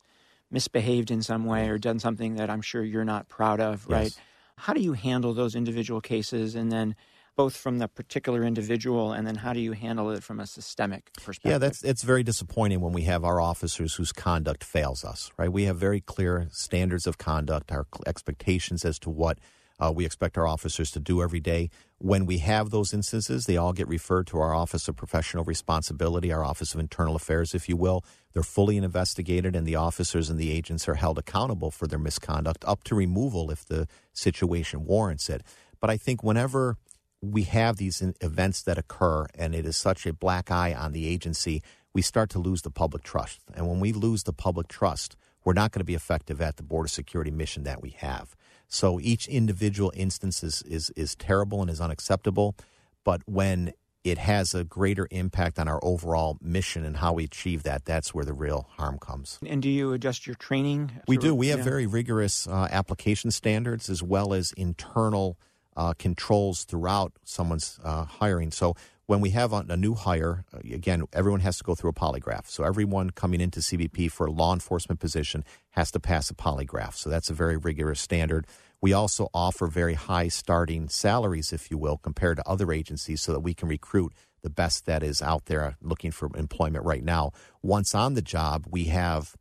misbehaved 0.52 1.12
in 1.12 1.22
some 1.22 1.46
way 1.46 1.70
or 1.70 1.78
done 1.78 2.00
something 2.00 2.36
that 2.36 2.50
I'm 2.50 2.62
sure 2.62 2.84
you're 2.84 3.06
not 3.06 3.28
proud 3.28 3.60
of, 3.60 3.88
right? 3.88 4.18
How 4.58 4.74
do 4.74 4.82
you 4.82 4.94
handle 4.94 5.34
those 5.34 5.56
individual 5.56 6.02
cases 6.02 6.56
and 6.56 6.72
then 6.72 6.96
both 7.36 7.56
from 7.56 7.78
the 7.78 7.88
particular 7.88 8.44
individual 8.44 9.14
and 9.14 9.28
then 9.28 9.36
how 9.36 9.54
do 9.54 9.60
you 9.60 9.74
handle 9.74 10.10
it 10.10 10.24
from 10.24 10.40
a 10.40 10.48
systemic 10.48 11.14
perspective? 11.14 11.52
Yeah, 11.52 11.58
that's 11.60 11.84
it's 11.84 12.04
very 12.04 12.24
disappointing 12.24 12.82
when 12.82 12.94
we 12.94 13.04
have 13.04 13.24
our 13.24 13.40
officers 13.40 13.94
whose 13.96 14.12
conduct 14.12 14.64
fails 14.64 15.06
us, 15.06 15.32
right? 15.38 15.52
We 15.52 15.66
have 15.66 15.78
very 15.78 16.02
clear 16.02 16.48
standards 16.52 17.06
of 17.06 17.20
conduct, 17.20 17.72
our 17.72 17.86
expectations 18.08 18.84
as 18.84 18.98
to 19.00 19.12
what 19.12 19.38
uh, 19.80 19.92
we 19.96 20.06
expect 20.06 20.38
our 20.38 20.48
officers 20.48 20.92
to 20.92 21.00
do 21.00 21.22
every 21.22 21.40
day. 21.40 21.70
When 22.00 22.26
we 22.26 22.40
have 22.40 22.70
those 22.70 22.94
instances, 22.94 23.46
they 23.46 23.58
all 23.58 23.74
get 23.74 23.88
referred 23.88 24.28
to 24.28 24.40
our 24.40 24.54
Office 24.54 24.88
of 24.88 24.96
Professional 24.96 25.44
Responsibility, 25.44 26.32
our 26.32 26.44
Office 26.44 26.74
of 26.74 26.80
Internal 26.80 27.16
Affairs, 27.16 27.54
if 27.54 27.70
you 27.70 27.78
will. 27.78 28.04
They're 28.34 28.44
fully 28.44 28.78
investigated, 28.78 29.56
and 29.56 29.68
the 29.68 29.76
officers 29.76 30.30
and 30.30 30.40
the 30.40 30.52
agents 30.52 30.88
are 30.88 30.96
held 30.96 31.18
accountable 31.18 31.72
for 31.72 31.88
their 31.88 32.00
misconduct 32.00 32.64
up 32.68 32.84
to 32.86 32.96
removal 32.96 33.52
if 33.52 33.66
the 33.66 33.88
situation 34.14 34.86
warrants 34.86 35.30
it. 35.30 35.44
But 35.80 35.90
I 35.90 35.98
think 35.98 36.24
whenever 36.24 36.78
we 37.22 37.44
have 37.44 37.78
these 37.78 38.04
events 38.22 38.62
that 38.64 38.78
occur 38.78 39.26
and 39.36 39.56
it 39.56 39.66
is 39.66 39.76
such 39.76 40.06
a 40.06 40.14
black 40.14 40.52
eye 40.52 40.74
on 40.74 40.92
the 40.92 41.08
agency, 41.08 41.64
we 41.94 42.02
start 42.02 42.30
to 42.32 42.40
lose 42.40 42.62
the 42.62 42.70
public 42.70 43.04
trust. 43.04 43.42
And 43.56 43.68
when 43.68 43.80
we 43.80 43.92
lose 43.92 44.24
the 44.24 44.34
public 44.34 44.68
trust, 44.68 45.18
we're 45.44 45.54
not 45.54 45.72
going 45.72 45.80
to 45.80 45.86
be 45.86 45.96
effective 45.96 46.42
at 46.42 46.58
the 46.58 46.64
border 46.64 46.88
security 46.88 47.32
mission 47.32 47.64
that 47.64 47.82
we 47.82 47.92
have. 47.92 48.36
So 48.68 49.00
each 49.00 49.28
individual 49.28 49.92
instance 49.96 50.44
is, 50.44 50.62
is, 50.64 50.90
is 50.92 51.16
terrible 51.16 51.62
and 51.62 51.70
is 51.70 51.82
unacceptable. 51.82 52.56
But 53.04 53.22
when 53.26 53.74
it 54.04 54.18
has 54.18 54.54
a 54.54 54.64
greater 54.64 55.08
impact 55.12 55.60
on 55.60 55.68
our 55.68 55.80
overall 55.84 56.38
mission 56.42 56.86
and 56.86 56.98
how 56.98 57.14
we 57.14 57.24
achieve 57.24 57.64
that, 57.64 57.86
that's 57.86 58.14
where 58.14 58.26
the 58.26 58.34
real 58.34 58.68
harm 58.78 58.98
comes. 59.00 59.40
And 59.46 59.62
do 59.62 59.70
you 59.70 59.94
adjust 59.94 60.28
your 60.28 60.36
training? 60.36 60.92
We 61.08 61.18
do. 61.18 61.36
We 61.36 61.48
have 61.48 61.60
yeah. 61.60 61.66
very 61.66 61.88
rigorous 61.88 62.48
uh, 62.48 62.68
application 62.72 63.32
standards 63.32 63.90
as 63.90 64.02
well 64.02 64.34
as 64.34 64.54
internal 64.54 65.38
uh, 65.76 65.94
controls 65.98 66.64
throughout 66.64 67.14
someone's 67.24 67.80
uh, 67.84 68.06
hiring. 68.06 68.52
So 68.52 68.76
when 69.08 69.22
we 69.22 69.30
have 69.32 69.54
a, 69.54 69.78
new 69.78 69.96
hire, 69.96 70.44
uh, 70.54 70.60
again, 70.72 71.04
everyone 71.14 71.40
has 71.40 71.58
to 71.58 71.64
go 71.64 71.74
through 71.74 71.90
a 71.90 71.94
polygraph. 71.94 72.48
So 72.48 72.64
everyone 72.66 73.10
coming 73.12 73.40
into 73.40 73.62
CBP 73.62 74.12
for 74.12 74.28
a 74.28 74.32
law 74.32 74.54
enforcement 74.54 75.00
position 75.00 75.46
has 75.72 75.92
to 75.92 76.00
pass 76.00 76.30
a 76.30 76.36
polygraph. 76.36 76.94
So 76.94 77.10
that's 77.10 77.30
a 77.30 77.34
very 77.34 77.56
rigorous 77.56 78.02
standard. 78.02 78.46
We 78.82 78.92
also 78.92 79.30
offer 79.34 79.68
very 79.68 79.94
high 79.94 80.28
starting 80.28 80.90
salaries, 80.90 81.54
if 81.54 81.72
you 81.72 81.78
will, 81.78 81.98
compared 81.98 82.38
to 82.38 82.48
other 82.48 82.72
agencies 82.72 83.22
so 83.22 83.32
that 83.32 83.40
we 83.40 83.54
can 83.54 83.70
recruit 83.70 84.14
the 84.44 84.50
best 84.50 84.86
that 84.86 85.04
is 85.04 85.22
out 85.22 85.46
there 85.46 85.78
looking 85.82 86.12
for 86.12 86.30
employment 86.36 86.86
right 86.86 87.04
now. 87.04 87.32
Once 87.64 87.96
on 87.96 88.14
the 88.14 88.22
job, 88.22 88.66
we 88.70 88.86
have 88.86 89.36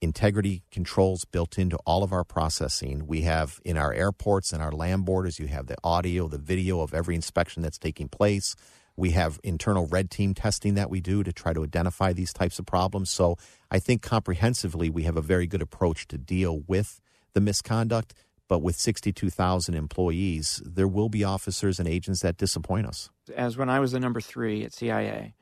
integrity 0.00 0.62
controls 0.70 1.24
built 1.24 1.58
into 1.58 1.76
all 1.78 2.04
of 2.04 2.12
our 2.12 2.24
processing. 2.24 3.04
We 3.06 3.22
have 3.22 3.60
in 3.64 3.76
our 3.76 3.92
airports 3.92 4.52
and 4.52 4.62
our 4.62 4.72
land 4.72 5.04
borders, 5.04 5.40
you 5.40 5.48
have 5.48 5.66
the 5.66 5.76
audio, 5.82 6.28
the 6.28 6.38
video 6.38 6.80
of 6.80 6.94
every 6.94 7.16
inspection 7.16 7.62
that's 7.62 7.78
taking 7.78 8.08
place. 8.08 8.54
We 8.98 9.12
have 9.12 9.38
internal 9.44 9.86
red 9.86 10.10
team 10.10 10.34
testing 10.34 10.74
that 10.74 10.90
we 10.90 11.00
do 11.00 11.22
to 11.22 11.32
try 11.32 11.52
to 11.52 11.62
identify 11.62 12.12
these 12.12 12.32
types 12.32 12.58
of 12.58 12.66
problems. 12.66 13.10
So 13.10 13.36
I 13.70 13.78
think 13.78 14.02
comprehensively, 14.02 14.90
we 14.90 15.04
have 15.04 15.16
a 15.16 15.20
very 15.22 15.46
good 15.46 15.62
approach 15.62 16.08
to 16.08 16.18
deal 16.18 16.64
with 16.66 17.00
the 17.32 17.40
misconduct. 17.40 18.12
But 18.48 18.58
with 18.58 18.74
62,000 18.74 19.76
employees, 19.76 20.60
there 20.64 20.88
will 20.88 21.08
be 21.08 21.22
officers 21.22 21.78
and 21.78 21.86
agents 21.86 22.22
that 22.22 22.38
disappoint 22.38 22.86
us. 22.88 23.08
As 23.36 23.56
when 23.56 23.70
I 23.70 23.78
was 23.78 23.92
the 23.92 24.00
number 24.00 24.20
three 24.20 24.64
at 24.64 24.72
CIA, 24.72 25.34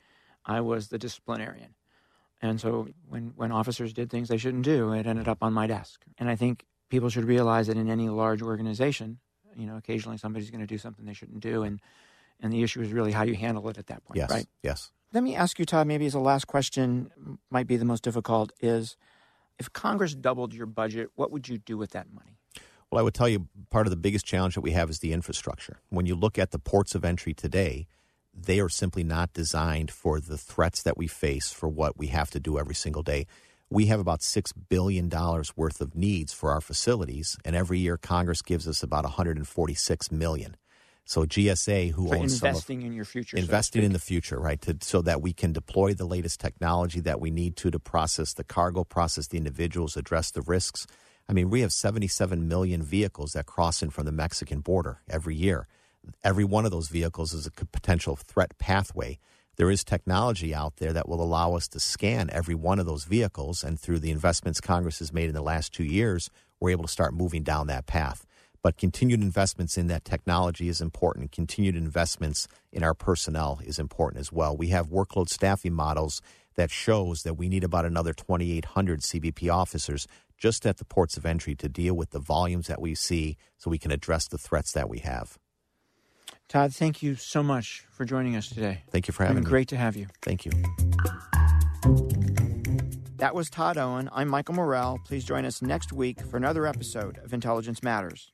I 0.45 0.61
was 0.61 0.89
the 0.89 0.99
disciplinarian. 0.99 1.75
And 2.43 2.61
so 2.61 2.89
when, 3.09 3.33
when 3.37 3.53
officers 3.53 3.95
did 3.95 4.11
things 4.11 4.29
they 4.29 4.37
shouldn't 4.37 4.65
do, 4.65 4.93
it 4.93 5.07
ended 5.07 5.29
up 5.29 5.39
on 5.41 5.55
my 5.55 5.67
desk. 5.67 6.03
And 6.19 6.29
I 6.29 6.37
think 6.37 6.67
people 6.91 7.09
should 7.09 7.25
realize 7.25 7.69
that 7.69 7.79
in 7.79 7.89
any 7.89 8.11
large 8.11 8.43
organization, 8.43 9.19
you 9.57 9.67
know, 9.67 9.79
occasionally 9.79 10.19
somebody's 10.19 10.51
going 10.51 10.61
to 10.61 10.67
do 10.67 10.77
something 10.77 11.07
they 11.07 11.15
shouldn't 11.15 11.41
do. 11.41 11.63
And 11.63 11.81
and 12.41 12.53
the 12.53 12.63
issue 12.63 12.81
is 12.81 12.93
really 12.93 13.13
how 13.13 13.23
you 13.23 13.35
handle 13.35 13.69
it 13.69 13.79
at 13.79 13.87
that 13.87 14.05
point, 14.05 14.19
yes, 14.19 14.31
right? 14.31 14.47
Yes. 14.63 14.91
Let 15.13 15.23
me 15.23 15.35
ask 15.37 15.59
you, 15.59 15.65
Todd, 15.65 15.87
maybe 15.87 16.07
as 16.07 16.15
a 16.15 16.19
last 16.21 16.47
question, 16.47 17.11
might 17.51 17.67
be 17.67 17.77
the 17.77 17.85
most 17.85 18.03
difficult, 18.03 18.53
is 18.61 18.97
If 19.59 19.73
Congress 19.73 20.15
doubled 20.15 20.53
your 20.53 20.67
budget, 20.67 21.11
what 21.15 21.31
would 21.31 21.49
you 21.49 21.59
do 21.59 21.79
with 21.79 21.91
that 21.93 22.13
money? 22.13 22.39
Well, 22.91 23.01
I 23.01 23.03
would 23.03 23.15
tell 23.15 23.29
you 23.29 23.49
part 23.71 23.87
of 23.87 23.91
the 23.91 23.97
biggest 23.97 24.27
challenge 24.27 24.55
that 24.55 24.61
we 24.61 24.73
have 24.73 24.91
is 24.91 25.01
the 25.01 25.13
infrastructure. 25.13 25.81
When 25.89 26.07
you 26.07 26.15
look 26.15 26.39
at 26.39 26.51
the 26.51 26.59
ports 26.59 26.95
of 26.95 27.05
entry 27.05 27.35
today, 27.35 27.87
they 28.35 28.61
are 28.61 28.69
simply 28.69 29.03
not 29.03 29.33
designed 29.33 29.91
for 29.91 30.21
the 30.21 30.37
threats 30.37 30.83
that 30.83 30.97
we 30.97 31.07
face 31.07 31.51
for 31.51 31.69
what 31.69 31.97
we 31.97 32.09
have 32.09 32.31
to 32.33 32.41
do 32.41 32.59
every 32.59 32.75
single 32.75 33.03
day. 33.03 33.27
We 33.71 33.87
have 33.87 33.99
about 33.99 34.21
$6 34.21 34.53
billion 34.69 35.09
worth 35.57 35.81
of 35.81 35.97
needs 35.97 36.33
for 36.33 36.53
our 36.53 36.61
facilities, 36.61 37.37
and 37.45 37.57
every 37.57 37.81
year 37.81 37.97
Congress 37.97 38.43
gives 38.43 38.69
us 38.69 38.83
about 38.83 39.05
$146 39.05 40.13
million. 40.13 40.57
So 41.09 41.23
GSA, 41.23 41.93
who 41.93 42.09
For 42.09 42.17
owns 42.17 42.35
investing 42.35 42.81
of, 42.81 42.87
in 42.87 42.93
your 42.93 43.05
future, 43.05 43.37
so 43.37 43.41
investing 43.41 43.85
in 43.85 43.93
the 43.93 44.01
future, 44.01 44.41
right? 44.41 44.61
To, 44.63 44.77
so 44.81 45.03
that 45.03 45.23
we 45.23 45.33
can 45.33 45.53
deploy 45.53 45.95
the 45.95 46.05
latest 46.05 46.41
technology 46.41 46.99
that 47.01 47.21
we 47.21 47.31
need 47.31 47.57
to 47.59 47.71
to 47.71 47.79
process 47.79 48.35
the 48.35 48.43
cargo, 48.43 48.83
process 48.83 49.29
the 49.29 49.39
individuals, 49.39 49.97
address 49.97 50.33
the 50.33 50.43
risks. 50.43 50.85
I 51.29 51.33
mean, 51.33 51.49
we 51.49 51.61
have 51.61 51.73
77 51.73 52.49
million 52.49 52.83
vehicles 52.83 53.35
that 53.35 53.47
cross 53.47 53.85
in 53.85 53.91
from 53.91 54.05
the 54.05 54.13
Mexican 54.13 54.61
border 54.61 55.01
every 55.09 55.37
year. 55.37 55.69
Every 56.25 56.45
one 56.45 56.65
of 56.65 56.73
those 56.73 56.89
vehicles 56.89 57.33
is 57.33 57.47
a 57.47 57.53
potential 57.53 58.17
threat 58.17 58.59
pathway. 58.59 59.21
There 59.57 59.71
is 59.71 59.85
technology 59.85 60.53
out 60.53 60.77
there 60.79 60.93
that 60.93 61.09
will 61.09 61.23
allow 61.23 61.55
us 61.55 61.69
to 61.69 61.81
scan 61.81 62.31
every 62.33 62.57
one 62.57 62.81
of 62.81 62.87
those 62.87 63.05
vehicles, 63.05 63.63
and 63.63 63.79
through 63.79 64.01
the 64.01 64.11
investments 64.11 64.61
Congress 64.61 64.99
has 64.99 65.13
made 65.13 65.29
in 65.29 65.35
the 65.35 65.41
last 65.41 65.73
two 65.73 65.85
years, 65.85 66.31
we're 66.59 66.71
able 66.71 66.85
to 66.85 66.93
start 66.93 67.15
moving 67.15 67.45
down 67.45 67.69
that 67.69 67.87
path. 67.87 68.27
But 68.67 68.79
continued 68.79 69.23
investments 69.23 69.79
in 69.79 69.87
that 69.87 70.05
technology 70.05 70.69
is 70.69 70.81
important. 70.81 71.31
Continued 71.31 71.77
investments 71.77 72.49
in 72.73 72.83
our 72.83 72.95
personnel 72.95 73.61
is 73.65 73.79
important 73.79 74.19
as 74.19 74.33
well. 74.33 74.57
We 74.57 74.71
have 74.71 74.89
workload 74.89 75.29
staffing 75.29 75.73
models 75.73 76.21
that 76.57 76.73
shows 76.73 77.23
that 77.23 77.35
we 77.35 77.49
need 77.49 77.63
about 77.63 77.85
another 77.85 78.13
2,800 78.13 79.03
CBP 79.03 79.55
officers 79.55 80.09
just 80.37 80.67
at 80.67 80.79
the 80.79 80.85
ports 80.85 81.17
of 81.17 81.25
entry 81.25 81.55
to 81.55 81.69
deal 81.69 81.95
with 81.95 82.11
the 82.11 82.19
volumes 82.19 82.67
that 82.67 82.81
we 82.81 82.97
see 82.97 83.37
so 83.57 83.71
we 83.71 83.79
can 83.79 83.93
address 83.93 84.27
the 84.27 84.37
threats 84.37 84.73
that 84.73 84.89
we 84.89 84.99
have. 84.99 85.39
Todd, 86.49 86.75
thank 86.75 87.05
you 87.05 87.15
so 87.15 87.45
much 87.45 87.87
for 87.93 88.05
joining 88.05 88.35
us 88.35 88.49
today. 88.49 88.83
Thank 88.91 89.07
you 89.07 89.13
for 89.13 89.23
It's 89.23 89.29
having 89.29 89.45
been 89.45 89.49
me. 89.49 89.51
great 89.51 89.69
to 89.69 89.77
have 89.77 89.95
you. 89.95 90.09
Thank 90.23 90.45
you. 90.45 90.51
That 93.19 93.33
was 93.33 93.49
Todd 93.49 93.79
Owen. 93.79 94.11
I'm 94.13 94.27
Michael 94.27 94.57
Morell. 94.57 94.99
Please 95.05 95.25
join 95.25 95.45
us 95.45 95.63
next 95.63 95.93
week 95.93 96.21
for 96.21 96.37
another 96.37 96.67
episode 96.67 97.19
of 97.19 97.33
Intelligence 97.33 97.81
Matters. 97.81 98.33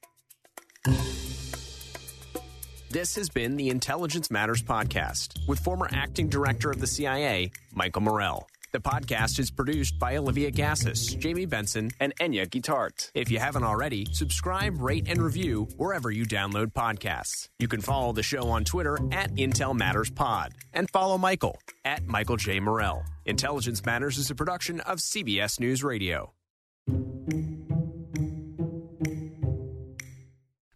This 2.91 3.14
has 3.16 3.28
been 3.28 3.57
the 3.57 3.68
Intelligence 3.68 4.30
Matters 4.30 4.62
Podcast 4.62 5.47
with 5.47 5.61
former 5.61 5.89
acting 5.93 6.28
director 6.28 6.70
of 6.70 6.80
the 6.80 6.87
CIA, 6.87 7.53
Michael 7.72 8.03
Morell. 8.03 8.49
The 8.72 8.80
podcast 8.80 9.39
is 9.39 9.51
produced 9.51 9.99
by 9.99 10.16
Olivia 10.16 10.51
Gazis, 10.51 11.18
Jamie 11.18 11.45
Benson, 11.45 11.91
and 12.01 12.16
Enya 12.16 12.49
Guitart. 12.49 13.11
If 13.14 13.30
you 13.30 13.39
haven't 13.39 13.64
already, 13.64 14.07
subscribe, 14.12 14.80
rate, 14.80 15.07
and 15.09 15.22
review 15.22 15.68
wherever 15.76 16.11
you 16.11 16.24
download 16.24 16.72
podcasts. 16.72 17.49
You 17.59 17.68
can 17.68 17.83
follow 17.83 18.12
the 18.12 18.22
show 18.22 18.49
on 18.49 18.64
Twitter 18.64 18.99
at 19.12 19.35
Intel 19.35 19.76
Matters 19.76 20.11
Pod 20.11 20.53
and 20.72 20.91
follow 20.91 21.18
Michael 21.18 21.59
at 21.85 22.07
Michael 22.07 22.39
J. 22.39 22.61
Morell. 22.61 23.05
Intelligence 23.26 23.85
Matters 23.85 24.16
is 24.16 24.30
a 24.30 24.35
production 24.35 24.80
of 24.80 24.99
CBS 24.99 25.61
News 25.61 25.85
Radio. 25.85 26.33